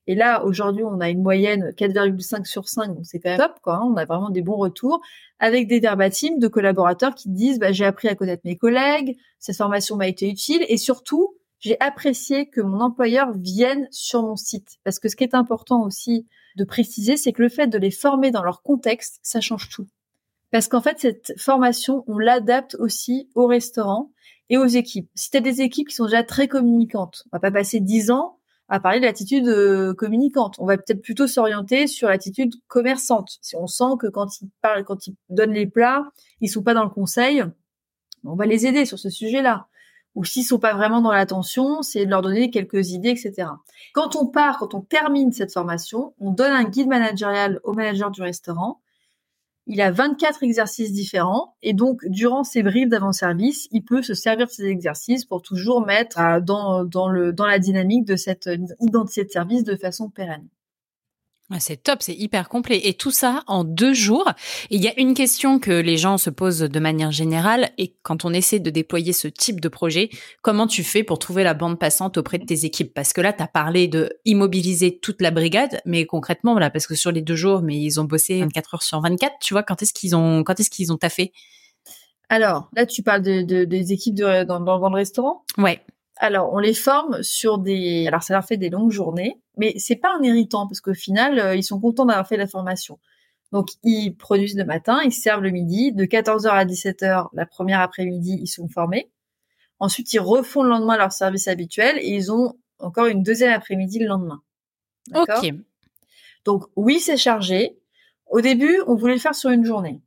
Et 0.07 0.15
là, 0.15 0.43
aujourd'hui, 0.43 0.83
on 0.83 0.99
a 0.99 1.09
une 1.09 1.21
moyenne 1.21 1.71
4,5 1.77 2.45
sur 2.45 2.67
5, 2.67 2.95
donc 2.95 3.05
c'est 3.05 3.19
quand 3.19 3.29
même 3.29 3.39
top, 3.39 3.59
quoi. 3.61 3.75
Hein. 3.75 3.89
On 3.91 3.95
a 3.97 4.05
vraiment 4.05 4.29
des 4.29 4.41
bons 4.41 4.57
retours 4.57 5.01
avec 5.39 5.67
des 5.67 5.79
verbatims 5.79 6.39
de 6.39 6.47
collaborateurs 6.47 7.13
qui 7.13 7.29
disent, 7.29 7.59
bah, 7.59 7.71
j'ai 7.71 7.85
appris 7.85 8.07
à 8.07 8.15
connaître 8.15 8.41
mes 8.45 8.57
collègues, 8.57 9.17
cette 9.39 9.57
formation 9.57 9.95
m'a 9.97 10.07
été 10.07 10.27
utile, 10.27 10.65
et 10.67 10.77
surtout, 10.77 11.35
j'ai 11.59 11.79
apprécié 11.79 12.49
que 12.49 12.61
mon 12.61 12.79
employeur 12.79 13.31
vienne 13.37 13.87
sur 13.91 14.23
mon 14.23 14.35
site. 14.35 14.79
Parce 14.83 14.97
que 14.97 15.07
ce 15.07 15.15
qui 15.15 15.23
est 15.23 15.35
important 15.35 15.83
aussi 15.83 16.27
de 16.57 16.63
préciser, 16.63 17.17
c'est 17.17 17.31
que 17.31 17.43
le 17.43 17.49
fait 17.49 17.67
de 17.67 17.77
les 17.77 17.91
former 17.91 18.31
dans 18.31 18.43
leur 18.43 18.63
contexte, 18.63 19.19
ça 19.21 19.41
change 19.41 19.69
tout. 19.69 19.87
Parce 20.51 20.67
qu'en 20.67 20.81
fait, 20.81 20.99
cette 20.99 21.33
formation, 21.37 22.03
on 22.07 22.17
l'adapte 22.17 22.75
aussi 22.79 23.29
au 23.35 23.45
restaurant 23.45 24.11
et 24.49 24.57
aux 24.57 24.65
équipes. 24.65 25.09
Si 25.15 25.29
tu 25.29 25.37
as 25.37 25.41
des 25.41 25.61
équipes 25.61 25.87
qui 25.87 25.95
sont 25.95 26.05
déjà 26.05 26.23
très 26.23 26.47
communicantes, 26.47 27.23
on 27.27 27.37
va 27.37 27.39
pas 27.39 27.51
passer 27.51 27.79
dix 27.79 28.11
ans 28.11 28.39
à 28.71 28.79
parler 28.79 29.01
de 29.01 29.05
l'attitude 29.05 29.49
euh, 29.49 29.93
communicante. 29.93 30.55
On 30.57 30.65
va 30.65 30.77
peut-être 30.77 31.01
plutôt 31.01 31.27
s'orienter 31.27 31.87
sur 31.87 32.07
l'attitude 32.07 32.53
commerçante. 32.69 33.37
Si 33.41 33.57
on 33.57 33.67
sent 33.67 33.97
que 33.99 34.07
quand 34.07 34.39
ils 34.39 34.49
parlent, 34.61 34.85
quand 34.85 35.07
ils 35.07 35.15
donnent 35.29 35.51
les 35.51 35.67
plats, 35.67 36.09
ils 36.39 36.47
sont 36.47 36.63
pas 36.63 36.73
dans 36.73 36.85
le 36.85 36.89
conseil, 36.89 37.43
on 38.23 38.35
va 38.35 38.45
les 38.45 38.65
aider 38.65 38.85
sur 38.85 38.97
ce 38.97 39.09
sujet-là. 39.09 39.67
Ou 40.15 40.23
s'ils 40.23 40.45
sont 40.45 40.57
pas 40.57 40.73
vraiment 40.73 41.01
dans 41.01 41.11
l'attention, 41.11 41.81
c'est 41.81 42.05
de 42.05 42.09
leur 42.09 42.21
donner 42.21 42.49
quelques 42.49 42.91
idées, 42.91 43.09
etc. 43.09 43.49
Quand 43.93 44.15
on 44.15 44.27
part, 44.27 44.57
quand 44.57 44.73
on 44.73 44.81
termine 44.81 45.33
cette 45.33 45.51
formation, 45.51 46.13
on 46.19 46.31
donne 46.31 46.53
un 46.53 46.63
guide 46.63 46.87
managérial 46.87 47.59
au 47.63 47.73
manager 47.73 48.09
du 48.09 48.21
restaurant 48.21 48.80
il 49.67 49.81
a 49.81 49.91
24 49.91 50.43
exercices 50.43 50.91
différents 50.91 51.55
et 51.61 51.73
donc 51.73 52.05
durant 52.07 52.43
ses 52.43 52.63
bribes 52.63 52.89
d'avant-service, 52.89 53.67
il 53.71 53.83
peut 53.83 54.01
se 54.01 54.13
servir 54.13 54.47
de 54.47 54.51
ces 54.51 54.65
exercices 54.65 55.25
pour 55.25 55.41
toujours 55.41 55.85
mettre 55.85 56.19
euh, 56.19 56.39
dans, 56.39 56.83
dans, 56.83 57.09
le, 57.09 57.31
dans 57.33 57.45
la 57.45 57.59
dynamique 57.59 58.05
de 58.05 58.15
cette 58.15 58.49
identité 58.79 59.23
de 59.23 59.29
service 59.29 59.63
de 59.63 59.75
façon 59.75 60.09
pérenne. 60.09 60.47
C'est 61.59 61.83
top, 61.83 62.01
c'est 62.01 62.13
hyper 62.13 62.49
complet. 62.49 62.81
Et 62.83 62.93
tout 62.93 63.11
ça 63.11 63.43
en 63.47 63.63
deux 63.63 63.93
jours. 63.93 64.31
il 64.69 64.81
y 64.81 64.87
a 64.87 64.99
une 64.99 65.13
question 65.13 65.59
que 65.59 65.71
les 65.71 65.97
gens 65.97 66.17
se 66.17 66.29
posent 66.29 66.59
de 66.59 66.79
manière 66.79 67.11
générale. 67.11 67.71
Et 67.77 67.95
quand 68.03 68.25
on 68.25 68.33
essaie 68.33 68.59
de 68.59 68.69
déployer 68.69 69.13
ce 69.13 69.27
type 69.27 69.59
de 69.59 69.67
projet, 69.67 70.09
comment 70.41 70.67
tu 70.67 70.83
fais 70.83 71.03
pour 71.03 71.19
trouver 71.19 71.43
la 71.43 71.53
bande 71.53 71.79
passante 71.79 72.17
auprès 72.17 72.37
de 72.37 72.45
tes 72.45 72.65
équipes? 72.65 72.93
Parce 72.93 73.13
que 73.13 73.21
là, 73.21 73.33
tu 73.33 73.43
as 73.43 73.47
parlé 73.47 73.87
de 73.87 74.11
immobiliser 74.25 74.99
toute 74.99 75.21
la 75.21 75.31
brigade. 75.31 75.81
Mais 75.85 76.05
concrètement, 76.05 76.53
voilà, 76.53 76.69
parce 76.69 76.87
que 76.87 76.95
sur 76.95 77.11
les 77.11 77.21
deux 77.21 77.35
jours, 77.35 77.61
mais 77.61 77.77
ils 77.77 77.99
ont 77.99 78.05
bossé 78.05 78.39
24 78.39 78.75
heures 78.75 78.83
sur 78.83 79.01
24. 79.01 79.33
Tu 79.41 79.53
vois, 79.53 79.63
quand 79.63 79.81
est-ce 79.81 79.93
qu'ils 79.93 80.15
ont, 80.15 80.43
quand 80.43 80.59
est-ce 80.59 80.69
qu'ils 80.69 80.91
ont 80.91 80.97
taffé? 80.97 81.33
Alors, 82.29 82.69
là, 82.73 82.85
tu 82.85 83.03
parles 83.03 83.21
de, 83.23 83.65
des 83.65 83.91
équipes 83.91 84.15
de, 84.15 84.45
dans, 84.45 84.61
dans, 84.61 84.89
le 84.89 84.95
restaurant? 84.95 85.43
Ouais. 85.57 85.81
Alors, 86.23 86.53
on 86.53 86.59
les 86.59 86.75
forme 86.75 87.23
sur 87.23 87.57
des. 87.57 88.05
Alors, 88.07 88.21
ça 88.21 88.35
leur 88.35 88.45
fait 88.45 88.55
des 88.55 88.69
longues 88.69 88.91
journées, 88.91 89.41
mais 89.57 89.73
c'est 89.79 89.95
pas 89.95 90.15
un 90.15 90.21
irritant 90.21 90.67
parce 90.67 90.79
qu'au 90.79 90.93
final, 90.93 91.39
euh, 91.39 91.55
ils 91.55 91.63
sont 91.63 91.79
contents 91.79 92.05
d'avoir 92.05 92.27
fait 92.27 92.37
la 92.37 92.45
formation. 92.45 92.99
Donc, 93.51 93.69
ils 93.83 94.15
produisent 94.15 94.55
le 94.55 94.63
matin, 94.63 95.01
ils 95.03 95.11
servent 95.11 95.41
le 95.41 95.49
midi, 95.49 95.91
de 95.91 96.05
14h 96.05 96.47
à 96.47 96.63
17h, 96.63 97.29
la 97.33 97.45
première 97.47 97.81
après-midi, 97.81 98.37
ils 98.39 98.47
sont 98.47 98.67
formés. 98.67 99.11
Ensuite, 99.79 100.13
ils 100.13 100.19
refont 100.19 100.61
le 100.61 100.69
lendemain 100.69 100.95
leur 100.95 101.11
service 101.11 101.47
habituel 101.47 101.97
et 101.97 102.09
ils 102.09 102.31
ont 102.31 102.53
encore 102.77 103.07
une 103.07 103.23
deuxième 103.23 103.53
après-midi 103.53 103.97
le 103.97 104.05
lendemain. 104.05 104.43
Ok. 105.15 105.51
Donc, 106.45 106.65
oui, 106.75 106.99
c'est 106.99 107.17
chargé. 107.17 107.79
Au 108.27 108.41
début, 108.41 108.79
on 108.85 108.93
voulait 108.93 109.15
le 109.15 109.19
faire 109.19 109.35
sur 109.35 109.49
une 109.49 109.65
journée. 109.65 110.01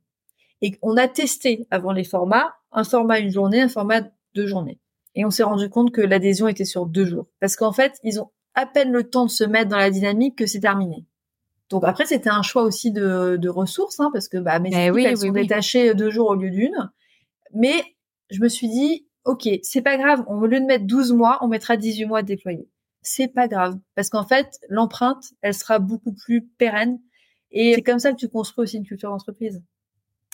Et 0.61 0.79
on 0.81 0.95
a 0.95 1.09
testé 1.09 1.67
avant 1.71 1.91
les 1.91 2.05
formats, 2.05 2.55
un 2.71 2.85
format 2.85 3.19
une 3.19 3.31
journée, 3.31 3.61
un 3.61 3.67
format 3.67 4.01
deux 4.33 4.47
journées. 4.47 4.79
Et 5.15 5.25
on 5.25 5.29
s'est 5.29 5.43
rendu 5.43 5.69
compte 5.69 5.91
que 5.91 6.01
l'adhésion 6.01 6.47
était 6.47 6.65
sur 6.65 6.85
deux 6.85 7.05
jours. 7.05 7.27
Parce 7.39 7.55
qu'en 7.55 7.71
fait, 7.71 7.93
ils 8.03 8.19
ont 8.19 8.31
à 8.53 8.65
peine 8.65 8.91
le 8.91 9.03
temps 9.03 9.25
de 9.25 9.31
se 9.31 9.43
mettre 9.43 9.69
dans 9.69 9.77
la 9.77 9.89
dynamique 9.89 10.37
que 10.37 10.45
c'est 10.45 10.59
terminé. 10.59 11.05
Donc 11.69 11.83
après, 11.83 12.05
c'était 12.05 12.29
un 12.29 12.41
choix 12.41 12.63
aussi 12.63 12.91
de, 12.91 13.37
de 13.37 13.49
ressources, 13.49 13.99
hein, 13.99 14.09
parce 14.13 14.27
que 14.27 14.37
bah, 14.37 14.59
mes 14.59 14.69
eh 14.73 14.87
équipes, 14.87 15.05
elles 15.07 15.17
sont 15.17 15.31
détachées 15.31 15.93
deux 15.93 16.11
jours 16.11 16.29
au 16.29 16.35
lieu 16.35 16.51
d'une. 16.51 16.91
Mais 17.53 17.83
je 18.29 18.41
me 18.41 18.49
suis 18.49 18.69
dit, 18.69 19.07
ok, 19.23 19.49
c'est 19.63 19.81
pas 19.81 19.97
grave, 19.97 20.23
au 20.27 20.45
lieu 20.45 20.59
de 20.59 20.65
mettre 20.65 20.85
12 20.85 21.13
mois, 21.13 21.39
on 21.41 21.47
mettra 21.47 21.77
18 21.77 22.05
mois 22.05 22.19
à 22.19 22.23
déployer. 22.23 22.69
C'est 23.01 23.27
pas 23.27 23.47
grave, 23.47 23.77
parce 23.95 24.09
qu'en 24.09 24.25
fait, 24.25 24.59
l'empreinte, 24.69 25.23
elle 25.41 25.53
sera 25.53 25.79
beaucoup 25.79 26.13
plus 26.13 26.45
pérenne. 26.45 26.99
Et 27.51 27.73
c'est 27.75 27.81
comme 27.81 27.99
ça 27.99 28.11
que 28.11 28.17
tu 28.17 28.29
construis 28.29 28.63
aussi 28.63 28.77
une 28.77 28.85
culture 28.85 29.09
d'entreprise. 29.09 29.61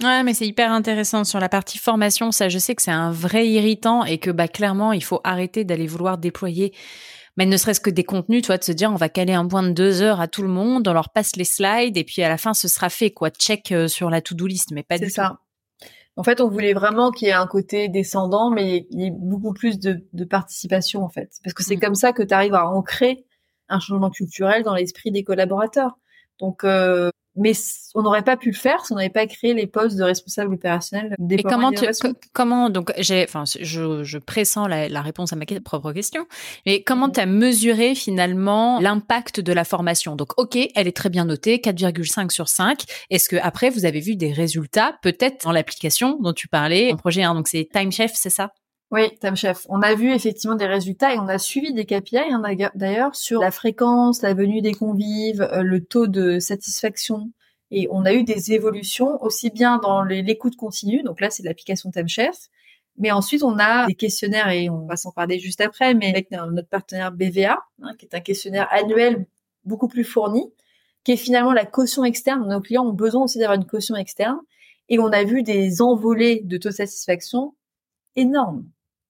Ouais, 0.04 0.24
mais 0.24 0.34
c'est 0.34 0.48
hyper 0.48 0.72
intéressant 0.72 1.24
sur 1.24 1.40
la 1.40 1.50
partie 1.50 1.78
formation. 1.78 2.32
Ça, 2.32 2.50
je 2.50 2.58
sais 2.58 2.76
que 2.76 2.82
c'est 2.82 2.92
un 2.92 3.12
vrai 3.12 3.48
irritant 3.48 4.04
et 4.04 4.18
que 4.18 4.32
bah 4.32 4.48
clairement, 4.48 4.94
il 4.94 5.04
faut 5.04 5.22
arrêter 5.24 5.64
d'aller 5.64 5.86
vouloir 5.86 6.18
déployer, 6.18 6.74
mais 7.38 7.46
ne 7.46 7.56
serait-ce 7.56 7.80
que 7.80 7.90
des 7.90 8.04
contenus, 8.04 8.42
toi, 8.44 8.58
de 8.58 8.64
se 8.64 8.72
dire 8.72 8.92
on 8.92 8.96
va 8.96 9.10
caler 9.10 9.34
un 9.34 9.48
point 9.48 9.64
de 9.64 9.72
deux 9.72 10.02
heures 10.02 10.20
à 10.20 10.28
tout 10.28 10.42
le 10.42 10.48
monde, 10.48 10.88
on 10.88 10.94
leur 10.94 11.10
passe 11.10 11.36
les 11.36 11.44
slides 11.44 11.98
et 11.98 12.04
puis 12.04 12.24
à 12.24 12.30
la 12.30 12.38
fin, 12.38 12.54
ce 12.54 12.68
sera 12.68 12.90
fait 12.90 13.12
quoi, 13.12 13.30
check 13.30 13.72
euh, 13.72 13.88
sur 13.88 14.10
la 14.10 14.22
to-do 14.22 14.48
list, 14.48 14.72
mais 14.72 14.84
pas 14.84 14.98
du 14.98 15.10
ça. 15.10 15.40
En 16.18 16.24
fait, 16.24 16.42
on 16.42 16.50
voulait 16.50 16.74
vraiment 16.74 17.12
qu'il 17.12 17.30
y 17.30 17.32
ait 17.32 17.36
un 17.36 17.48
côté 17.48 17.88
descendant, 17.88 18.50
mais 18.50 18.86
il 18.92 19.02
y 19.02 19.06
ait 19.08 19.14
beaucoup 19.16 19.54
plus 19.54 19.80
de, 19.80 20.04
participation 20.26 21.04
en 21.04 21.10
fait, 21.10 21.32
parce 21.44 21.54
que 21.54 21.64
c'est 21.64 21.78
mm. 21.78 21.80
comme 21.80 21.96
ça 21.96 22.12
que 22.12 22.24
tu 22.24 22.34
arrives 22.34 22.56
à 22.56 22.68
ancrer 22.68 23.26
un 23.70 23.80
changement 23.80 24.10
culturel 24.10 24.64
dans 24.64 24.76
l'esprit 24.76 25.12
des 25.12 25.24
collaborateurs. 25.24 25.98
Donc, 26.40 26.64
euh, 26.64 27.12
mais 27.36 27.54
on 27.96 28.02
n'aurait 28.02 28.24
pas 28.24 28.38
pu 28.38 28.50
le 28.50 28.56
faire 28.56 28.86
si 28.86 28.92
on 28.92 28.96
n'avait 28.96 29.10
pas 29.10 29.26
créé 29.26 29.54
les 29.54 29.68
postes 29.68 29.98
de 29.98 30.04
responsable 30.04 30.54
opérationnel 30.54 31.16
des 31.18 31.36
Et 31.36 31.44
comment 31.44 31.72
tu, 31.72 31.86
comment 32.34 32.70
donc 32.70 32.92
j'ai 32.98 33.24
enfin 33.24 33.44
je, 33.46 34.04
je 34.04 34.18
pressens 34.18 34.68
la, 34.68 34.90
la, 34.90 35.02
réponse 35.02 35.32
à 35.32 35.36
ma 35.36 35.46
propre 35.64 35.94
question 35.94 36.28
mais 36.66 36.84
comment 36.84 37.08
mhm. 37.08 37.14
tu 37.14 37.20
as 37.22 37.26
mesuré 37.26 37.96
finalement 37.96 38.80
l'impact 38.80 39.40
de 39.40 39.54
la 39.54 39.64
formation? 39.64 40.16
Donc 40.16 40.38
OK 40.38 40.58
elle 40.76 40.88
est 40.88 40.96
très 40.96 41.10
bien 41.10 41.26
notée 41.26 41.58
4,5 41.58 42.32
sur 42.32 42.50
5 42.50 42.84
est-ce 43.10 43.30
que 43.30 43.38
après 43.38 43.70
vous 43.70 43.86
avez 43.86 44.00
vu 44.00 44.16
des 44.16 44.34
résultats 44.34 44.96
peut-être 45.02 45.46
dans 45.46 45.52
l'application 45.52 46.18
dont 46.20 46.34
tu 46.34 46.48
parlais 46.48 46.92
en 46.92 46.98
projet 46.98 47.24
1 47.24 47.36
donc 47.36 47.48
c'est 47.48 47.70
Time 47.72 47.92
Chef 47.92 48.12
c'est 48.14 48.30
ça? 48.30 48.52
Oui, 48.92 49.18
Time 49.22 49.38
Chef. 49.38 49.66
On 49.70 49.82
a 49.82 49.96
vu 49.96 50.12
effectivement 50.12 50.56
des 50.56 50.66
résultats 50.66 51.14
et 51.14 51.18
on 51.18 51.30
a 51.30 51.38
suivi 51.38 51.74
des 51.74 51.86
KPI 51.86 52.18
hein, 52.18 52.42
d'ailleurs 52.76 53.16
sur 53.16 53.40
la 53.40 53.50
fréquence, 53.50 54.22
la 54.22 54.34
venue 54.34 54.62
des 54.62 54.74
convives, 54.74 55.42
euh, 55.42 55.62
le 55.62 55.82
taux 55.82 56.08
de 56.08 56.40
satisfaction. 56.40 57.32
Et 57.72 57.88
on 57.90 58.04
a 58.04 58.14
eu 58.14 58.26
des 58.26 58.52
évolutions 58.52 59.22
aussi 59.24 59.50
bien 59.50 59.78
dans 59.78 60.04
l'écoute 60.04 60.58
continue, 60.58 61.04
donc 61.04 61.22
là 61.22 61.30
c'est 61.30 61.42
l'application 61.44 61.90
Time 61.90 62.10
Chef, 62.10 62.50
mais 62.98 63.12
ensuite 63.12 63.44
on 63.44 63.58
a 63.60 63.88
des 63.88 63.96
questionnaires 63.96 64.50
et 64.50 64.70
on 64.70 64.86
va 64.88 64.98
s'en 64.98 65.14
parler 65.14 65.40
juste 65.40 65.62
après, 65.62 65.94
mais 65.94 66.10
avec 66.10 66.30
notre 66.32 66.68
partenaire 66.68 67.14
BVA, 67.14 67.60
hein, 67.82 67.96
qui 67.98 68.06
est 68.06 68.14
un 68.14 68.20
questionnaire 68.20 68.68
annuel 68.72 69.26
beaucoup 69.64 69.88
plus 69.88 70.04
fourni, 70.04 70.44
qui 71.06 71.14
est 71.14 71.18
finalement 71.18 71.54
la 71.54 71.66
caution 71.66 72.04
externe. 72.04 72.46
Nos 72.46 72.60
clients 72.60 72.86
ont 72.86 72.94
besoin 72.94 73.24
aussi 73.24 73.40
d'avoir 73.40 73.56
une 73.58 73.66
caution 73.66 73.96
externe 73.96 74.40
et 74.90 75.00
on 75.00 75.08
a 75.08 75.24
vu 75.24 75.44
des 75.44 75.82
envolées 75.82 76.42
de 76.44 76.58
taux 76.58 76.70
de 76.70 76.74
satisfaction 76.74 77.56
énormes 78.18 78.66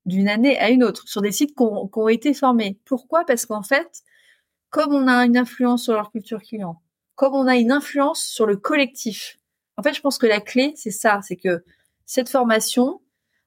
d'une 0.06 0.30
année 0.30 0.58
à 0.58 0.70
une 0.70 0.84
autre 0.84 1.08
sur 1.08 1.22
des 1.22 1.32
sites 1.32 1.56
qui 1.56 1.64
ont, 1.64 2.08
été 2.08 2.34
formés. 2.34 2.80
Pourquoi? 2.86 3.24
Parce 3.26 3.46
qu'en 3.46 3.64
fait, 3.64 4.02
comme 4.70 4.94
on 4.94 5.08
a 5.08 5.26
une 5.26 5.38
influence 5.38 5.84
sur 5.84 5.94
leur 5.94 6.12
culture 6.12 6.42
client, 6.42 6.82
comme 7.16 7.34
on 7.34 7.48
a 7.48 7.56
une 7.56 7.72
influence 7.72 8.24
sur 8.24 8.46
le 8.46 8.58
collectif, 8.58 9.38
en 9.78 9.84
fait, 9.84 9.94
je 9.94 10.02
pense 10.02 10.18
que 10.18 10.28
la 10.28 10.42
clé, 10.42 10.74
c'est 10.76 10.92
ça, 10.92 11.22
c'est 11.24 11.36
que 11.36 11.64
cette 12.06 12.30
formation, 12.30 13.02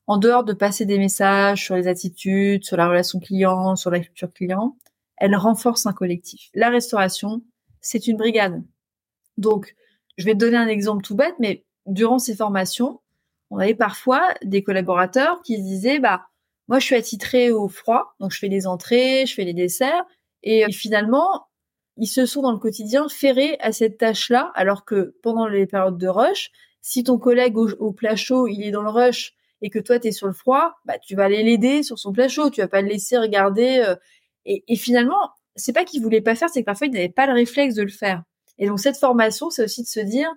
en 0.06 0.18
dehors 0.18 0.44
de 0.44 0.52
passer 0.52 0.84
des 0.86 0.98
messages 0.98 1.64
sur 1.64 1.76
les 1.76 1.88
attitudes, 1.88 2.64
sur 2.64 2.76
la 2.76 2.88
relation 2.88 3.20
client, 3.20 3.76
sur 3.76 3.90
la 3.90 4.00
culture 4.00 4.32
client, 4.32 4.76
elle 5.16 5.34
renforce 5.36 5.86
un 5.86 5.92
collectif. 5.92 6.50
La 6.54 6.70
restauration, 6.70 7.42
c'est 7.80 8.06
une 8.06 8.16
brigade. 8.16 8.62
Donc, 9.38 9.74
je 10.16 10.24
vais 10.24 10.32
te 10.32 10.38
donner 10.38 10.56
un 10.56 10.68
exemple 10.68 11.02
tout 11.02 11.14
bête, 11.14 11.34
mais 11.38 11.64
durant 11.86 12.18
ces 12.18 12.36
formations, 12.36 13.00
on 13.50 13.58
avait 13.58 13.74
parfois 13.74 14.22
des 14.42 14.62
collaborateurs 14.62 15.42
qui 15.42 15.56
se 15.56 15.62
disaient, 15.62 15.98
bah, 15.98 16.28
moi, 16.68 16.78
je 16.78 16.86
suis 16.86 16.94
attitrée 16.94 17.50
au 17.50 17.68
froid, 17.68 18.14
donc 18.20 18.32
je 18.32 18.38
fais 18.38 18.48
les 18.48 18.66
entrées, 18.66 19.26
je 19.26 19.34
fais 19.34 19.44
les 19.44 19.52
desserts, 19.52 20.04
et, 20.42 20.70
finalement, 20.72 21.46
ils 21.96 22.06
se 22.06 22.26
sont 22.26 22.42
dans 22.42 22.52
le 22.52 22.58
quotidien 22.58 23.08
ferrés 23.08 23.56
à 23.60 23.72
cette 23.72 23.98
tâche-là, 23.98 24.52
alors 24.54 24.84
que 24.84 25.16
pendant 25.22 25.46
les 25.46 25.66
périodes 25.66 25.98
de 25.98 26.08
rush, 26.08 26.50
si 26.82 27.02
ton 27.02 27.18
collègue 27.18 27.56
au, 27.56 27.92
plat 27.92 28.16
chaud, 28.16 28.46
il 28.46 28.62
est 28.62 28.70
dans 28.70 28.82
le 28.82 28.90
rush 28.90 29.34
et 29.62 29.70
que 29.70 29.78
toi, 29.78 29.98
tu 29.98 30.08
es 30.08 30.12
sur 30.12 30.26
le 30.26 30.34
froid, 30.34 30.74
bah, 30.84 30.98
tu 30.98 31.14
vas 31.16 31.24
aller 31.24 31.42
l'aider 31.42 31.82
sur 31.82 31.98
son 31.98 32.12
plat 32.12 32.28
chaud, 32.28 32.50
tu 32.50 32.60
vas 32.60 32.68
pas 32.68 32.82
le 32.82 32.88
laisser 32.88 33.16
regarder. 33.16 33.78
Euh, 33.78 33.96
et, 34.44 34.76
finalement, 34.76 35.30
c'est 35.56 35.72
pas 35.72 35.84
qu'il 35.84 36.02
voulait 36.02 36.20
pas 36.20 36.34
faire, 36.34 36.50
c'est 36.50 36.60
que 36.60 36.66
parfois, 36.66 36.88
il 36.88 36.92
n'avait 36.92 37.08
pas 37.08 37.26
le 37.26 37.32
réflexe 37.32 37.74
de 37.74 37.82
le 37.82 37.88
faire. 37.88 38.22
Et 38.58 38.66
donc, 38.66 38.80
cette 38.80 38.98
formation, 38.98 39.48
c'est 39.48 39.64
aussi 39.64 39.82
de 39.82 39.88
se 39.88 40.00
dire, 40.00 40.30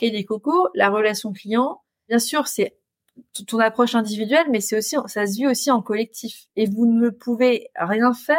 est 0.00 0.24
Coco, 0.24 0.68
la 0.74 0.88
relation 0.88 1.32
client, 1.32 1.82
bien 2.08 2.18
sûr, 2.18 2.46
c'est 2.46 2.78
ton 3.46 3.58
approche 3.58 3.94
individuelle, 3.94 4.46
mais 4.50 4.60
c'est 4.60 4.76
aussi, 4.76 4.96
ça 5.06 5.26
se 5.26 5.36
vit 5.36 5.46
aussi 5.46 5.70
en 5.70 5.82
collectif. 5.82 6.46
Et 6.56 6.66
vous 6.66 6.86
ne 6.86 7.10
pouvez 7.10 7.68
rien 7.76 8.12
faire 8.12 8.38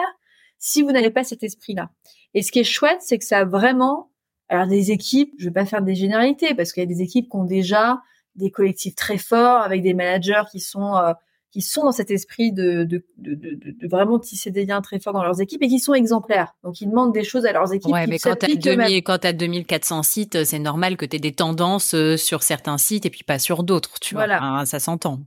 si 0.58 0.82
vous 0.82 0.92
n'avez 0.92 1.10
pas 1.10 1.24
cet 1.24 1.44
esprit-là. 1.44 1.90
Et 2.34 2.42
ce 2.42 2.52
qui 2.52 2.60
est 2.60 2.64
chouette, 2.64 3.02
c'est 3.02 3.18
que 3.18 3.26
ça 3.26 3.40
a 3.40 3.46
vraiment, 3.46 4.12
alors 4.50 4.68
des 4.68 4.92
équipes, 4.92 5.34
je 5.38 5.46
vais 5.46 5.54
pas 5.54 5.66
faire 5.66 5.82
des 5.82 5.96
généralités 5.96 6.54
parce 6.56 6.72
qu'il 6.72 6.82
y 6.82 6.86
a 6.86 6.88
des 6.88 7.02
équipes 7.02 7.30
qui 7.30 7.36
ont 7.36 7.46
déjà 7.46 8.02
des 8.36 8.52
collectifs 8.52 8.96
très 8.96 9.18
forts 9.18 9.62
avec 9.62 9.82
des 9.82 9.94
managers 9.94 10.44
qui 10.52 10.60
sont 10.60 10.96
euh, 10.96 11.14
qui 11.52 11.62
sont 11.62 11.84
dans 11.84 11.92
cet 11.92 12.12
esprit 12.12 12.54
de, 12.54 12.84
de, 12.86 13.06
de, 13.18 13.36
de, 13.36 13.88
vraiment 13.88 14.20
tisser 14.20 14.52
des 14.52 14.66
liens 14.66 14.82
très 14.82 15.00
forts 15.00 15.14
dans 15.14 15.24
leurs 15.24 15.42
équipes 15.42 15.62
et 15.64 15.68
qui 15.68 15.80
sont 15.80 15.94
exemplaires. 15.94 16.56
Donc, 16.64 16.80
ils 16.80 16.90
demandent 16.90 17.14
des 17.14 17.26
choses 17.26 17.46
à 17.46 17.52
leurs 17.52 17.74
équipes. 17.74 17.92
Ouais, 17.92 18.08
mais 18.08 18.20
quand 18.20 19.18
tu 19.20 19.28
as 19.28 19.34
2400 19.34 20.04
sites, 20.04 20.44
c'est 20.46 20.60
normal 20.60 20.96
que 20.96 21.06
tu 21.06 21.18
aies 21.18 21.20
des 21.20 21.34
tendances 21.34 21.94
euh, 21.94 22.16
sur 22.16 22.42
certains 22.44 22.78
sites 22.78 23.06
et 23.06 23.10
puis 23.10 23.24
pas 23.24 23.38
sur 23.38 23.64
d'autres, 23.64 24.00
tu 24.00 24.16
vois. 24.16 24.26
Voilà. 24.26 24.64
ça 24.66 24.80
s'entend. 24.80 25.20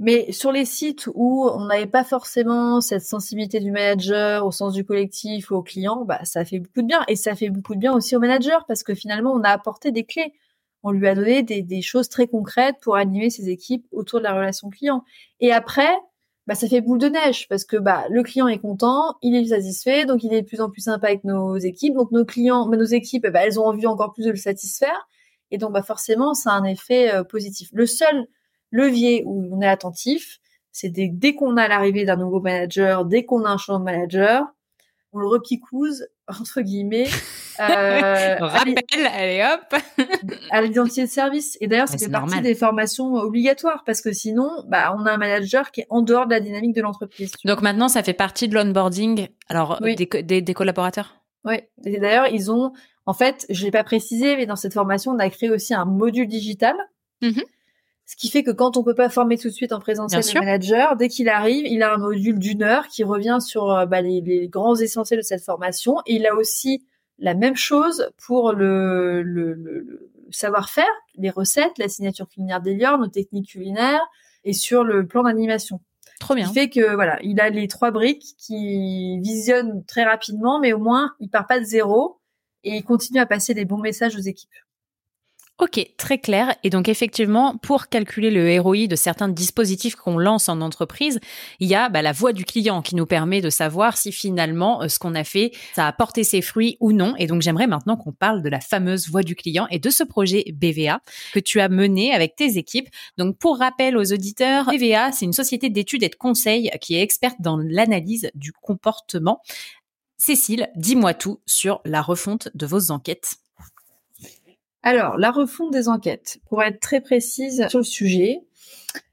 Mais 0.00 0.32
sur 0.32 0.50
les 0.50 0.64
sites 0.64 1.08
où 1.14 1.48
on 1.48 1.66
n'avait 1.66 1.86
pas 1.86 2.02
forcément 2.02 2.80
cette 2.80 3.04
sensibilité 3.04 3.60
du 3.60 3.70
manager 3.70 4.44
au 4.44 4.50
sens 4.50 4.72
du 4.72 4.84
collectif 4.84 5.50
ou 5.50 5.56
au 5.56 5.62
client, 5.62 6.04
bah, 6.04 6.20
ça 6.24 6.44
fait 6.44 6.58
beaucoup 6.58 6.82
de 6.82 6.86
bien. 6.86 7.04
Et 7.06 7.14
ça 7.14 7.36
fait 7.36 7.48
beaucoup 7.48 7.74
de 7.74 7.80
bien 7.80 7.92
aussi 7.92 8.16
au 8.16 8.20
manager 8.20 8.64
parce 8.66 8.82
que 8.82 8.94
finalement, 8.94 9.32
on 9.32 9.42
a 9.42 9.50
apporté 9.50 9.92
des 9.92 10.04
clés 10.04 10.32
on 10.84 10.92
lui 10.92 11.08
a 11.08 11.14
donné 11.14 11.42
des, 11.42 11.82
choses 11.82 12.08
très 12.08 12.28
concrètes 12.28 12.76
pour 12.82 12.96
animer 12.96 13.30
ses 13.30 13.48
équipes 13.48 13.86
autour 13.90 14.20
de 14.20 14.24
la 14.24 14.34
relation 14.34 14.68
client. 14.68 15.02
Et 15.40 15.50
après, 15.50 15.90
bah, 16.46 16.54
ça 16.54 16.68
fait 16.68 16.82
boule 16.82 16.98
de 16.98 17.08
neige 17.08 17.48
parce 17.48 17.64
que 17.64 17.78
bah, 17.78 18.04
le 18.10 18.22
client 18.22 18.48
est 18.48 18.58
content, 18.58 19.16
il 19.22 19.34
est 19.34 19.46
satisfait, 19.46 20.04
donc 20.04 20.22
il 20.22 20.32
est 20.34 20.42
de 20.42 20.46
plus 20.46 20.60
en 20.60 20.70
plus 20.70 20.82
sympa 20.82 21.08
avec 21.08 21.24
nos 21.24 21.56
équipes. 21.56 21.94
Donc 21.94 22.12
nos 22.12 22.26
clients, 22.26 22.68
nos 22.68 22.84
équipes, 22.84 23.26
bah, 23.26 23.40
elles 23.46 23.58
ont 23.58 23.64
envie 23.64 23.86
encore 23.86 24.12
plus 24.12 24.26
de 24.26 24.30
le 24.30 24.36
satisfaire. 24.36 25.08
Et 25.50 25.56
donc 25.56 25.72
bah, 25.72 25.82
forcément, 25.82 26.34
ça 26.34 26.50
a 26.50 26.54
un 26.54 26.64
effet 26.64 27.14
euh, 27.14 27.24
positif. 27.24 27.70
Le 27.72 27.86
seul 27.86 28.26
levier 28.70 29.22
où 29.24 29.48
on 29.56 29.62
est 29.62 29.66
attentif, 29.66 30.38
c'est 30.70 30.90
dès, 30.90 31.08
dès 31.10 31.34
qu'on 31.34 31.56
a 31.56 31.66
l'arrivée 31.66 32.04
d'un 32.04 32.16
nouveau 32.16 32.40
manager, 32.40 33.06
dès 33.06 33.24
qu'on 33.24 33.44
a 33.44 33.50
un 33.50 33.56
changement 33.56 33.78
de 33.78 33.84
manager, 33.84 34.46
on 35.14 35.20
le 35.20 35.28
repicouse 35.28 36.06
entre 36.28 36.60
guillemets 36.60 37.06
euh, 37.60 38.36
rappel 38.40 39.06
allez 39.06 39.44
hop. 39.44 39.80
à 40.50 40.62
l'identité 40.62 41.02
de 41.02 41.10
service. 41.10 41.56
Et 41.60 41.68
d'ailleurs 41.68 41.88
ça 41.88 41.98
fait 41.98 42.10
partie 42.10 42.40
des 42.40 42.54
formations 42.54 43.14
obligatoires 43.14 43.84
parce 43.86 44.00
que 44.00 44.12
sinon 44.12 44.50
bah 44.68 44.94
on 44.98 45.06
a 45.06 45.12
un 45.12 45.16
manager 45.16 45.70
qui 45.70 45.82
est 45.82 45.86
en 45.90 46.02
dehors 46.02 46.26
de 46.26 46.32
la 46.32 46.40
dynamique 46.40 46.74
de 46.74 46.82
l'entreprise 46.82 47.32
donc 47.44 47.62
maintenant 47.62 47.88
ça 47.88 48.02
fait 48.02 48.12
partie 48.12 48.48
de 48.48 48.54
l'onboarding 48.54 49.28
alors 49.48 49.80
des, 49.80 50.42
des, 50.42 50.54
collaborateurs? 50.54 51.16
Oui 51.44 51.60
et 51.84 51.98
d'ailleurs 51.98 52.26
ils 52.28 52.50
ont 52.50 52.72
en 53.06 53.14
fait 53.14 53.46
je 53.50 53.64
l'ai 53.64 53.70
pas 53.70 53.84
précisé 53.84 54.36
mais 54.36 54.46
dans 54.46 54.56
cette 54.56 54.74
formation 54.74 55.12
on 55.12 55.18
a 55.18 55.30
créé 55.30 55.50
aussi 55.50 55.74
un 55.74 55.84
module 55.84 56.26
digital 56.28 56.74
mmh 57.22 57.40
ce 58.06 58.16
qui 58.16 58.28
fait 58.28 58.42
que 58.42 58.50
quand 58.50 58.76
on 58.76 58.84
peut 58.84 58.94
pas 58.94 59.08
former 59.08 59.38
tout 59.38 59.48
de 59.48 59.52
suite 59.54 59.72
en 59.72 59.80
présentiel 59.80 60.22
le 60.22 60.40
manager, 60.40 60.96
dès 60.96 61.08
qu'il 61.08 61.28
arrive, 61.28 61.66
il 61.66 61.82
a 61.82 61.94
un 61.94 61.96
module 61.96 62.38
d'une 62.38 62.62
heure 62.62 62.88
qui 62.88 63.02
revient 63.02 63.38
sur 63.40 63.70
euh, 63.70 63.86
bah, 63.86 64.02
les, 64.02 64.48
grands 64.48 64.76
essentiels 64.76 65.20
de 65.20 65.24
cette 65.24 65.42
formation. 65.42 65.96
Et 66.06 66.16
il 66.16 66.26
a 66.26 66.34
aussi 66.34 66.84
la 67.18 67.34
même 67.34 67.56
chose 67.56 68.10
pour 68.26 68.52
le, 68.52 69.22
le, 69.22 70.10
savoir-faire, 70.30 70.84
les 71.14 71.30
recettes, 71.30 71.78
la 71.78 71.88
signature 71.88 72.28
culinaire 72.28 72.60
d'Elior, 72.60 72.98
nos 72.98 73.08
techniques 73.08 73.48
culinaires, 73.48 74.04
et 74.44 74.52
sur 74.52 74.84
le 74.84 75.06
plan 75.06 75.22
d'animation. 75.22 75.80
Trop 76.20 76.34
bien. 76.34 76.44
Ce 76.44 76.52
qui 76.52 76.58
fait 76.58 76.68
que 76.68 76.94
voilà, 76.94 77.18
il 77.22 77.40
a 77.40 77.48
les 77.48 77.68
trois 77.68 77.90
briques 77.90 78.34
qui 78.38 79.18
visionnent 79.20 79.84
très 79.86 80.04
rapidement, 80.04 80.60
mais 80.60 80.72
au 80.72 80.78
moins 80.78 81.14
il 81.20 81.28
part 81.28 81.46
pas 81.46 81.58
de 81.58 81.64
zéro 81.64 82.20
et 82.62 82.76
il 82.76 82.84
continue 82.84 83.20
à 83.20 83.26
passer 83.26 83.54
des 83.54 83.64
bons 83.64 83.78
messages 83.78 84.16
aux 84.16 84.20
équipes. 84.20 84.50
Ok, 85.60 85.80
très 85.98 86.18
clair. 86.18 86.56
Et 86.64 86.70
donc 86.70 86.88
effectivement, 86.88 87.56
pour 87.58 87.86
calculer 87.86 88.32
le 88.32 88.60
ROI 88.60 88.88
de 88.88 88.96
certains 88.96 89.28
dispositifs 89.28 89.94
qu'on 89.94 90.18
lance 90.18 90.48
en 90.48 90.60
entreprise, 90.60 91.20
il 91.60 91.68
y 91.68 91.76
a 91.76 91.88
bah, 91.88 92.02
la 92.02 92.10
voix 92.10 92.32
du 92.32 92.44
client 92.44 92.82
qui 92.82 92.96
nous 92.96 93.06
permet 93.06 93.40
de 93.40 93.50
savoir 93.50 93.96
si 93.96 94.10
finalement 94.10 94.82
euh, 94.82 94.88
ce 94.88 94.98
qu'on 94.98 95.14
a 95.14 95.22
fait, 95.22 95.52
ça 95.76 95.86
a 95.86 95.92
porté 95.92 96.24
ses 96.24 96.42
fruits 96.42 96.76
ou 96.80 96.90
non. 96.90 97.14
Et 97.18 97.28
donc 97.28 97.40
j'aimerais 97.40 97.68
maintenant 97.68 97.96
qu'on 97.96 98.10
parle 98.10 98.42
de 98.42 98.48
la 98.48 98.58
fameuse 98.58 99.08
voix 99.08 99.22
du 99.22 99.36
client 99.36 99.68
et 99.70 99.78
de 99.78 99.90
ce 99.90 100.02
projet 100.02 100.44
BVA 100.52 100.98
que 101.32 101.38
tu 101.38 101.60
as 101.60 101.68
mené 101.68 102.12
avec 102.12 102.34
tes 102.34 102.58
équipes. 102.58 102.88
Donc 103.16 103.38
pour 103.38 103.58
rappel 103.58 103.96
aux 103.96 104.12
auditeurs, 104.12 104.66
BVA, 104.66 105.12
c'est 105.12 105.24
une 105.24 105.32
société 105.32 105.70
d'études 105.70 106.02
et 106.02 106.08
de 106.08 106.16
conseils 106.16 106.68
qui 106.80 106.96
est 106.96 107.02
experte 107.02 107.36
dans 107.38 107.58
l'analyse 107.58 108.28
du 108.34 108.50
comportement. 108.50 109.40
Cécile, 110.18 110.68
dis-moi 110.74 111.14
tout 111.14 111.40
sur 111.46 111.80
la 111.84 112.02
refonte 112.02 112.48
de 112.54 112.66
vos 112.66 112.90
enquêtes. 112.90 113.36
Alors, 114.86 115.16
la 115.16 115.30
refonte 115.30 115.72
des 115.72 115.88
enquêtes, 115.88 116.40
pour 116.46 116.62
être 116.62 116.78
très 116.78 117.00
précise 117.00 117.66
sur 117.68 117.78
le 117.78 117.84
sujet. 117.84 118.42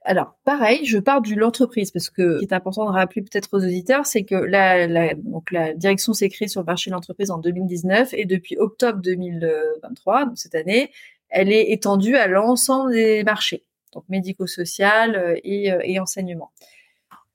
Alors, 0.03 0.35
pareil, 0.43 0.83
je 0.83 0.97
pars 0.97 1.21
de 1.21 1.33
l'entreprise 1.33 1.91
parce 1.91 2.09
que 2.09 2.35
ce 2.35 2.39
qui 2.39 2.45
est 2.45 2.53
important 2.53 2.85
de 2.85 2.91
rappeler 2.91 3.21
peut-être 3.21 3.47
aux 3.53 3.63
auditeurs, 3.63 4.05
c'est 4.05 4.23
que 4.25 4.35
la, 4.35 5.13
donc 5.15 5.49
la 5.49 5.73
direction 5.73 6.11
s'est 6.11 6.27
créée 6.27 6.49
sur 6.49 6.59
le 6.59 6.65
marché 6.65 6.89
de 6.89 6.95
l'entreprise 6.95 7.31
en 7.31 7.37
2019 7.37 8.13
et 8.15 8.25
depuis 8.25 8.57
octobre 8.57 8.99
2023, 9.01 10.25
donc 10.25 10.37
cette 10.37 10.55
année, 10.55 10.91
elle 11.29 11.49
est 11.53 11.71
étendue 11.71 12.17
à 12.17 12.27
l'ensemble 12.27 12.91
des 12.91 13.23
marchés, 13.23 13.63
donc 13.93 14.03
médico-social 14.09 15.15
euh, 15.15 15.35
euh, 15.35 15.79
et 15.85 15.99
enseignement. 16.01 16.51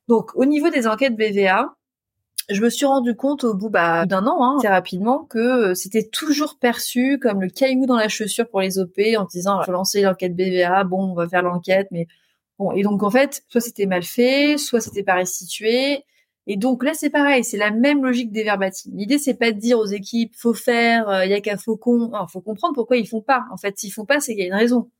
Donc, 0.09 0.37
au 0.37 0.45
niveau 0.45 0.68
des 0.68 0.87
enquêtes 0.87 1.16
BVA, 1.16 1.74
je 2.49 2.62
me 2.62 2.70
suis 2.70 2.86
rendu 2.86 3.14
compte 3.16 3.44
au 3.44 3.55
bout 3.55 3.70
bah, 3.70 4.07
d'un 4.07 4.26
an, 4.26 4.42
hein, 4.42 4.57
assez 4.59 4.68
rapidement, 4.68 5.24
que 5.24 5.38
euh, 5.38 5.74
c'était 5.74 6.05
toujours 6.05 6.59
perçu 6.59 7.18
comme 7.18 7.40
le 7.40 7.49
caillou 7.49 7.86
dans 7.86 7.97
la 7.97 8.09
chaussure 8.09 8.49
pour 8.49 8.61
les 8.61 8.78
OP 8.78 8.99
en 9.18 9.24
disant, 9.24 9.62
faut 9.64 9.72
lancer 9.72 10.03
l'enquête 10.03 10.36
BVA, 10.36 10.84
bon, 10.84 11.11
on 11.11 11.14
va 11.14 11.28
faire 11.28 11.42
l'enquête, 11.42 11.88
mais 11.90 12.07
bon. 12.59 12.72
Et 12.72 12.82
donc, 12.82 13.03
en 13.03 13.11
fait, 13.11 13.42
soit 13.49 13.61
c'était 13.61 13.86
mal 13.86 14.03
fait, 14.05 14.59
soit 14.59 14.80
c'était 14.80 15.03
pas 15.03 15.14
restitué. 15.14 16.05
Et 16.47 16.57
donc 16.57 16.84
là, 16.84 16.94
c'est 16.94 17.11
pareil, 17.11 17.42
c'est 17.42 17.57
la 17.57 17.72
même 17.72 18.05
logique 18.05 18.30
des 18.30 18.44
verbatim. 18.44 18.90
L'idée, 18.94 19.18
c'est 19.18 19.34
pas 19.34 19.51
de 19.51 19.59
dire 19.59 19.78
aux 19.78 19.86
équipes, 19.86 20.32
faut 20.36 20.55
faire, 20.55 21.07
il 21.09 21.14
euh, 21.14 21.26
y 21.26 21.34
a 21.34 21.40
qu'à 21.40 21.57
faucon. 21.57 22.12
Il 22.12 22.30
faut 22.30 22.40
comprendre 22.40 22.74
pourquoi 22.74 22.97
ils 22.97 23.09
font 23.09 23.22
pas. 23.22 23.44
En 23.53 23.57
fait, 23.57 23.76
s'ils 23.78 23.92
font 23.92 24.05
pas, 24.05 24.20
c'est 24.20 24.34
qu'il 24.34 24.42
y 24.42 24.44
a 24.44 24.49
une 24.49 24.55
raison. 24.55 24.90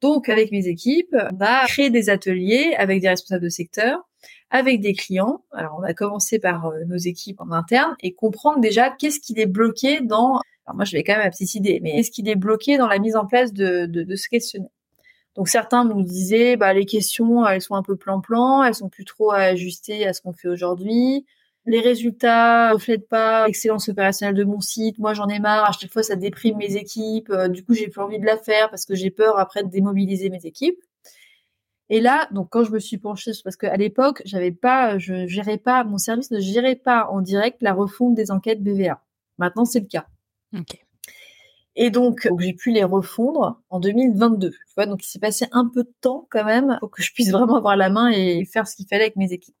Donc, 0.00 0.28
avec 0.30 0.52
mes 0.52 0.66
équipes, 0.68 1.14
on 1.14 1.40
a 1.40 1.66
créé 1.66 1.90
des 1.90 2.08
ateliers 2.08 2.74
avec 2.78 3.02
des 3.02 3.08
responsables 3.08 3.44
de 3.44 3.50
secteur 3.50 4.07
avec 4.50 4.80
des 4.80 4.94
clients. 4.94 5.44
Alors, 5.52 5.76
on 5.78 5.82
va 5.82 5.94
commencer 5.94 6.38
par 6.38 6.66
euh, 6.66 6.84
nos 6.86 6.96
équipes 6.96 7.40
en 7.40 7.50
interne 7.52 7.94
et 8.00 8.14
comprendre 8.14 8.60
déjà 8.60 8.90
qu'est-ce 8.90 9.20
qui 9.20 9.34
est 9.38 9.46
bloqué 9.46 10.00
dans. 10.00 10.40
Alors 10.66 10.76
moi, 10.76 10.84
je 10.84 10.92
vais 10.92 11.02
quand 11.02 11.14
même 11.14 11.24
ma 11.24 11.30
petite 11.30 11.54
idée, 11.54 11.80
mais 11.82 11.92
qu'est-ce 11.92 12.10
qui 12.10 12.28
est 12.28 12.34
bloqué 12.36 12.78
dans 12.78 12.88
la 12.88 12.98
mise 12.98 13.16
en 13.16 13.26
place 13.26 13.52
de, 13.52 13.86
de, 13.86 14.02
de 14.02 14.16
ce 14.16 14.28
questionnaire? 14.28 14.70
Donc 15.34 15.48
certains 15.48 15.84
nous 15.84 16.02
disaient, 16.02 16.56
bah 16.56 16.74
les 16.74 16.84
questions, 16.84 17.46
elles 17.46 17.62
sont 17.62 17.76
un 17.76 17.82
peu 17.82 17.96
plan-plan, 17.96 18.64
elles 18.64 18.74
sont 18.74 18.88
plus 18.88 19.04
trop 19.04 19.30
ajustées 19.30 20.06
à 20.06 20.12
ce 20.12 20.20
qu'on 20.20 20.32
fait 20.32 20.48
aujourd'hui. 20.48 21.24
Les 21.64 21.80
résultats 21.80 22.72
reflètent 22.72 23.08
pas 23.08 23.46
l'excellence 23.46 23.88
opérationnelle 23.88 24.34
de 24.34 24.44
mon 24.44 24.60
site. 24.60 24.98
Moi, 24.98 25.12
j'en 25.12 25.28
ai 25.28 25.38
marre. 25.38 25.68
À 25.68 25.72
chaque 25.72 25.92
fois, 25.92 26.02
ça 26.02 26.16
déprime 26.16 26.56
mes 26.56 26.76
équipes. 26.76 27.30
Euh, 27.30 27.48
du 27.48 27.62
coup, 27.62 27.74
j'ai 27.74 27.88
plus 27.88 28.00
envie 28.00 28.18
de 28.18 28.24
la 28.24 28.38
faire 28.38 28.70
parce 28.70 28.86
que 28.86 28.94
j'ai 28.94 29.10
peur 29.10 29.38
après 29.38 29.62
de 29.62 29.68
démobiliser 29.68 30.30
mes 30.30 30.44
équipes. 30.46 30.80
Et 31.90 32.00
là, 32.00 32.28
donc 32.32 32.48
quand 32.50 32.64
je 32.64 32.70
me 32.70 32.78
suis 32.78 32.98
penchée, 32.98 33.32
parce 33.42 33.56
qu'à 33.56 33.76
l'époque, 33.76 34.22
j'avais 34.24 34.52
pas, 34.52 34.98
je 34.98 35.26
gérais 35.26 35.58
pas, 35.58 35.84
mon 35.84 35.98
service 35.98 36.30
ne 36.30 36.40
gérait 36.40 36.76
pas 36.76 37.08
en 37.10 37.20
direct 37.20 37.62
la 37.62 37.72
refonte 37.72 38.14
des 38.14 38.30
enquêtes 38.30 38.62
BVA. 38.62 39.02
Maintenant, 39.38 39.64
c'est 39.64 39.80
le 39.80 39.86
cas. 39.86 40.06
Ok. 40.56 40.84
Et 41.80 41.90
donc, 41.90 42.28
j'ai 42.40 42.54
pu 42.54 42.72
les 42.72 42.82
refondre 42.82 43.62
en 43.70 43.78
2022. 43.78 44.50
Tu 44.50 44.56
vois, 44.74 44.86
donc 44.86 45.04
il 45.04 45.08
s'est 45.08 45.20
passé 45.20 45.46
un 45.52 45.68
peu 45.72 45.84
de 45.84 45.92
temps 46.00 46.26
quand 46.28 46.44
même 46.44 46.76
pour 46.80 46.90
que 46.90 47.02
je 47.02 47.12
puisse 47.12 47.30
vraiment 47.30 47.56
avoir 47.56 47.76
la 47.76 47.88
main 47.88 48.10
et 48.10 48.44
faire 48.44 48.66
ce 48.66 48.74
qu'il 48.74 48.86
fallait 48.88 49.04
avec 49.04 49.16
mes 49.16 49.32
équipes. 49.32 49.54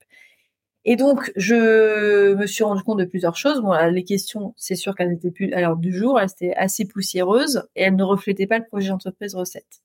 Et 0.84 0.96
donc, 0.96 1.30
je 1.36 2.34
me 2.34 2.46
suis 2.46 2.64
rendu 2.64 2.82
compte 2.82 2.98
de 2.98 3.04
plusieurs 3.04 3.36
choses. 3.36 3.60
Bon, 3.60 3.72
les 3.90 4.04
questions, 4.04 4.52
c'est 4.56 4.74
sûr 4.74 4.96
qu'elles 4.96 5.10
n'étaient 5.10 5.30
plus 5.30 5.52
à 5.52 5.60
l'heure 5.60 5.76
du 5.76 5.92
jour, 5.92 6.18
elles 6.18 6.30
étaient 6.30 6.54
assez 6.56 6.86
poussiéreuses 6.86 7.68
et 7.76 7.82
elles 7.82 7.96
ne 7.96 8.04
reflétaient 8.04 8.46
pas 8.46 8.58
le 8.58 8.64
projet 8.66 8.88
d'entreprise 8.88 9.34
recette. 9.34 9.80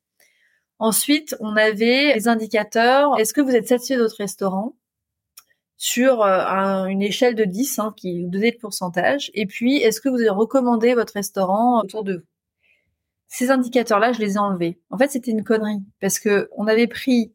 Ensuite, 0.84 1.38
on 1.39 1.55
avait 1.55 2.13
les 2.13 2.27
indicateurs. 2.27 3.17
Est-ce 3.17 3.34
que 3.34 3.39
vous 3.39 3.55
êtes 3.55 3.69
satisfait 3.69 3.95
de 3.95 4.01
votre 4.01 4.17
restaurant? 4.17 4.75
Sur 5.77 6.21
euh, 6.23 6.88
une 6.88 7.01
échelle 7.01 7.36
de 7.36 7.45
10 7.45 7.79
hein, 7.79 7.93
qui 7.95 8.21
vous 8.21 8.29
donnait 8.29 8.51
le 8.51 8.59
pourcentage 8.59 9.31
Et 9.34 9.45
puis, 9.45 9.77
est-ce 9.77 10.01
que 10.01 10.09
vous 10.09 10.17
avez 10.17 10.27
recommandé 10.27 10.93
votre 10.93 11.13
restaurant 11.13 11.79
autour 11.81 12.03
de 12.03 12.15
vous? 12.15 12.25
Ces 13.29 13.49
indicateurs-là, 13.49 14.11
je 14.11 14.19
les 14.19 14.34
ai 14.34 14.38
enlevés. 14.39 14.77
En 14.89 14.97
fait, 14.97 15.09
c'était 15.09 15.31
une 15.31 15.45
connerie 15.45 15.81
parce 16.01 16.19
que 16.19 16.49
on 16.57 16.67
avait 16.67 16.88
pris 16.88 17.31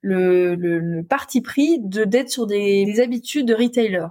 le, 0.00 1.02
parti 1.08 1.42
pris 1.42 1.78
d'être 1.78 2.30
sur 2.30 2.48
des, 2.48 2.84
des 2.86 2.98
habitudes 2.98 3.46
de 3.46 3.54
retailer. 3.54 4.08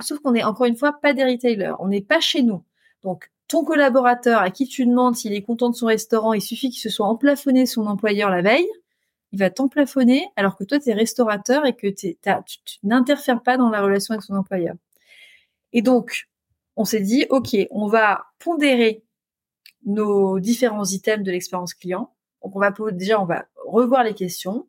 Sauf 0.00 0.18
qu'on 0.18 0.34
est 0.34 0.42
encore 0.42 0.66
une 0.66 0.76
fois 0.76 0.98
pas 1.00 1.12
des 1.12 1.22
retailers. 1.22 1.74
On 1.78 1.86
n'est 1.86 2.02
pas 2.02 2.18
chez 2.18 2.42
nous. 2.42 2.64
Donc, 3.04 3.30
ton 3.50 3.64
collaborateur 3.64 4.40
à 4.40 4.50
qui 4.50 4.68
tu 4.68 4.86
demandes 4.86 5.16
s'il 5.16 5.32
est 5.32 5.42
content 5.42 5.70
de 5.70 5.74
son 5.74 5.86
restaurant, 5.86 6.32
il 6.32 6.40
suffit 6.40 6.70
qu'il 6.70 6.80
se 6.80 6.88
soit 6.88 7.06
emplafonné 7.06 7.66
son 7.66 7.88
employeur 7.88 8.30
la 8.30 8.42
veille, 8.42 8.68
il 9.32 9.40
va 9.40 9.50
t'emplafonner 9.50 10.24
alors 10.36 10.56
que 10.56 10.62
toi 10.62 10.78
tu 10.78 10.88
es 10.88 10.94
restaurateur 10.94 11.66
et 11.66 11.74
que 11.74 11.88
tu, 11.88 12.16
n'interfères 12.84 13.42
pas 13.42 13.56
dans 13.56 13.68
la 13.68 13.82
relation 13.82 14.14
avec 14.14 14.22
son 14.22 14.36
employeur. 14.36 14.76
Et 15.72 15.82
donc, 15.82 16.28
on 16.76 16.84
s'est 16.84 17.00
dit, 17.00 17.26
OK, 17.30 17.56
on 17.72 17.88
va 17.88 18.26
pondérer 18.38 19.02
nos 19.84 20.38
différents 20.38 20.84
items 20.84 21.24
de 21.24 21.32
l'expérience 21.32 21.74
client. 21.74 22.14
Donc, 22.44 22.54
on 22.54 22.60
va 22.60 22.72
déjà, 22.92 23.20
on 23.20 23.26
va 23.26 23.46
revoir 23.66 24.04
les 24.04 24.14
questions 24.14 24.68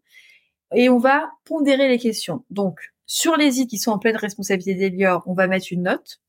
et 0.74 0.90
on 0.90 0.98
va 0.98 1.30
pondérer 1.46 1.88
les 1.88 2.00
questions. 2.00 2.44
Donc, 2.50 2.80
sur 3.06 3.38
les 3.38 3.60
items 3.60 3.70
qui 3.70 3.78
sont 3.78 3.92
en 3.92 4.00
pleine 4.00 4.18
responsabilité 4.18 4.90
d'Elior, 4.90 5.22
on 5.28 5.34
va 5.34 5.46
mettre 5.46 5.68
une 5.70 5.84
note. 5.84 6.20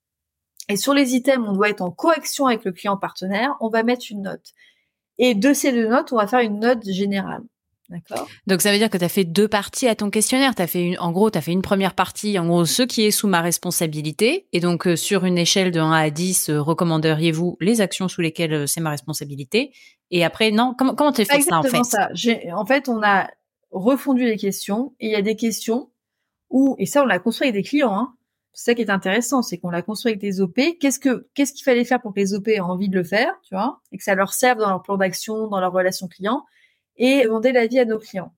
Et 0.73 0.77
sur 0.77 0.95
les 0.95 1.15
items, 1.15 1.47
on 1.47 1.53
doit 1.53 1.69
être 1.69 1.83
en 1.83 1.91
correction 1.91 2.47
avec 2.47 2.65
le 2.65 2.73
client 2.73 2.97
partenaire, 2.97 3.55
on 3.61 3.69
va 3.69 3.83
mettre 3.83 4.07
une 4.11 4.23
note. 4.23 4.53
Et 5.19 5.35
de 5.35 5.53
ces 5.53 5.71
deux 5.71 5.87
notes, 5.87 6.13
on 6.13 6.17
va 6.17 6.27
faire 6.27 6.41
une 6.41 6.61
note 6.61 6.83
générale. 6.89 7.43
D'accord? 7.91 8.27
Donc 8.47 8.63
ça 8.63 8.73
veut 8.73 8.79
dire 8.79 8.89
que 8.89 8.97
tu 8.97 9.05
as 9.05 9.11
fait 9.11 9.25
deux 9.25 9.49
parties 9.49 9.87
à 9.87 9.95
ton 9.95 10.09
questionnaire. 10.09 10.55
As 10.57 10.67
fait 10.67 10.83
une, 10.83 10.99
en 10.99 11.13
gros, 11.13 11.31
tu 11.31 11.37
as 11.37 11.43
fait 11.43 11.53
une 11.53 11.61
première 11.61 11.95
partie, 11.95 12.39
en 12.39 12.47
gros, 12.47 12.65
ce 12.65 12.83
qui 12.83 13.03
est 13.03 13.11
sous 13.11 13.29
ma 13.29 13.43
responsabilité. 13.43 14.47
Et 14.55 14.61
donc, 14.61 14.87
euh, 14.87 14.97
sur 14.97 15.27
une 15.27 15.37
échelle 15.37 15.73
de 15.73 15.81
1 15.81 15.93
à 15.93 16.09
10, 16.09 16.49
euh, 16.49 16.63
recommanderiez-vous 16.63 17.59
les 17.61 17.83
actions 17.83 18.09
sous 18.09 18.23
lesquelles 18.23 18.55
euh, 18.55 18.67
c'est 18.67 18.81
ma 18.81 18.91
responsabilité? 18.91 19.73
Et 20.11 20.25
après, 20.25 20.53
non, 20.53 20.75
comment 20.79 20.95
comment 20.95 21.13
tu 21.13 21.27
fait 21.27 21.43
ça 21.43 21.59
en 21.59 21.63
fait? 21.63 21.85
ça. 21.85 22.09
En 22.55 22.65
fait, 22.65 22.89
on 22.89 23.03
a 23.03 23.29
refondu 23.71 24.25
les 24.25 24.39
questions 24.39 24.95
et 24.99 25.09
il 25.09 25.13
y 25.13 25.17
a 25.17 25.23
des 25.23 25.37
questions 25.37 25.91
où, 26.49 26.77
et 26.79 26.87
ça, 26.87 27.03
on 27.03 27.07
l'a 27.07 27.19
construit 27.19 27.49
avec 27.49 27.63
des 27.63 27.69
clients, 27.69 27.95
hein, 27.95 28.15
c'est 28.53 28.73
ça 28.73 28.75
qui 28.75 28.83
est 28.83 28.91
intéressant, 28.91 29.43
c'est 29.43 29.59
qu'on 29.59 29.71
l'a 29.71 29.83
construit 29.83 30.11
avec 30.11 30.21
des 30.21 30.41
OP. 30.41 30.59
Qu'est-ce 30.81 31.01
que 31.01 31.29
qu'est-ce 31.35 31.53
qu'il 31.53 31.65
fallait 31.65 31.85
faire 31.85 32.01
pour 32.01 32.13
que 32.13 32.21
les 32.21 32.35
OP 32.35 32.49
aient 32.49 32.61
envie 32.61 32.89
de 32.89 32.97
le 32.97 33.05
faire, 33.05 33.35
tu 33.43 33.55
vois, 33.55 33.81
et 33.93 33.99
que 33.99 34.05
ça 34.05 34.15
leur 34.15 34.33
serve 34.35 34.59
dans 34.59 34.69
leur 34.69 34.83
plan 34.83 34.97
d'action, 34.97 35.49
dans 35.49 35.61
leur 35.61 35.73
relation 35.73 36.07
client, 36.09 36.45
et 36.97 37.25
demander 37.25 37.53
l'avis 37.53 37.79
à 37.79 37.85
nos 37.85 37.99
clients. 37.99 38.35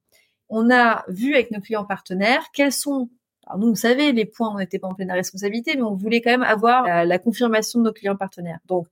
On 0.48 0.70
a 0.70 1.04
vu 1.08 1.34
avec 1.34 1.50
nos 1.50 1.60
clients 1.60 1.84
partenaires 1.84 2.44
quels 2.52 2.72
sont 2.72 3.10
alors 3.46 3.58
nous, 3.58 3.68
vous 3.68 3.76
savez, 3.76 4.12
les 4.12 4.24
points, 4.24 4.54
on 4.54 4.58
n'était 4.58 4.78
pas 4.78 4.88
en 4.88 4.94
pleine 4.94 5.12
responsabilité, 5.12 5.76
mais 5.76 5.82
on 5.82 5.94
voulait 5.94 6.20
quand 6.20 6.30
même 6.30 6.42
avoir 6.42 7.04
la, 7.04 7.18
confirmation 7.18 7.78
de 7.80 7.84
nos 7.84 7.92
clients 7.92 8.16
partenaires. 8.16 8.58
Donc, 8.66 8.86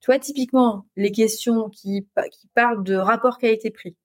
tu 0.00 0.06
vois, 0.06 0.18
typiquement, 0.18 0.86
les 0.96 1.12
questions 1.12 1.68
qui, 1.68 2.06
qui 2.32 2.48
parlent 2.54 2.82
de 2.84 2.94
rapport 2.94 3.38
qualité-prix, 3.38 3.96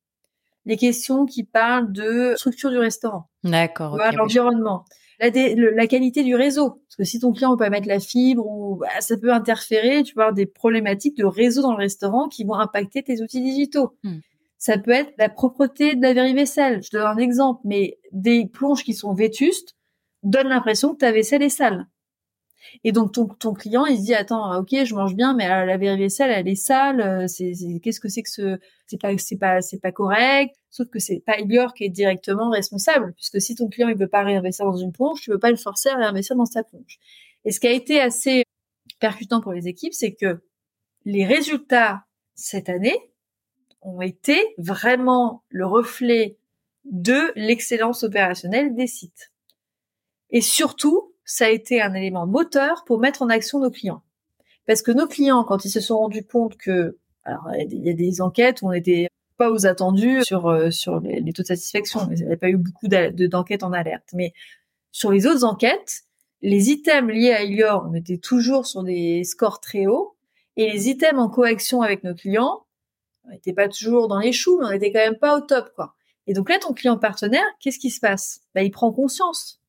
les 0.65 0.78
questions 0.78 1.26
qui 1.26 1.43
parlent 1.43 1.91
de 1.91 2.34
structure 2.36 2.69
du 2.69 2.80
restaurant, 2.80 3.30
d'accord, 3.43 3.97
l'environnement, 3.97 4.86
la, 5.20 5.30
la, 5.30 5.88
qualité 5.88 6.24
du 6.24 6.36
réseau. 6.36 6.70
Parce 6.70 6.95
que 6.97 7.03
si 7.03 7.20
ton 7.20 7.32
client 7.32 7.51
peut 7.51 7.64
pas 7.64 7.70
mettre 7.70 7.88
la 7.88 7.99
fibre 7.99 8.45
ou 8.45 8.78
bah, 8.78 8.88
ça 8.99 9.18
peut 9.18 9.32
interférer, 9.32 10.03
tu 10.03 10.14
vas 10.16 10.24
avoir 10.24 10.34
des 10.34 10.45
problématiques 10.45 11.18
de 11.18 11.26
réseau 11.26 11.61
dans 11.61 11.72
le 11.72 11.78
restaurant 11.78 12.28
qui 12.28 12.43
vont 12.43 12.55
impacter 12.55 13.03
tes 13.03 13.22
outils 13.22 13.41
digitaux. 13.41 13.97
Hmm. 14.03 14.20
Ça 14.57 14.78
peut 14.78 14.91
être 14.91 15.14
la 15.18 15.30
propreté 15.30 15.95
de 15.95 16.01
la 16.01 16.34
vaisselle. 16.34 16.82
Je 16.84 16.89
te 16.89 16.97
donne 16.97 17.07
un 17.07 17.18
exemple, 17.18 17.61
mais 17.66 17.97
des 18.11 18.45
plonges 18.45 18.84
qui 18.84 18.93
sont 18.93 19.14
vétustes 19.14 19.76
donnent 20.24 20.47
l'impression 20.47 20.93
que 20.93 20.99
ta 20.99 21.11
vaisselle 21.11 21.43
est 21.43 21.49
sale. 21.49 21.88
Et 22.84 22.91
donc 22.91 23.14
ton, 23.14 23.28
ton 23.28 23.53
client, 23.53 23.86
il 23.86 23.97
se 23.97 24.03
dit 24.03 24.14
attends, 24.14 24.59
ok, 24.59 24.70
je 24.84 24.95
mange 24.95 25.16
bien, 25.16 25.34
mais 25.34 25.49
euh, 25.49 25.66
la 25.66 25.78
vaisselle, 25.78 26.32
elle 26.32 26.47
est 26.47 26.55
sale. 26.55 27.01
Euh, 27.01 27.28
c'est, 27.28 27.53
qu'est-ce 27.82 27.99
que 27.99 28.09
c'est 28.09 28.24
que 28.24 28.30
ce 28.30 28.59
C'est 28.88 29.01
pas, 29.01 29.18
c'est 29.18 29.38
pas, 29.38 29.61
c'est 29.61 29.80
pas 29.80 29.91
correct? 29.91 30.55
Sauf 30.70 30.89
que 30.89 30.99
c'est 30.99 31.20
pas 31.26 31.38
Elior 31.38 31.74
qui 31.74 31.86
est 31.86 31.89
directement 31.89 32.49
responsable, 32.49 33.14
puisque 33.14 33.41
si 33.41 33.55
ton 33.55 33.70
client 33.70 33.89
il 33.89 33.97
veut 33.97 34.07
pas 34.07 34.24
réinvestir 34.24 34.66
dans 34.66 34.78
une 34.78 34.91
plonge, 34.91 35.22
tu 35.22 35.32
veux 35.32 35.39
pas 35.39 35.51
le 35.51 35.57
forcer 35.57 35.89
à 35.89 35.95
réinvestir 35.95 36.36
dans 36.36 36.45
sa 36.45 36.64
plonge. 36.64 36.99
Et 37.45 37.51
ce 37.51 37.59
qui 37.59 37.68
a 37.68 37.72
été 37.72 37.99
assez 37.99 38.43
percutant 38.99 39.41
pour 39.41 39.53
les 39.53 39.68
équipes, 39.68 39.93
c'est 39.93 40.14
que 40.14 40.41
les 41.05 41.26
résultats 41.26 42.05
cette 42.36 42.70
année 42.70 42.97
ont 43.82 44.01
été 44.01 44.41
vraiment 44.57 45.43
le 45.49 45.66
reflet 45.66 46.38
de 46.86 47.32
l'excellence 47.36 48.03
opérationnelle 48.03 48.76
des 48.76 48.88
sites. 48.88 49.32
Et 50.30 50.41
surtout, 50.41 51.12
ça 51.26 51.45
a 51.45 51.49
été 51.49 51.82
un 51.82 51.93
élément 51.93 52.28
moteur 52.28 52.84
pour 52.86 52.99
mettre 52.99 53.21
en 53.21 53.30
action 53.30 53.59
nos 53.59 53.71
clients. 53.71 54.03
Parce 54.65 54.82
que 54.82 54.91
nos 54.91 55.07
clients, 55.07 55.43
quand 55.43 55.65
ils 55.65 55.69
se 55.69 55.82
sont 55.82 55.97
rendus 55.97 56.24
compte 56.24 56.57
que, 56.57 56.97
alors 57.24 57.49
il 57.69 57.84
y 57.84 57.89
a 57.89 57.93
des 57.93 58.21
enquêtes 58.21 58.61
où 58.61 58.67
on 58.67 58.71
n'était 58.71 59.07
pas 59.38 59.51
aux 59.51 59.65
attendus 59.65 60.24
sur 60.24 60.47
euh, 60.47 60.69
sur 60.71 60.99
les, 60.99 61.34
taux 61.34 61.41
de 61.41 61.47
satisfaction, 61.47 62.07
il 62.11 62.17
n'y 62.17 62.24
avait 62.24 62.38
pas 62.38 62.49
eu 62.49 62.57
beaucoup 62.57 62.88
d'enquêtes 62.88 63.63
en 63.63 63.74
alerte, 63.74 64.09
mais 64.13 64.34
sur 64.91 65.11
les 65.11 65.26
autres 65.26 65.43
enquêtes, 65.43 66.03
les 66.41 66.69
items 66.69 67.11
liés 67.13 67.32
à 67.32 67.43
Ilior, 67.43 67.88
on 67.89 67.93
était 67.95 68.17
toujours 68.17 68.67
sur 68.67 68.84
des 68.84 69.24
scores 69.24 69.59
très 69.59 69.88
hauts, 69.88 70.15
et 70.55 70.71
les 70.71 70.89
items 70.89 71.19
en 71.19 71.30
coaction 71.30 71.82
avec 71.82 72.03
nos 72.03 72.13
clients, 72.13 72.65
on 73.26 73.32
n'était 73.32 73.53
pas 73.53 73.69
toujours 73.69 74.07
dans 74.07 74.19
les 74.19 74.34
choux, 74.34 74.59
mais 74.59 74.67
on 74.67 74.71
n'était 74.71 74.91
quand 74.91 74.99
même 74.99 75.17
pas 75.17 75.38
au 75.38 75.41
top, 75.41 75.71
quoi. 75.76 75.95
Et 76.28 76.34
donc 76.34 76.49
là, 76.49 76.59
ton 76.59 76.74
client 76.74 76.97
partenaire, 76.97 77.45
qu'est-ce 77.59 77.80
qui 77.80 77.89
se 77.89 77.99
passe? 77.99 78.41
Bah, 78.55 78.63
il 78.63 78.71
prend 78.71 78.91
conscience 78.91 79.62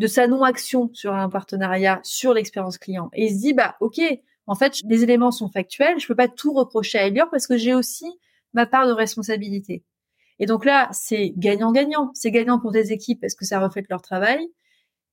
de 0.00 0.06
sa 0.06 0.26
non-action 0.26 0.88
sur 0.94 1.12
un 1.12 1.28
partenariat, 1.28 2.00
sur 2.02 2.32
l'expérience 2.32 2.78
client. 2.78 3.10
Et 3.12 3.26
il 3.26 3.34
se 3.36 3.40
dit, 3.40 3.52
bah, 3.52 3.76
ok, 3.80 4.00
en 4.46 4.54
fait, 4.54 4.80
les 4.88 5.02
éléments 5.02 5.30
sont 5.30 5.50
factuels, 5.50 6.00
je 6.00 6.06
peux 6.06 6.14
pas 6.14 6.26
tout 6.26 6.54
reprocher 6.54 6.98
à 6.98 7.06
Elior 7.06 7.28
parce 7.30 7.46
que 7.46 7.58
j'ai 7.58 7.74
aussi 7.74 8.06
ma 8.54 8.64
part 8.64 8.86
de 8.86 8.92
responsabilité. 8.92 9.84
Et 10.38 10.46
donc 10.46 10.64
là, 10.64 10.88
c'est 10.92 11.34
gagnant-gagnant. 11.36 12.12
C'est 12.14 12.30
gagnant 12.30 12.58
pour 12.58 12.72
tes 12.72 12.92
équipes 12.92 13.20
parce 13.20 13.34
que 13.34 13.44
ça 13.44 13.60
reflète 13.60 13.90
leur 13.90 14.00
travail. 14.00 14.48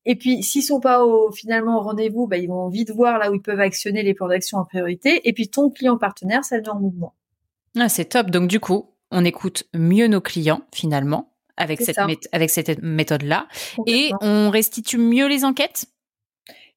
Et 0.06 0.16
puis, 0.16 0.42
s'ils 0.42 0.64
sont 0.64 0.80
pas 0.80 1.04
au, 1.04 1.34
finalement 1.34 1.80
au 1.80 1.82
rendez-vous, 1.82 2.26
bah, 2.26 2.38
ils 2.38 2.48
vont 2.48 2.70
vite 2.70 2.92
voir 2.92 3.20
là 3.20 3.30
où 3.30 3.36
ils 3.36 3.42
peuvent 3.42 3.60
actionner 3.60 4.04
les 4.04 4.14
plans 4.14 4.30
d'action 4.30 4.58
en 4.58 4.64
priorité. 4.64 5.28
Et 5.28 5.34
puis, 5.34 5.50
ton 5.50 5.70
client 5.70 5.98
partenaire, 5.98 6.46
ça 6.46 6.56
le 6.56 6.62
met 6.62 6.70
en 6.70 6.80
mouvement. 6.80 7.14
Ah, 7.78 7.90
c'est 7.90 8.06
top. 8.06 8.32
Donc, 8.32 8.48
du 8.48 8.62
coup, 8.62 8.94
on 9.12 9.26
écoute 9.26 9.66
mieux 9.74 10.08
nos 10.08 10.22
clients, 10.22 10.62
finalement 10.74 11.34
avec 11.58 11.82
cette, 11.82 11.97
avec 12.32 12.49
cette 12.49 12.82
méthode-là. 12.82 13.47
Et 13.86 14.12
on 14.22 14.49
restitue 14.49 14.97
mieux 14.97 15.28
les 15.28 15.43
enquêtes? 15.43 15.88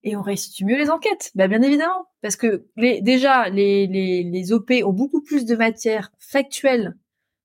Et 0.02 0.16
on 0.16 0.22
restitue 0.22 0.64
mieux 0.64 0.78
les 0.78 0.90
enquêtes. 0.90 1.30
Bah, 1.34 1.46
bien 1.46 1.62
évidemment, 1.62 2.06
parce 2.22 2.36
que 2.36 2.66
les, 2.76 3.02
déjà 3.02 3.50
les, 3.50 3.86
les, 3.86 4.22
les 4.22 4.52
OP 4.52 4.72
ont 4.84 4.92
beaucoup 4.92 5.22
plus 5.22 5.44
de 5.44 5.54
matière 5.54 6.10
factuelle 6.18 6.96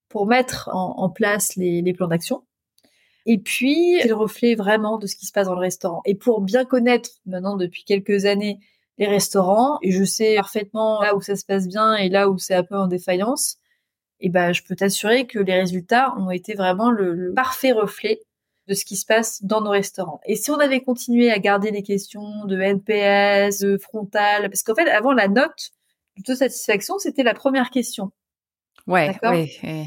pour 0.08 0.26
mettre 0.26 0.70
en, 0.74 0.96
en 0.98 1.10
place 1.10 1.56
les, 1.58 1.82
les 1.82 1.94
plans 1.94 2.08
d'action. 2.08 2.44
Et 3.26 3.40
puis, 3.40 3.98
c'est 4.02 4.08
le 4.08 4.16
reflet 4.16 4.56
vraiment 4.56 4.98
de 4.98 5.08
ce 5.08 5.16
qui 5.16 5.26
se 5.26 5.32
passe 5.32 5.48
dans 5.48 5.56
le 5.56 5.60
restaurant. 5.60 6.02
Et 6.06 6.16
pour 6.16 6.42
bien 6.42 6.64
connaître 6.64 7.10
maintenant 7.26 7.58
depuis 7.58 7.84
quelques 7.84 8.26
années 8.26 8.60
les 8.98 9.08
restaurants, 9.08 9.78
et 9.82 9.92
je 9.92 10.04
sais 10.06 10.36
parfaitement 10.36 11.02
là 11.02 11.16
où 11.16 11.22
ça 11.22 11.36
se 11.36 11.44
passe 11.44 11.68
bien 11.68 11.96
et 11.96 12.08
là 12.08 12.30
où 12.30 12.38
c'est 12.38 12.54
un 12.54 12.64
peu 12.64 12.78
en 12.78 12.88
défaillance, 12.88 13.58
et 14.26 14.30
ben 14.30 14.54
je 14.54 14.64
peux 14.64 14.76
t'assurer 14.76 15.28
que 15.28 15.38
les 15.38 15.54
résultats 15.54 16.16
ont 16.18 16.32
été 16.32 16.56
vraiment 16.56 16.90
le, 16.90 17.32
parfait 17.36 17.72
reflet 17.72 18.22
de 18.68 18.74
ce 18.74 18.84
qui 18.84 18.96
se 18.96 19.06
passe 19.06 19.44
dans 19.44 19.62
nos 19.62 19.70
restaurants. 19.70 20.20
Et 20.26 20.36
si 20.36 20.50
on 20.50 20.58
avait 20.58 20.82
continué 20.82 21.32
à 21.32 21.38
garder 21.38 21.70
les 21.70 21.84
questions 21.84 22.46
de 22.46 22.60
NPS, 22.60 23.60
de 23.60 23.78
frontal, 23.78 24.50
parce 24.50 24.64
qu'en 24.64 24.74
fait 24.74 24.90
avant 24.90 25.14
la 25.14 25.28
note 25.28 25.70
de 26.28 26.34
satisfaction 26.34 26.98
c'était 26.98 27.22
la 27.22 27.36
première 27.36 27.70
question. 27.70 28.12
Ouais. 28.88 29.10
D'accord? 29.10 29.34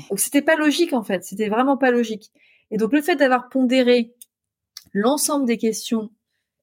Donc 0.08 0.20
c'était 0.20 0.42
pas 0.42 0.54
logique 0.54 0.92
en 0.92 1.02
fait, 1.02 1.24
c'était 1.24 1.48
vraiment 1.48 1.76
pas 1.76 1.90
logique. 1.90 2.30
Et 2.70 2.76
donc 2.76 2.92
le 2.92 3.02
fait 3.02 3.16
d'avoir 3.16 3.48
pondéré 3.48 4.14
l'ensemble 4.92 5.46
des 5.46 5.58
questions 5.58 6.10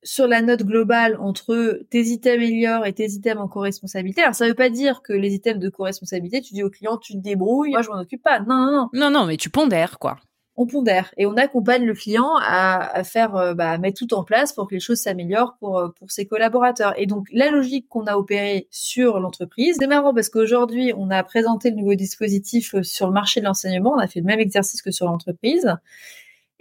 sur 0.06 0.28
la 0.28 0.42
note 0.42 0.64
globale 0.64 1.18
entre 1.20 1.82
tes 1.90 2.04
items 2.04 2.36
améliorent 2.36 2.86
et 2.86 2.94
tes 2.94 3.10
items 3.10 3.42
en 3.42 3.48
co-responsabilité. 3.48 4.22
Alors 4.22 4.36
ça 4.36 4.48
veut 4.48 4.54
pas 4.54 4.70
dire 4.70 5.02
que 5.02 5.14
les 5.14 5.34
items 5.34 5.60
de 5.60 5.70
co-responsabilité, 5.70 6.42
tu 6.42 6.54
dis 6.54 6.64
au 6.64 6.70
client, 6.70 6.98
tu 6.98 7.14
te 7.14 7.18
débrouilles, 7.18 7.72
moi 7.72 7.82
je 7.82 7.90
m'en 7.90 8.00
occupe 8.00 8.24
pas. 8.24 8.40
Non, 8.40 8.56
non, 8.56 8.72
non. 8.72 8.90
Non, 8.94 9.10
non, 9.10 9.26
mais 9.26 9.38
tu 9.38 9.50
pondères, 9.50 10.00
quoi. 10.00 10.18
On 10.58 10.68
pondère 10.68 11.14
et 11.18 11.26
on 11.26 11.36
accompagne 11.36 11.84
le 11.84 11.94
client 11.94 12.30
à, 12.42 13.04
faire, 13.04 13.36
euh, 13.36 13.54
bah, 13.54 13.78
mettre 13.78 13.98
tout 13.98 14.14
en 14.14 14.24
place 14.24 14.54
pour 14.54 14.70
que 14.70 14.76
les 14.76 14.80
choses 14.80 15.00
s'améliorent 15.00 15.58
pour 15.60 15.78
euh, 15.78 15.90
pour 16.00 16.12
ses 16.12 16.26
collaborateurs. 16.26 16.94
Et 16.98 17.08
donc 17.08 17.28
la 17.34 17.52
logique 17.52 17.90
qu'on 17.90 18.06
a 18.06 18.16
opérée 18.16 18.70
sur 18.72 19.20
l'entreprise, 19.20 19.76
c'est 19.80 19.88
marrant 19.88 20.14
parce 20.14 20.30
qu'aujourd'hui 20.30 20.94
on 20.96 21.10
a 21.10 21.22
présenté 21.24 21.72
le 21.72 21.76
nouveau 21.76 21.96
dispositif 21.96 22.74
euh, 22.76 22.84
sur 22.84 23.08
le 23.08 23.14
marché 23.14 23.42
de 23.42 23.46
l'enseignement, 23.46 23.96
on 23.96 24.00
a 24.00 24.08
fait 24.08 24.22
le 24.22 24.26
même 24.26 24.40
exercice 24.40 24.82
que 24.82 24.92
sur 24.92 25.08
l'entreprise. 25.08 25.76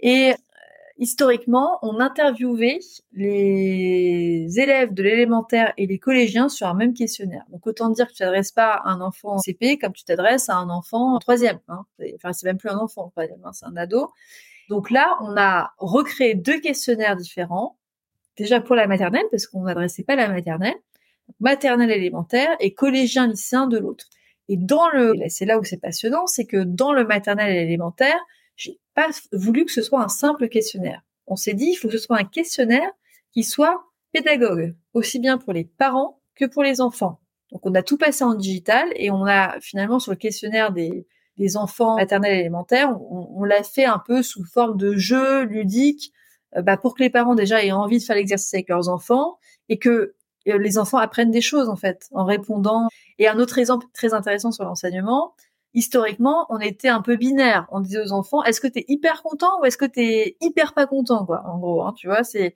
Et 0.01 0.33
historiquement, 0.97 1.79
on 1.81 1.99
interviewait 1.99 2.79
les 3.13 4.47
élèves 4.59 4.93
de 4.93 5.03
l'élémentaire 5.03 5.73
et 5.77 5.87
les 5.87 5.99
collégiens 5.99 6.49
sur 6.49 6.67
un 6.67 6.73
même 6.73 6.93
questionnaire. 6.93 7.43
Donc 7.51 7.67
autant 7.67 7.89
dire 7.89 8.07
que 8.07 8.13
tu 8.13 8.19
t'adresses 8.19 8.51
pas 8.51 8.73
à 8.73 8.89
un 8.89 9.01
enfant 9.01 9.33
en 9.33 9.37
CP 9.39 9.77
comme 9.77 9.93
tu 9.93 10.03
t'adresses 10.03 10.49
à 10.49 10.55
un 10.55 10.69
enfant 10.69 11.15
en 11.15 11.19
troisième. 11.19 11.59
Hein. 11.67 11.85
Enfin, 12.15 12.33
c'est 12.33 12.45
même 12.45 12.57
plus 12.57 12.69
un 12.69 12.77
enfant 12.77 13.05
en 13.05 13.09
troisième, 13.09 13.39
hein, 13.43 13.51
c'est 13.53 13.65
un 13.65 13.75
ado. 13.75 14.09
Donc 14.69 14.89
là, 14.89 15.17
on 15.21 15.37
a 15.37 15.71
recréé 15.77 16.33
deux 16.35 16.59
questionnaires 16.59 17.15
différents. 17.15 17.77
Déjà 18.37 18.59
pour 18.59 18.75
la 18.75 18.87
maternelle, 18.87 19.25
parce 19.31 19.47
qu'on 19.47 19.63
n'adressait 19.63 20.03
pas 20.03 20.15
la 20.15 20.27
maternelle, 20.27 20.75
maternelle 21.39 21.91
élémentaire 21.91 22.55
et 22.59 22.73
collégien 22.73 23.27
lycéen 23.27 23.67
de 23.67 23.77
l'autre. 23.77 24.07
Et 24.49 24.57
dans 24.57 24.89
le, 24.89 25.13
c'est 25.29 25.45
là 25.45 25.57
où 25.57 25.63
c'est 25.63 25.79
passionnant, 25.79 26.27
c'est 26.27 26.45
que 26.45 26.57
dans 26.57 26.93
le 26.93 27.05
maternel 27.05 27.55
et 27.55 27.61
élémentaire, 27.61 28.19
pas 28.95 29.09
voulu 29.31 29.65
que 29.65 29.71
ce 29.71 29.81
soit 29.81 30.01
un 30.01 30.07
simple 30.07 30.49
questionnaire. 30.49 31.01
On 31.27 31.35
s'est 31.35 31.53
dit, 31.53 31.71
il 31.71 31.75
faut 31.75 31.87
que 31.87 31.97
ce 31.97 32.03
soit 32.03 32.17
un 32.17 32.23
questionnaire 32.23 32.89
qui 33.31 33.43
soit 33.43 33.83
pédagogue, 34.11 34.75
aussi 34.93 35.19
bien 35.19 35.37
pour 35.37 35.53
les 35.53 35.65
parents 35.65 36.21
que 36.35 36.45
pour 36.45 36.63
les 36.63 36.81
enfants. 36.81 37.19
Donc 37.51 37.65
on 37.65 37.75
a 37.75 37.83
tout 37.83 37.97
passé 37.97 38.23
en 38.23 38.33
digital 38.33 38.87
et 38.95 39.11
on 39.11 39.25
a 39.25 39.59
finalement 39.59 39.99
sur 39.99 40.11
le 40.11 40.17
questionnaire 40.17 40.71
des, 40.71 41.05
enfants 41.55 41.97
maternels 41.97 42.39
élémentaires, 42.39 42.95
on, 43.11 43.43
l'a 43.43 43.61
fait 43.61 43.83
un 43.83 43.99
peu 43.99 44.23
sous 44.23 44.45
forme 44.45 44.77
de 44.77 44.95
jeu 44.95 45.43
ludique, 45.43 46.13
euh, 46.55 46.61
bah, 46.61 46.77
pour 46.77 46.95
que 46.95 47.03
les 47.03 47.09
parents 47.09 47.35
déjà 47.35 47.61
aient 47.61 47.73
envie 47.73 47.99
de 47.99 48.03
faire 48.03 48.15
l'exercice 48.15 48.53
avec 48.53 48.69
leurs 48.69 48.87
enfants 48.87 49.37
et 49.67 49.77
que 49.77 50.15
euh, 50.47 50.57
les 50.57 50.77
enfants 50.77 50.97
apprennent 50.97 51.31
des 51.31 51.41
choses 51.41 51.67
en 51.67 51.75
fait 51.75 52.07
en 52.11 52.23
répondant. 52.23 52.87
Et 53.19 53.27
un 53.27 53.37
autre 53.37 53.57
exemple 53.57 53.85
très 53.93 54.13
intéressant 54.13 54.51
sur 54.51 54.63
l'enseignement, 54.63 55.33
historiquement, 55.75 56.47
on 56.49 56.59
était 56.59 56.87
un 56.87 57.01
peu 57.01 57.17
binaire. 57.17 57.67
On 57.69 57.81
disait 57.81 58.01
aux 58.01 58.13
enfants, 58.13 58.43
est-ce 58.43 58.61
que 58.61 58.67
tu 58.67 58.79
es 58.79 58.85
hyper 58.87 59.21
content 59.21 59.59
ou 59.61 59.65
est-ce 59.65 59.77
que 59.77 59.85
tu 59.85 60.01
es 60.01 60.37
hyper 60.41 60.73
pas 60.73 60.87
content, 60.87 61.25
quoi, 61.25 61.43
en 61.45 61.59
gros, 61.59 61.83
hein, 61.83 61.93
tu 61.95 62.07
vois, 62.07 62.23
c'est... 62.23 62.55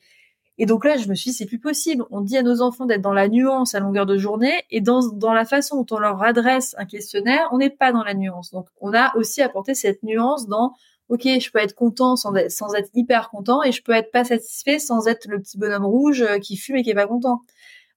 Et 0.61 0.65
donc 0.65 0.83
là, 0.83 0.97
je 0.97 1.07
me 1.07 1.15
suis 1.15 1.31
dit, 1.31 1.37
c'est 1.37 1.45
plus 1.45 1.59
possible. 1.59 2.03
On 2.11 2.19
dit 2.19 2.37
à 2.37 2.43
nos 2.43 2.61
enfants 2.61 2.85
d'être 2.85 3.01
dans 3.01 3.13
la 3.13 3.29
nuance 3.29 3.75
à 3.75 3.79
longueur 3.79 4.05
de 4.05 4.17
journée 4.17 4.51
et 4.69 4.81
dans, 4.81 4.99
la 5.31 5.45
façon 5.45 5.83
dont 5.83 5.95
on 5.95 5.99
leur 5.99 6.21
adresse 6.21 6.75
un 6.77 6.83
questionnaire, 6.83 7.47
on 7.53 7.59
n'est 7.59 7.69
pas 7.69 7.93
dans 7.93 8.03
la 8.03 8.13
nuance. 8.13 8.51
Donc, 8.51 8.67
on 8.81 8.93
a 8.93 9.15
aussi 9.15 9.41
apporté 9.41 9.73
cette 9.73 10.03
nuance 10.03 10.47
dans, 10.47 10.73
OK, 11.07 11.21
je 11.23 11.49
peux 11.49 11.59
être 11.59 11.75
content 11.75 12.17
sans 12.17 12.35
être, 12.35 12.51
sans 12.51 12.73
hyper 12.93 13.29
content 13.29 13.63
et 13.63 13.71
je 13.71 13.81
peux 13.81 13.93
être 13.93 14.11
pas 14.11 14.25
satisfait 14.25 14.79
sans 14.79 15.07
être 15.07 15.29
le 15.29 15.39
petit 15.39 15.57
bonhomme 15.57 15.85
rouge 15.85 16.23
euh, 16.23 16.39
qui 16.39 16.57
fume 16.57 16.75
et 16.75 16.83
qui 16.83 16.89
est 16.89 16.95
pas 16.95 17.07
content. 17.07 17.39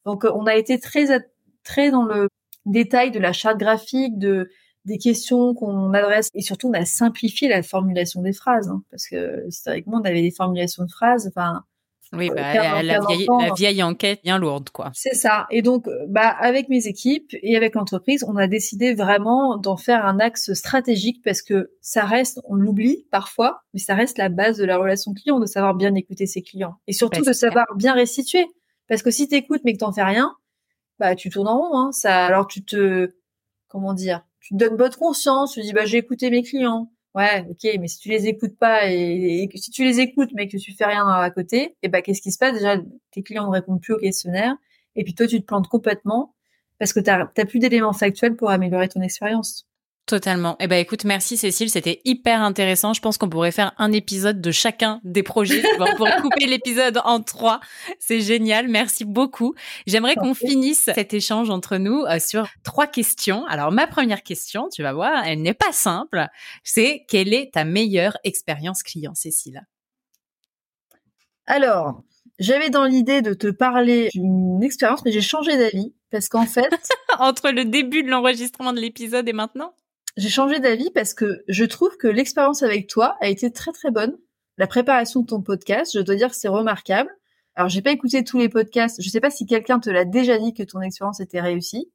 Donc, 0.04 0.24
euh, 0.24 0.30
on 0.36 0.46
a 0.46 0.54
été 0.54 0.78
très, 0.78 1.06
très 1.64 1.90
dans 1.90 2.04
le 2.04 2.28
détail 2.64 3.10
de 3.10 3.18
la 3.18 3.32
charte 3.32 3.58
graphique, 3.58 4.18
de, 4.18 4.48
des 4.84 4.98
questions 4.98 5.54
qu'on 5.54 5.92
adresse 5.94 6.28
et 6.34 6.42
surtout 6.42 6.68
on 6.68 6.72
a 6.72 6.84
simplifié 6.84 7.48
la 7.48 7.62
formulation 7.62 8.20
des 8.22 8.32
phrases 8.32 8.68
hein, 8.68 8.82
parce 8.90 9.06
que 9.06 9.46
historiquement 9.46 10.00
on 10.02 10.04
avait 10.04 10.22
des 10.22 10.32
formulations 10.32 10.84
de 10.84 10.90
phrases 10.90 11.28
enfin 11.28 11.62
oui, 12.14 12.28
bah, 12.28 12.34
la, 12.82 13.00
vieille, 13.00 13.26
la, 13.26 13.54
vieille, 13.54 13.82
enquête 13.82 14.20
bien 14.22 14.38
lourde, 14.38 14.68
quoi. 14.68 14.90
C'est 14.92 15.14
ça. 15.14 15.46
Et 15.50 15.62
donc, 15.62 15.88
bah, 16.08 16.28
avec 16.28 16.68
mes 16.68 16.86
équipes 16.86 17.34
et 17.40 17.56
avec 17.56 17.74
l'entreprise, 17.74 18.22
on 18.28 18.36
a 18.36 18.46
décidé 18.46 18.92
vraiment 18.92 19.56
d'en 19.56 19.78
faire 19.78 20.04
un 20.04 20.18
axe 20.18 20.52
stratégique 20.52 21.22
parce 21.24 21.40
que 21.40 21.70
ça 21.80 22.04
reste, 22.04 22.40
on 22.44 22.54
l'oublie 22.54 23.06
parfois, 23.10 23.62
mais 23.72 23.80
ça 23.80 23.94
reste 23.94 24.18
la 24.18 24.28
base 24.28 24.58
de 24.58 24.64
la 24.66 24.76
relation 24.76 25.14
client, 25.14 25.40
de 25.40 25.46
savoir 25.46 25.74
bien 25.74 25.94
écouter 25.94 26.26
ses 26.26 26.42
clients 26.42 26.74
et 26.86 26.92
surtout 26.92 27.24
de 27.24 27.32
savoir 27.32 27.64
bien 27.76 27.94
restituer. 27.94 28.44
Parce 28.88 29.02
que 29.02 29.10
si 29.10 29.26
t'écoutes 29.26 29.62
mais 29.64 29.72
que 29.72 29.78
t'en 29.78 29.92
fais 29.92 30.02
rien, 30.02 30.34
bah, 30.98 31.16
tu 31.16 31.30
tournes 31.30 31.48
en 31.48 31.58
rond. 31.58 31.78
Hein. 31.78 31.92
Ça, 31.92 32.26
alors 32.26 32.46
tu 32.46 32.62
te, 32.62 33.14
comment 33.68 33.94
dire, 33.94 34.22
tu 34.42 34.54
te 34.54 34.58
donnes 34.58 34.76
bonne 34.76 34.94
conscience. 34.94 35.54
Tu 35.54 35.62
dis, 35.62 35.72
bah, 35.72 35.84
j'ai 35.84 35.98
écouté 35.98 36.30
mes 36.30 36.42
clients 36.42 36.90
Ouais, 37.14 37.44
ok, 37.50 37.68
mais 37.78 37.88
si 37.88 37.98
tu 37.98 38.08
les 38.08 38.26
écoutes 38.26 38.56
pas 38.56 38.90
et, 38.90 39.46
si 39.56 39.70
tu 39.70 39.84
les 39.84 40.00
écoutes 40.00 40.30
mais 40.34 40.48
que 40.48 40.56
tu 40.56 40.72
fais 40.72 40.86
rien 40.86 41.06
à 41.06 41.30
côté, 41.30 41.62
et 41.64 41.76
eh 41.82 41.88
ben 41.88 42.00
qu'est-ce 42.00 42.22
qui 42.22 42.32
se 42.32 42.38
passe? 42.38 42.54
Déjà, 42.54 42.78
tes 43.10 43.22
clients 43.22 43.46
ne 43.46 43.50
répondent 43.50 43.82
plus 43.82 43.92
au 43.92 43.98
questionnaire, 43.98 44.56
et 44.96 45.04
puis 45.04 45.14
toi 45.14 45.26
tu 45.26 45.38
te 45.40 45.44
plantes 45.44 45.68
complètement 45.68 46.34
parce 46.78 46.94
que 46.94 47.00
tu 47.00 47.10
n'as 47.10 47.44
plus 47.44 47.58
d'éléments 47.58 47.92
factuels 47.92 48.34
pour 48.34 48.50
améliorer 48.50 48.88
ton 48.88 49.02
expérience. 49.02 49.68
Totalement. 50.06 50.56
Eh 50.58 50.66
ben 50.66 50.78
écoute, 50.78 51.04
merci 51.04 51.36
Cécile, 51.36 51.70
c'était 51.70 52.00
hyper 52.04 52.42
intéressant. 52.42 52.92
Je 52.92 53.00
pense 53.00 53.18
qu'on 53.18 53.28
pourrait 53.28 53.52
faire 53.52 53.72
un 53.78 53.92
épisode 53.92 54.40
de 54.40 54.50
chacun 54.50 55.00
des 55.04 55.22
projets. 55.22 55.62
On 55.78 55.96
pourrait 55.96 56.16
couper 56.20 56.46
l'épisode 56.46 57.00
en 57.04 57.20
trois. 57.20 57.60
C'est 58.00 58.20
génial. 58.20 58.66
Merci 58.66 59.04
beaucoup. 59.04 59.54
J'aimerais 59.86 60.16
qu'on 60.16 60.34
finisse 60.34 60.90
cet 60.92 61.14
échange 61.14 61.50
entre 61.50 61.76
nous 61.76 62.02
euh, 62.02 62.18
sur 62.18 62.48
trois 62.64 62.88
questions. 62.88 63.46
Alors 63.46 63.70
ma 63.70 63.86
première 63.86 64.24
question, 64.24 64.68
tu 64.70 64.82
vas 64.82 64.92
voir, 64.92 65.24
elle 65.24 65.40
n'est 65.40 65.54
pas 65.54 65.72
simple. 65.72 66.26
C'est 66.64 67.04
quelle 67.08 67.32
est 67.32 67.52
ta 67.54 67.64
meilleure 67.64 68.18
expérience 68.24 68.82
client, 68.82 69.14
Cécile? 69.14 69.66
Alors, 71.46 72.02
j'avais 72.40 72.70
dans 72.70 72.84
l'idée 72.84 73.22
de 73.22 73.34
te 73.34 73.46
parler 73.48 74.08
d'une 74.14 74.64
expérience, 74.64 75.04
mais 75.04 75.12
j'ai 75.12 75.20
changé 75.20 75.56
d'avis 75.56 75.94
parce 76.10 76.28
qu'en 76.28 76.46
fait, 76.46 76.70
entre 77.20 77.50
le 77.50 77.64
début 77.64 78.02
de 78.02 78.10
l'enregistrement 78.10 78.72
de 78.72 78.80
l'épisode 78.80 79.28
et 79.28 79.32
maintenant? 79.32 79.74
J'ai 80.16 80.28
changé 80.28 80.60
d'avis 80.60 80.90
parce 80.90 81.14
que 81.14 81.42
je 81.48 81.64
trouve 81.64 81.96
que 81.96 82.08
l'expérience 82.08 82.62
avec 82.62 82.86
toi 82.86 83.16
a 83.20 83.28
été 83.28 83.50
très 83.50 83.72
très 83.72 83.90
bonne. 83.90 84.16
La 84.58 84.66
préparation 84.66 85.20
de 85.20 85.26
ton 85.26 85.40
podcast, 85.40 85.92
je 85.94 86.00
dois 86.00 86.16
dire 86.16 86.30
que 86.30 86.36
c'est 86.36 86.48
remarquable. 86.48 87.10
Alors, 87.54 87.68
j'ai 87.68 87.82
pas 87.82 87.92
écouté 87.92 88.24
tous 88.24 88.38
les 88.38 88.48
podcasts. 88.48 89.02
Je 89.02 89.08
sais 89.08 89.20
pas 89.20 89.30
si 89.30 89.46
quelqu'un 89.46 89.78
te 89.78 89.90
l'a 89.90 90.04
déjà 90.04 90.38
dit 90.38 90.54
que 90.54 90.62
ton 90.62 90.80
expérience 90.80 91.20
était 91.20 91.40
réussie. 91.40 91.90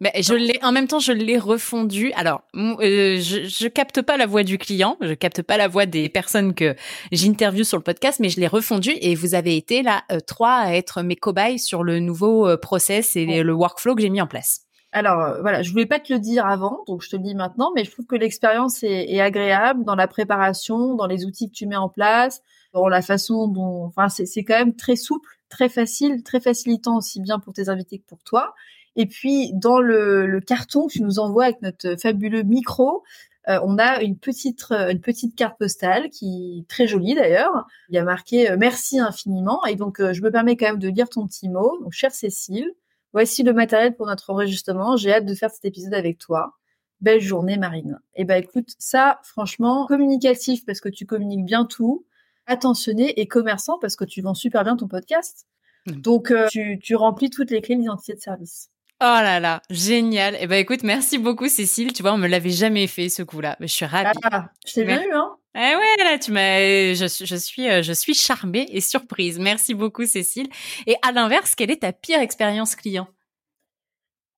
Mais 0.00 0.12
je 0.20 0.34
l'ai 0.34 0.58
en 0.62 0.72
même 0.72 0.88
temps, 0.88 0.98
je 0.98 1.12
l'ai 1.12 1.38
refondu. 1.38 2.12
Alors, 2.16 2.42
euh, 2.54 3.18
je, 3.18 3.48
je 3.48 3.68
capte 3.68 4.02
pas 4.02 4.18
la 4.18 4.26
voix 4.26 4.42
du 4.42 4.58
client, 4.58 4.98
je 5.00 5.14
capte 5.14 5.40
pas 5.40 5.56
la 5.56 5.68
voix 5.68 5.86
des 5.86 6.10
personnes 6.10 6.54
que 6.54 6.76
j'interviewe 7.12 7.64
sur 7.64 7.78
le 7.78 7.82
podcast, 7.82 8.20
mais 8.20 8.28
je 8.28 8.38
l'ai 8.38 8.46
refondu 8.46 8.92
et 9.00 9.14
vous 9.14 9.34
avez 9.34 9.56
été 9.56 9.82
là 9.82 10.02
euh, 10.12 10.20
trois 10.20 10.56
à 10.56 10.74
être 10.74 11.02
mes 11.02 11.16
cobayes 11.16 11.58
sur 11.58 11.82
le 11.82 11.98
nouveau 11.98 12.46
euh, 12.46 12.58
process 12.58 13.16
et 13.16 13.42
le 13.42 13.52
workflow 13.54 13.94
que 13.94 14.02
j'ai 14.02 14.10
mis 14.10 14.20
en 14.20 14.26
place. 14.26 14.65
Alors 14.96 15.20
euh, 15.20 15.40
voilà, 15.42 15.60
je 15.60 15.70
voulais 15.72 15.84
pas 15.84 16.00
te 16.00 16.10
le 16.10 16.18
dire 16.18 16.46
avant, 16.46 16.82
donc 16.86 17.02
je 17.02 17.10
te 17.10 17.16
le 17.16 17.22
dis 17.22 17.34
maintenant, 17.34 17.70
mais 17.74 17.84
je 17.84 17.90
trouve 17.90 18.06
que 18.06 18.16
l'expérience 18.16 18.82
est, 18.82 19.20
agréable 19.20 19.84
dans 19.84 19.94
la 19.94 20.08
préparation, 20.08 20.94
dans 20.94 21.06
les 21.06 21.26
outils 21.26 21.50
que 21.50 21.54
tu 21.54 21.66
mets 21.66 21.76
en 21.76 21.90
place, 21.90 22.40
dans 22.72 22.88
la 22.88 23.02
façon 23.02 23.46
dont, 23.46 23.84
enfin 23.84 24.08
c'est 24.08 24.42
quand 24.42 24.58
même 24.58 24.74
très 24.74 24.96
souple, 24.96 25.28
très 25.50 25.68
facile, 25.68 26.22
très 26.22 26.40
facilitant 26.40 26.96
aussi 26.96 27.20
bien 27.20 27.38
pour 27.38 27.52
tes 27.52 27.68
invités 27.68 27.98
que 27.98 28.06
pour 28.06 28.24
toi. 28.24 28.54
Et 28.96 29.04
puis 29.04 29.52
dans 29.52 29.80
le, 29.80 30.40
carton 30.40 30.86
que 30.86 30.92
tu 30.94 31.02
nous 31.02 31.18
envoies 31.18 31.44
avec 31.44 31.60
notre 31.60 31.96
fabuleux 32.00 32.42
micro, 32.42 33.02
euh, 33.50 33.60
on 33.64 33.76
a 33.76 34.00
une 34.00 34.16
petite 34.16 34.64
une 34.70 35.02
petite 35.02 35.36
carte 35.36 35.58
postale 35.58 36.08
qui 36.08 36.60
est 36.60 36.68
très 36.68 36.86
jolie 36.86 37.14
d'ailleurs. 37.14 37.66
Il 37.90 37.96
y 37.96 37.98
a 37.98 38.04
marqué 38.04 38.50
euh, 38.50 38.56
merci 38.58 38.98
infiniment 38.98 39.62
et 39.66 39.76
donc 39.76 39.98
je 40.00 40.22
me 40.22 40.30
permets 40.30 40.56
quand 40.56 40.68
même 40.68 40.78
de 40.78 40.88
lire 40.88 41.10
ton 41.10 41.26
petit 41.26 41.50
mot. 41.50 41.78
Donc 41.82 41.92
chère 41.92 42.12
Cécile, 42.12 42.72
Voici 43.12 43.42
le 43.42 43.52
matériel 43.52 43.94
pour 43.94 44.06
notre 44.06 44.30
enregistrement. 44.30 44.96
J'ai 44.96 45.12
hâte 45.12 45.26
de 45.26 45.34
faire 45.34 45.50
cet 45.50 45.64
épisode 45.64 45.94
avec 45.94 46.18
toi. 46.18 46.56
Belle 47.00 47.20
journée, 47.20 47.56
Marine. 47.56 47.98
Eh 48.14 48.24
ben, 48.24 48.42
écoute, 48.42 48.70
ça, 48.78 49.20
franchement, 49.22 49.86
communicatif 49.86 50.64
parce 50.64 50.80
que 50.80 50.88
tu 50.88 51.06
communiques 51.06 51.44
bien 51.44 51.64
tout, 51.64 52.06
attentionné 52.46 53.20
et 53.20 53.26
commerçant 53.26 53.78
parce 53.78 53.96
que 53.96 54.04
tu 54.04 54.22
vends 54.22 54.34
super 54.34 54.64
bien 54.64 54.76
ton 54.76 54.88
podcast. 54.88 55.46
Mmh. 55.86 55.92
Donc, 56.00 56.30
euh, 56.30 56.46
tu, 56.50 56.78
tu 56.82 56.96
remplis 56.96 57.30
toutes 57.30 57.50
les 57.50 57.60
clés 57.60 57.76
d'identité 57.76 58.14
de 58.14 58.20
service. 58.20 58.70
Oh 58.98 59.04
là 59.04 59.40
là, 59.40 59.60
génial. 59.68 60.38
Eh 60.40 60.46
ben 60.46 60.56
écoute, 60.56 60.82
merci 60.82 61.18
beaucoup 61.18 61.48
Cécile. 61.48 61.92
Tu 61.92 62.00
vois, 62.00 62.14
on 62.14 62.18
me 62.18 62.26
l'avait 62.26 62.48
jamais 62.48 62.86
fait 62.86 63.10
ce 63.10 63.22
coup-là. 63.22 63.54
Mais 63.60 63.66
je 63.66 63.74
suis 63.74 63.84
ravie. 63.84 64.18
Ah, 64.22 64.48
je 64.66 64.72
t'ai 64.72 64.84
bien 64.84 65.02
eu, 65.02 65.12
hein. 65.12 65.36
Eh 65.58 65.74
ouais, 65.74 66.04
là, 66.04 66.18
tu 66.18 66.32
m'as, 66.32 66.92
je, 66.92 67.24
je 67.24 67.36
suis, 67.36 67.66
euh, 67.66 67.82
je 67.82 67.92
suis 67.94 68.12
charmée 68.12 68.66
et 68.68 68.82
surprise. 68.82 69.38
Merci 69.38 69.72
beaucoup 69.72 70.04
Cécile. 70.04 70.48
Et 70.86 70.96
à 71.00 71.12
l'inverse, 71.12 71.54
quelle 71.54 71.70
est 71.70 71.80
ta 71.80 71.94
pire 71.94 72.20
expérience 72.20 72.76
client? 72.76 73.08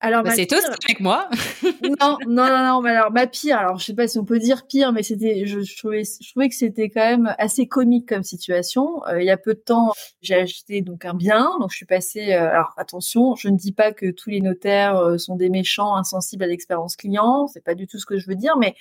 Alors 0.00 0.22
bah, 0.22 0.30
c'est 0.30 0.46
toi 0.46 0.58
avec 0.84 1.00
moi. 1.00 1.28
non, 1.82 2.18
non, 2.28 2.46
non, 2.46 2.64
non, 2.64 2.80
mais 2.80 2.90
alors 2.90 3.10
ma 3.10 3.26
pire, 3.26 3.58
alors 3.58 3.80
je 3.80 3.86
sais 3.86 3.94
pas 3.94 4.06
si 4.06 4.16
on 4.18 4.24
peut 4.24 4.38
dire 4.38 4.68
pire, 4.68 4.92
mais 4.92 5.02
c'était, 5.02 5.44
je, 5.44 5.58
trouvais, 5.76 6.04
je 6.04 6.30
trouvais 6.30 6.48
que 6.48 6.54
c'était 6.54 6.88
quand 6.88 7.00
même 7.00 7.34
assez 7.38 7.66
comique 7.66 8.08
comme 8.08 8.22
situation. 8.22 9.04
Euh, 9.08 9.20
il 9.20 9.26
y 9.26 9.30
a 9.30 9.36
peu 9.36 9.54
de 9.54 9.58
temps, 9.58 9.92
j'ai 10.22 10.36
acheté 10.36 10.82
donc 10.82 11.04
un 11.04 11.14
bien, 11.14 11.50
donc 11.58 11.72
je 11.72 11.76
suis 11.76 11.86
passée. 11.86 12.32
Euh, 12.32 12.48
alors 12.48 12.74
attention, 12.76 13.34
je 13.34 13.48
ne 13.48 13.56
dis 13.56 13.72
pas 13.72 13.92
que 13.92 14.12
tous 14.12 14.30
les 14.30 14.40
notaires 14.40 14.96
euh, 14.96 15.18
sont 15.18 15.34
des 15.34 15.48
méchants, 15.48 15.96
insensibles 15.96 16.44
à 16.44 16.46
l'expérience 16.46 16.94
client, 16.94 17.48
c'est 17.48 17.64
pas 17.64 17.74
du 17.74 17.88
tout 17.88 17.98
ce 17.98 18.06
que 18.06 18.18
je 18.18 18.26
veux 18.28 18.36
dire, 18.36 18.56
mais 18.56 18.76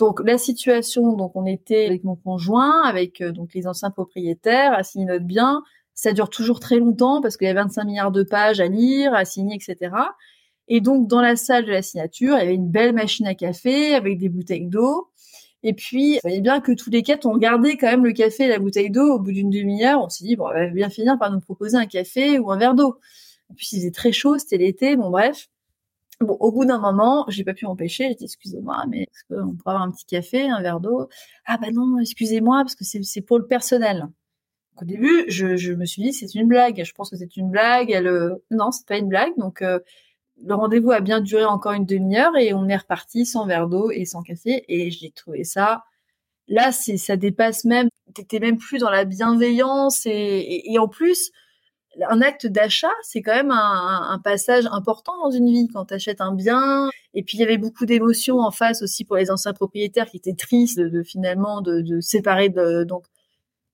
donc 0.00 0.20
la 0.24 0.38
situation, 0.38 1.12
donc 1.12 1.32
on 1.34 1.44
était 1.44 1.84
avec 1.84 2.04
mon 2.04 2.16
conjoint, 2.16 2.82
avec 2.84 3.22
donc 3.22 3.52
les 3.54 3.66
anciens 3.66 3.90
propriétaires, 3.90 4.72
à 4.72 4.82
signer 4.82 5.04
notre 5.04 5.26
bien. 5.26 5.62
Ça 5.92 6.14
dure 6.14 6.30
toujours 6.30 6.58
très 6.58 6.78
longtemps 6.78 7.20
parce 7.20 7.36
qu'il 7.36 7.46
y 7.46 7.50
a 7.50 7.54
25 7.54 7.84
milliards 7.84 8.10
de 8.10 8.22
pages 8.22 8.60
à 8.60 8.66
lire, 8.66 9.12
à 9.12 9.26
signer, 9.26 9.56
etc. 9.56 9.92
Et 10.68 10.80
donc, 10.80 11.06
dans 11.06 11.20
la 11.20 11.36
salle 11.36 11.66
de 11.66 11.70
la 11.70 11.82
signature, 11.82 12.36
il 12.36 12.38
y 12.38 12.42
avait 12.42 12.54
une 12.54 12.70
belle 12.70 12.94
machine 12.94 13.26
à 13.26 13.34
café 13.34 13.94
avec 13.94 14.16
des 14.18 14.30
bouteilles 14.30 14.68
d'eau. 14.68 15.10
Et 15.62 15.74
puis, 15.74 16.14
vous 16.14 16.20
voyez 16.22 16.40
bien 16.40 16.62
que 16.62 16.72
tous 16.72 16.88
les 16.88 17.02
quatre 17.02 17.26
ont 17.26 17.36
gardé 17.36 17.76
quand 17.76 17.88
même 17.88 18.04
le 18.04 18.12
café 18.12 18.44
et 18.44 18.48
la 18.48 18.58
bouteille 18.58 18.90
d'eau. 18.90 19.16
Au 19.16 19.18
bout 19.18 19.32
d'une 19.32 19.50
demi-heure, 19.50 20.02
on 20.02 20.08
s'est 20.08 20.24
dit, 20.24 20.36
bon, 20.36 20.48
elle 20.50 20.68
va 20.68 20.74
bien 20.74 20.88
finir 20.88 21.18
par 21.18 21.30
nous 21.30 21.40
proposer 21.40 21.76
un 21.76 21.84
café 21.84 22.38
ou 22.38 22.50
un 22.50 22.56
verre 22.56 22.74
d'eau. 22.74 22.96
Et 23.50 23.54
puis, 23.54 23.68
il 23.72 23.76
faisait 23.80 23.90
très 23.90 24.12
chaud, 24.12 24.38
c'était 24.38 24.56
l'été, 24.56 24.96
bon, 24.96 25.10
bref. 25.10 25.48
Bon, 26.20 26.36
au 26.40 26.52
bout 26.52 26.66
d'un 26.66 26.78
moment, 26.78 27.24
j'ai 27.28 27.44
pas 27.44 27.54
pu 27.54 27.64
m'empêcher. 27.64 28.08
J'ai 28.08 28.14
dit, 28.14 28.24
excusez-moi, 28.24 28.84
mais 28.88 29.02
est-ce 29.02 29.24
qu'on 29.28 29.56
pourrait 29.56 29.72
avoir 29.74 29.82
un 29.82 29.90
petit 29.90 30.04
café, 30.04 30.48
un 30.50 30.60
verre 30.60 30.80
d'eau? 30.80 31.08
Ah 31.46 31.56
bah 31.58 31.70
non, 31.72 31.98
excusez-moi, 31.98 32.58
parce 32.62 32.74
que 32.74 32.84
c'est 32.84 33.22
pour 33.22 33.38
le 33.38 33.46
personnel. 33.46 34.06
au 34.82 34.84
début, 34.84 35.24
je, 35.28 35.56
je 35.56 35.72
me 35.74 35.86
suis 35.86 36.02
dit, 36.02 36.12
c'est 36.12 36.34
une 36.34 36.48
blague. 36.48 36.82
Je 36.84 36.92
pense 36.92 37.10
que 37.10 37.16
c'est 37.16 37.36
une 37.36 37.50
blague. 37.50 37.90
Elle, 37.90 38.06
euh, 38.08 38.36
non, 38.50 38.70
c'est 38.70 38.86
pas 38.86 38.98
une 38.98 39.08
blague. 39.08 39.32
Donc, 39.38 39.62
euh, 39.62 39.80
le 40.44 40.54
rendez-vous 40.54 40.92
a 40.92 41.00
bien 41.00 41.20
duré 41.20 41.44
encore 41.44 41.72
une 41.72 41.86
demi-heure 41.86 42.36
et 42.36 42.52
on 42.54 42.68
est 42.68 42.76
reparti 42.76 43.26
sans 43.26 43.46
verre 43.46 43.68
d'eau 43.68 43.90
et 43.90 44.04
sans 44.04 44.22
café 44.22 44.64
et 44.68 44.90
j'ai 44.90 45.10
trouvé 45.10 45.44
ça 45.44 45.84
là 46.48 46.72
c'est 46.72 46.96
ça 46.96 47.16
dépasse 47.16 47.64
même 47.64 47.88
t'étais 48.14 48.40
même 48.40 48.58
plus 48.58 48.78
dans 48.78 48.90
la 48.90 49.04
bienveillance 49.04 50.06
et, 50.06 50.62
et, 50.72 50.78
en 50.78 50.88
plus 50.88 51.30
un 52.08 52.20
acte 52.22 52.46
d'achat 52.46 52.92
c'est 53.02 53.22
quand 53.22 53.34
même 53.34 53.50
un, 53.50 54.10
un, 54.10 54.18
passage 54.18 54.66
important 54.70 55.12
dans 55.22 55.30
une 55.30 55.50
vie 55.50 55.68
quand 55.72 55.86
t'achètes 55.86 56.20
un 56.20 56.34
bien 56.34 56.88
et 57.14 57.22
puis 57.22 57.38
il 57.38 57.40
y 57.40 57.44
avait 57.44 57.58
beaucoup 57.58 57.86
d'émotions 57.86 58.38
en 58.38 58.50
face 58.50 58.82
aussi 58.82 59.04
pour 59.04 59.16
les 59.16 59.30
anciens 59.30 59.52
propriétaires 59.52 60.08
qui 60.08 60.18
étaient 60.18 60.34
tristes 60.34 60.78
de, 60.78 61.02
finalement 61.02 61.60
de, 61.60 61.80
de 61.80 62.00
séparer 62.00 62.48
de 62.48 62.84
donc 62.84 63.04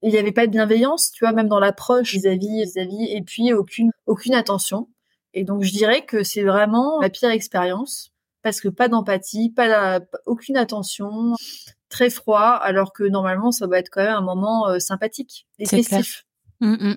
il 0.02 0.10
n'y 0.10 0.18
avait 0.18 0.32
pas 0.32 0.46
de 0.46 0.52
bienveillance 0.52 1.10
tu 1.10 1.24
vois 1.24 1.32
même 1.32 1.48
dans 1.48 1.60
l'approche 1.60 2.12
vis-à-vis 2.12 2.64
vis-à-vis 2.64 3.12
et 3.12 3.22
puis 3.22 3.52
aucune 3.52 3.90
aucune 4.06 4.34
attention 4.34 4.88
et 5.34 5.44
donc 5.44 5.62
je 5.62 5.72
dirais 5.72 6.04
que 6.06 6.24
c'est 6.24 6.42
vraiment 6.42 7.00
la 7.00 7.10
pire 7.10 7.30
expérience 7.30 8.12
parce 8.46 8.60
que 8.60 8.68
pas 8.68 8.86
d'empathie, 8.86 9.50
pas 9.50 9.98
aucune 10.24 10.56
attention, 10.56 11.34
très 11.88 12.10
froid, 12.10 12.52
alors 12.62 12.92
que 12.92 13.02
normalement 13.02 13.50
ça 13.50 13.66
va 13.66 13.80
être 13.80 13.90
quand 13.90 14.04
même 14.04 14.14
un 14.14 14.20
moment 14.20 14.68
euh, 14.68 14.78
sympathique 14.78 15.48
et 15.58 15.66
festif. 15.66 16.24
Mm, 16.60 16.90
mm. 16.90 16.96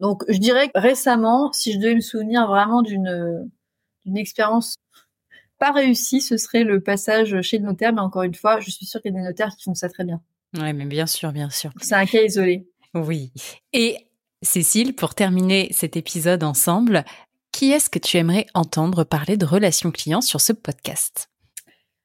Donc 0.00 0.24
je 0.28 0.38
dirais 0.38 0.68
que 0.68 0.80
récemment, 0.80 1.52
si 1.52 1.72
je 1.72 1.78
devais 1.78 1.94
me 1.94 2.00
souvenir 2.00 2.46
vraiment 2.46 2.82
d'une 2.82 3.50
d'une 4.04 4.16
expérience 4.16 4.76
pas 5.58 5.72
réussie, 5.72 6.22
ce 6.22 6.38
serait 6.38 6.64
le 6.64 6.80
passage 6.80 7.40
chez 7.42 7.58
le 7.58 7.64
notaire. 7.64 7.92
Mais 7.92 8.00
encore 8.00 8.22
une 8.22 8.34
fois, 8.34 8.60
je 8.60 8.70
suis 8.70 8.86
sûre 8.86 9.02
qu'il 9.02 9.12
y 9.12 9.14
a 9.14 9.18
des 9.18 9.24
notaires 9.24 9.54
qui 9.56 9.64
font 9.64 9.74
ça 9.74 9.88
très 9.88 10.04
bien. 10.04 10.20
Oui, 10.56 10.72
mais 10.72 10.86
bien 10.86 11.06
sûr, 11.06 11.32
bien 11.32 11.50
sûr. 11.50 11.70
C'est 11.80 11.94
un 11.94 12.06
cas 12.06 12.22
isolé. 12.22 12.66
Oui. 12.94 13.30
Et 13.72 14.08
Cécile, 14.42 14.94
pour 14.94 15.14
terminer 15.14 15.68
cet 15.72 15.96
épisode 15.96 16.42
ensemble, 16.42 17.04
qui 17.52 17.72
est-ce 17.72 17.90
que 17.90 17.98
tu 17.98 18.16
aimerais 18.16 18.46
entendre 18.54 19.04
parler 19.04 19.36
de 19.36 19.44
relations 19.44 19.90
clients 19.90 20.22
sur 20.22 20.40
ce 20.40 20.54
podcast? 20.54 21.28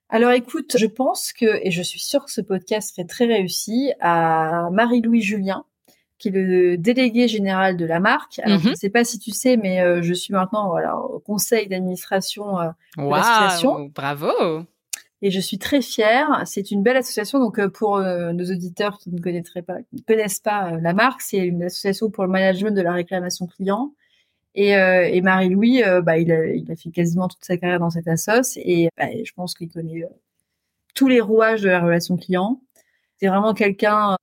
Alors 0.09 0.31
écoute, 0.31 0.75
je 0.77 0.85
pense 0.85 1.31
que, 1.31 1.65
et 1.65 1.71
je 1.71 1.81
suis 1.81 1.99
sûre 1.99 2.25
que 2.25 2.31
ce 2.31 2.41
podcast 2.41 2.93
serait 2.93 3.07
très 3.07 3.25
réussi, 3.25 3.93
à 4.01 4.69
Marie-Louis 4.71 5.21
Julien, 5.21 5.65
qui 6.17 6.29
est 6.29 6.31
le 6.31 6.77
délégué 6.77 7.27
général 7.27 7.77
de 7.77 7.85
la 7.85 7.99
marque. 7.99 8.39
Alors, 8.39 8.59
je 8.59 8.65
ne 8.65 8.69
mhm. 8.69 8.75
sais 8.75 8.89
pas 8.89 9.03
si 9.03 9.19
tu 9.19 9.31
sais, 9.31 9.57
mais 9.57 9.81
euh, 9.81 10.01
je 10.01 10.13
suis 10.13 10.33
maintenant 10.33 10.69
voilà, 10.69 10.97
au 10.97 11.19
conseil 11.19 11.67
d'administration 11.67 12.59
euh, 12.59 12.69
de 12.97 13.09
l'association. 13.09 13.91
Bravo 13.93 14.63
Et 15.21 15.29
je 15.29 15.39
suis 15.39 15.57
très 15.57 15.81
fière. 15.81 16.43
C'est 16.45 16.71
une 16.71 16.83
belle 16.83 16.97
association. 16.97 17.39
Donc, 17.39 17.59
euh, 17.59 17.69
pour 17.69 17.99
nos 17.99 18.45
auditeurs 18.45 18.97
qui 18.97 19.11
ne 19.11 19.19
connaîtraient 19.19 19.61
pas, 19.61 19.77
ne 19.91 20.01
connaissent 20.07 20.39
pas 20.39 20.71
la 20.79 20.93
marque, 20.93 21.21
c'est 21.21 21.45
une 21.45 21.63
association 21.63 22.09
pour 22.09 22.23
le 22.23 22.29
management 22.29 22.75
de 22.75 22.81
la 22.81 22.93
réclamation 22.93 23.47
client. 23.47 23.93
Et, 24.57 24.69
et 24.69 25.21
Marie-Louis, 25.21 25.83
bah, 26.03 26.17
il, 26.17 26.31
a, 26.31 26.45
il 26.47 26.71
a 26.71 26.77
fait 26.77 26.89
quasiment 26.89 27.27
toute 27.27 27.43
sa 27.43 27.57
carrière 27.57 27.79
dans 27.79 27.89
cette 27.89 28.07
assoce. 28.07 28.55
Et 28.55 28.87
bah, 28.97 29.07
je 29.21 29.33
pense 29.33 29.53
qu'il 29.53 29.69
connaît 29.69 30.07
tous 30.93 31.09
les 31.09 31.19
rouages 31.19 31.61
de 31.61 31.67
la 31.67 31.81
relation 31.81 32.15
client. 32.15 32.61
C'est 33.17 33.27
vraiment 33.27 33.53
quelqu'un 33.53 34.15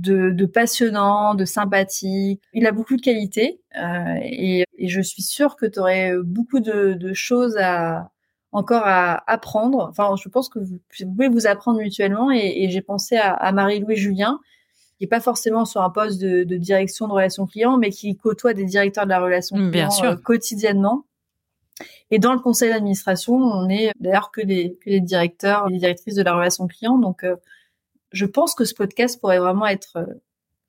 de, 0.00 0.30
de, 0.30 0.46
passionnant, 0.46 1.34
de 1.34 1.44
sympathique. 1.44 2.42
Il 2.52 2.66
a 2.66 2.72
beaucoup 2.72 2.96
de 2.96 3.02
qualités 3.02 3.60
euh, 3.76 4.14
et, 4.22 4.64
et, 4.78 4.88
je 4.88 5.00
suis 5.00 5.22
sûre 5.22 5.56
que 5.56 5.66
tu 5.66 5.78
aurais 5.78 6.14
beaucoup 6.22 6.60
de, 6.60 6.94
de, 6.94 7.12
choses 7.12 7.56
à 7.58 8.10
encore 8.52 8.82
à 8.84 9.22
apprendre. 9.30 9.88
Enfin, 9.90 10.14
je 10.22 10.28
pense 10.28 10.48
que 10.48 10.58
vous, 10.58 10.80
pouvez 11.14 11.28
vous 11.28 11.46
apprendre 11.46 11.78
mutuellement 11.78 12.30
et, 12.32 12.64
et 12.64 12.70
j'ai 12.70 12.82
pensé 12.82 13.16
à, 13.16 13.32
à 13.32 13.52
Marie-Louis 13.52 13.96
Julien 13.96 14.40
qui 15.00 15.04
est 15.04 15.08
pas 15.08 15.20
forcément 15.20 15.64
sur 15.64 15.80
un 15.80 15.88
poste 15.88 16.20
de, 16.20 16.44
de, 16.44 16.56
direction 16.58 17.08
de 17.08 17.14
relations 17.14 17.46
clients, 17.46 17.78
mais 17.78 17.88
qui 17.88 18.14
côtoie 18.18 18.52
des 18.52 18.66
directeurs 18.66 19.04
de 19.04 19.08
la 19.08 19.20
relation 19.20 19.56
Bien 19.56 19.88
client 19.88 20.12
euh, 20.12 20.16
quotidiennement. 20.16 21.06
Et 22.10 22.18
dans 22.18 22.34
le 22.34 22.38
conseil 22.38 22.68
d'administration, 22.68 23.34
on 23.34 23.70
est 23.70 23.92
d'ailleurs 23.98 24.30
que 24.30 24.42
les, 24.42 24.76
que 24.84 24.90
les 24.90 25.00
directeurs 25.00 25.66
et 25.68 25.72
les 25.72 25.78
directrices 25.78 26.16
de 26.16 26.22
la 26.22 26.34
relation 26.34 26.66
client. 26.66 26.98
Donc, 26.98 27.24
euh, 27.24 27.36
je 28.12 28.26
pense 28.26 28.54
que 28.54 28.64
ce 28.64 28.74
podcast 28.74 29.20
pourrait 29.20 29.38
vraiment 29.38 29.66
être 29.66 29.96
euh, 29.96 30.06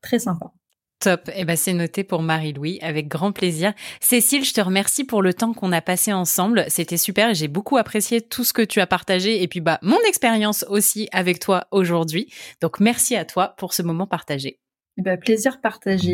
très 0.02 0.20
sympa. 0.20 0.52
Top. 1.00 1.32
Eh 1.36 1.46
ben, 1.46 1.58
c'est 1.58 1.74
noté 1.74 2.04
pour 2.04 2.22
Marie-Louis 2.22 2.78
avec 2.82 3.08
grand 3.08 3.32
plaisir. 3.32 3.74
Cécile, 4.00 4.46
je 4.46 4.54
te 4.54 4.62
remercie 4.62 5.04
pour 5.04 5.24
le 5.24 5.34
temps 5.34 5.52
qu'on 5.52 5.72
a 5.72 5.82
passé 5.82 6.14
ensemble. 6.14 6.64
C'était 6.68 6.98
super. 6.98 7.34
J'ai 7.34 7.48
beaucoup 7.48 7.78
apprécié 7.78 8.22
tout 8.22 8.44
ce 8.44 8.54
que 8.54 8.62
tu 8.62 8.80
as 8.80 8.88
partagé 8.88 9.42
et 9.42 9.48
puis, 9.48 9.62
bah, 9.62 9.80
mon 9.82 10.00
expérience 10.08 10.64
aussi 10.70 11.10
avec 11.12 11.40
toi 11.40 11.66
aujourd'hui. 11.72 12.32
Donc, 12.62 12.80
merci 12.80 13.16
à 13.16 13.26
toi 13.26 13.56
pour 13.58 13.74
ce 13.74 13.82
moment 13.82 14.06
partagé. 14.06 14.60
Eh 15.00 15.02
ben, 15.02 15.18
plaisir 15.18 15.60
partagé. 15.60 16.14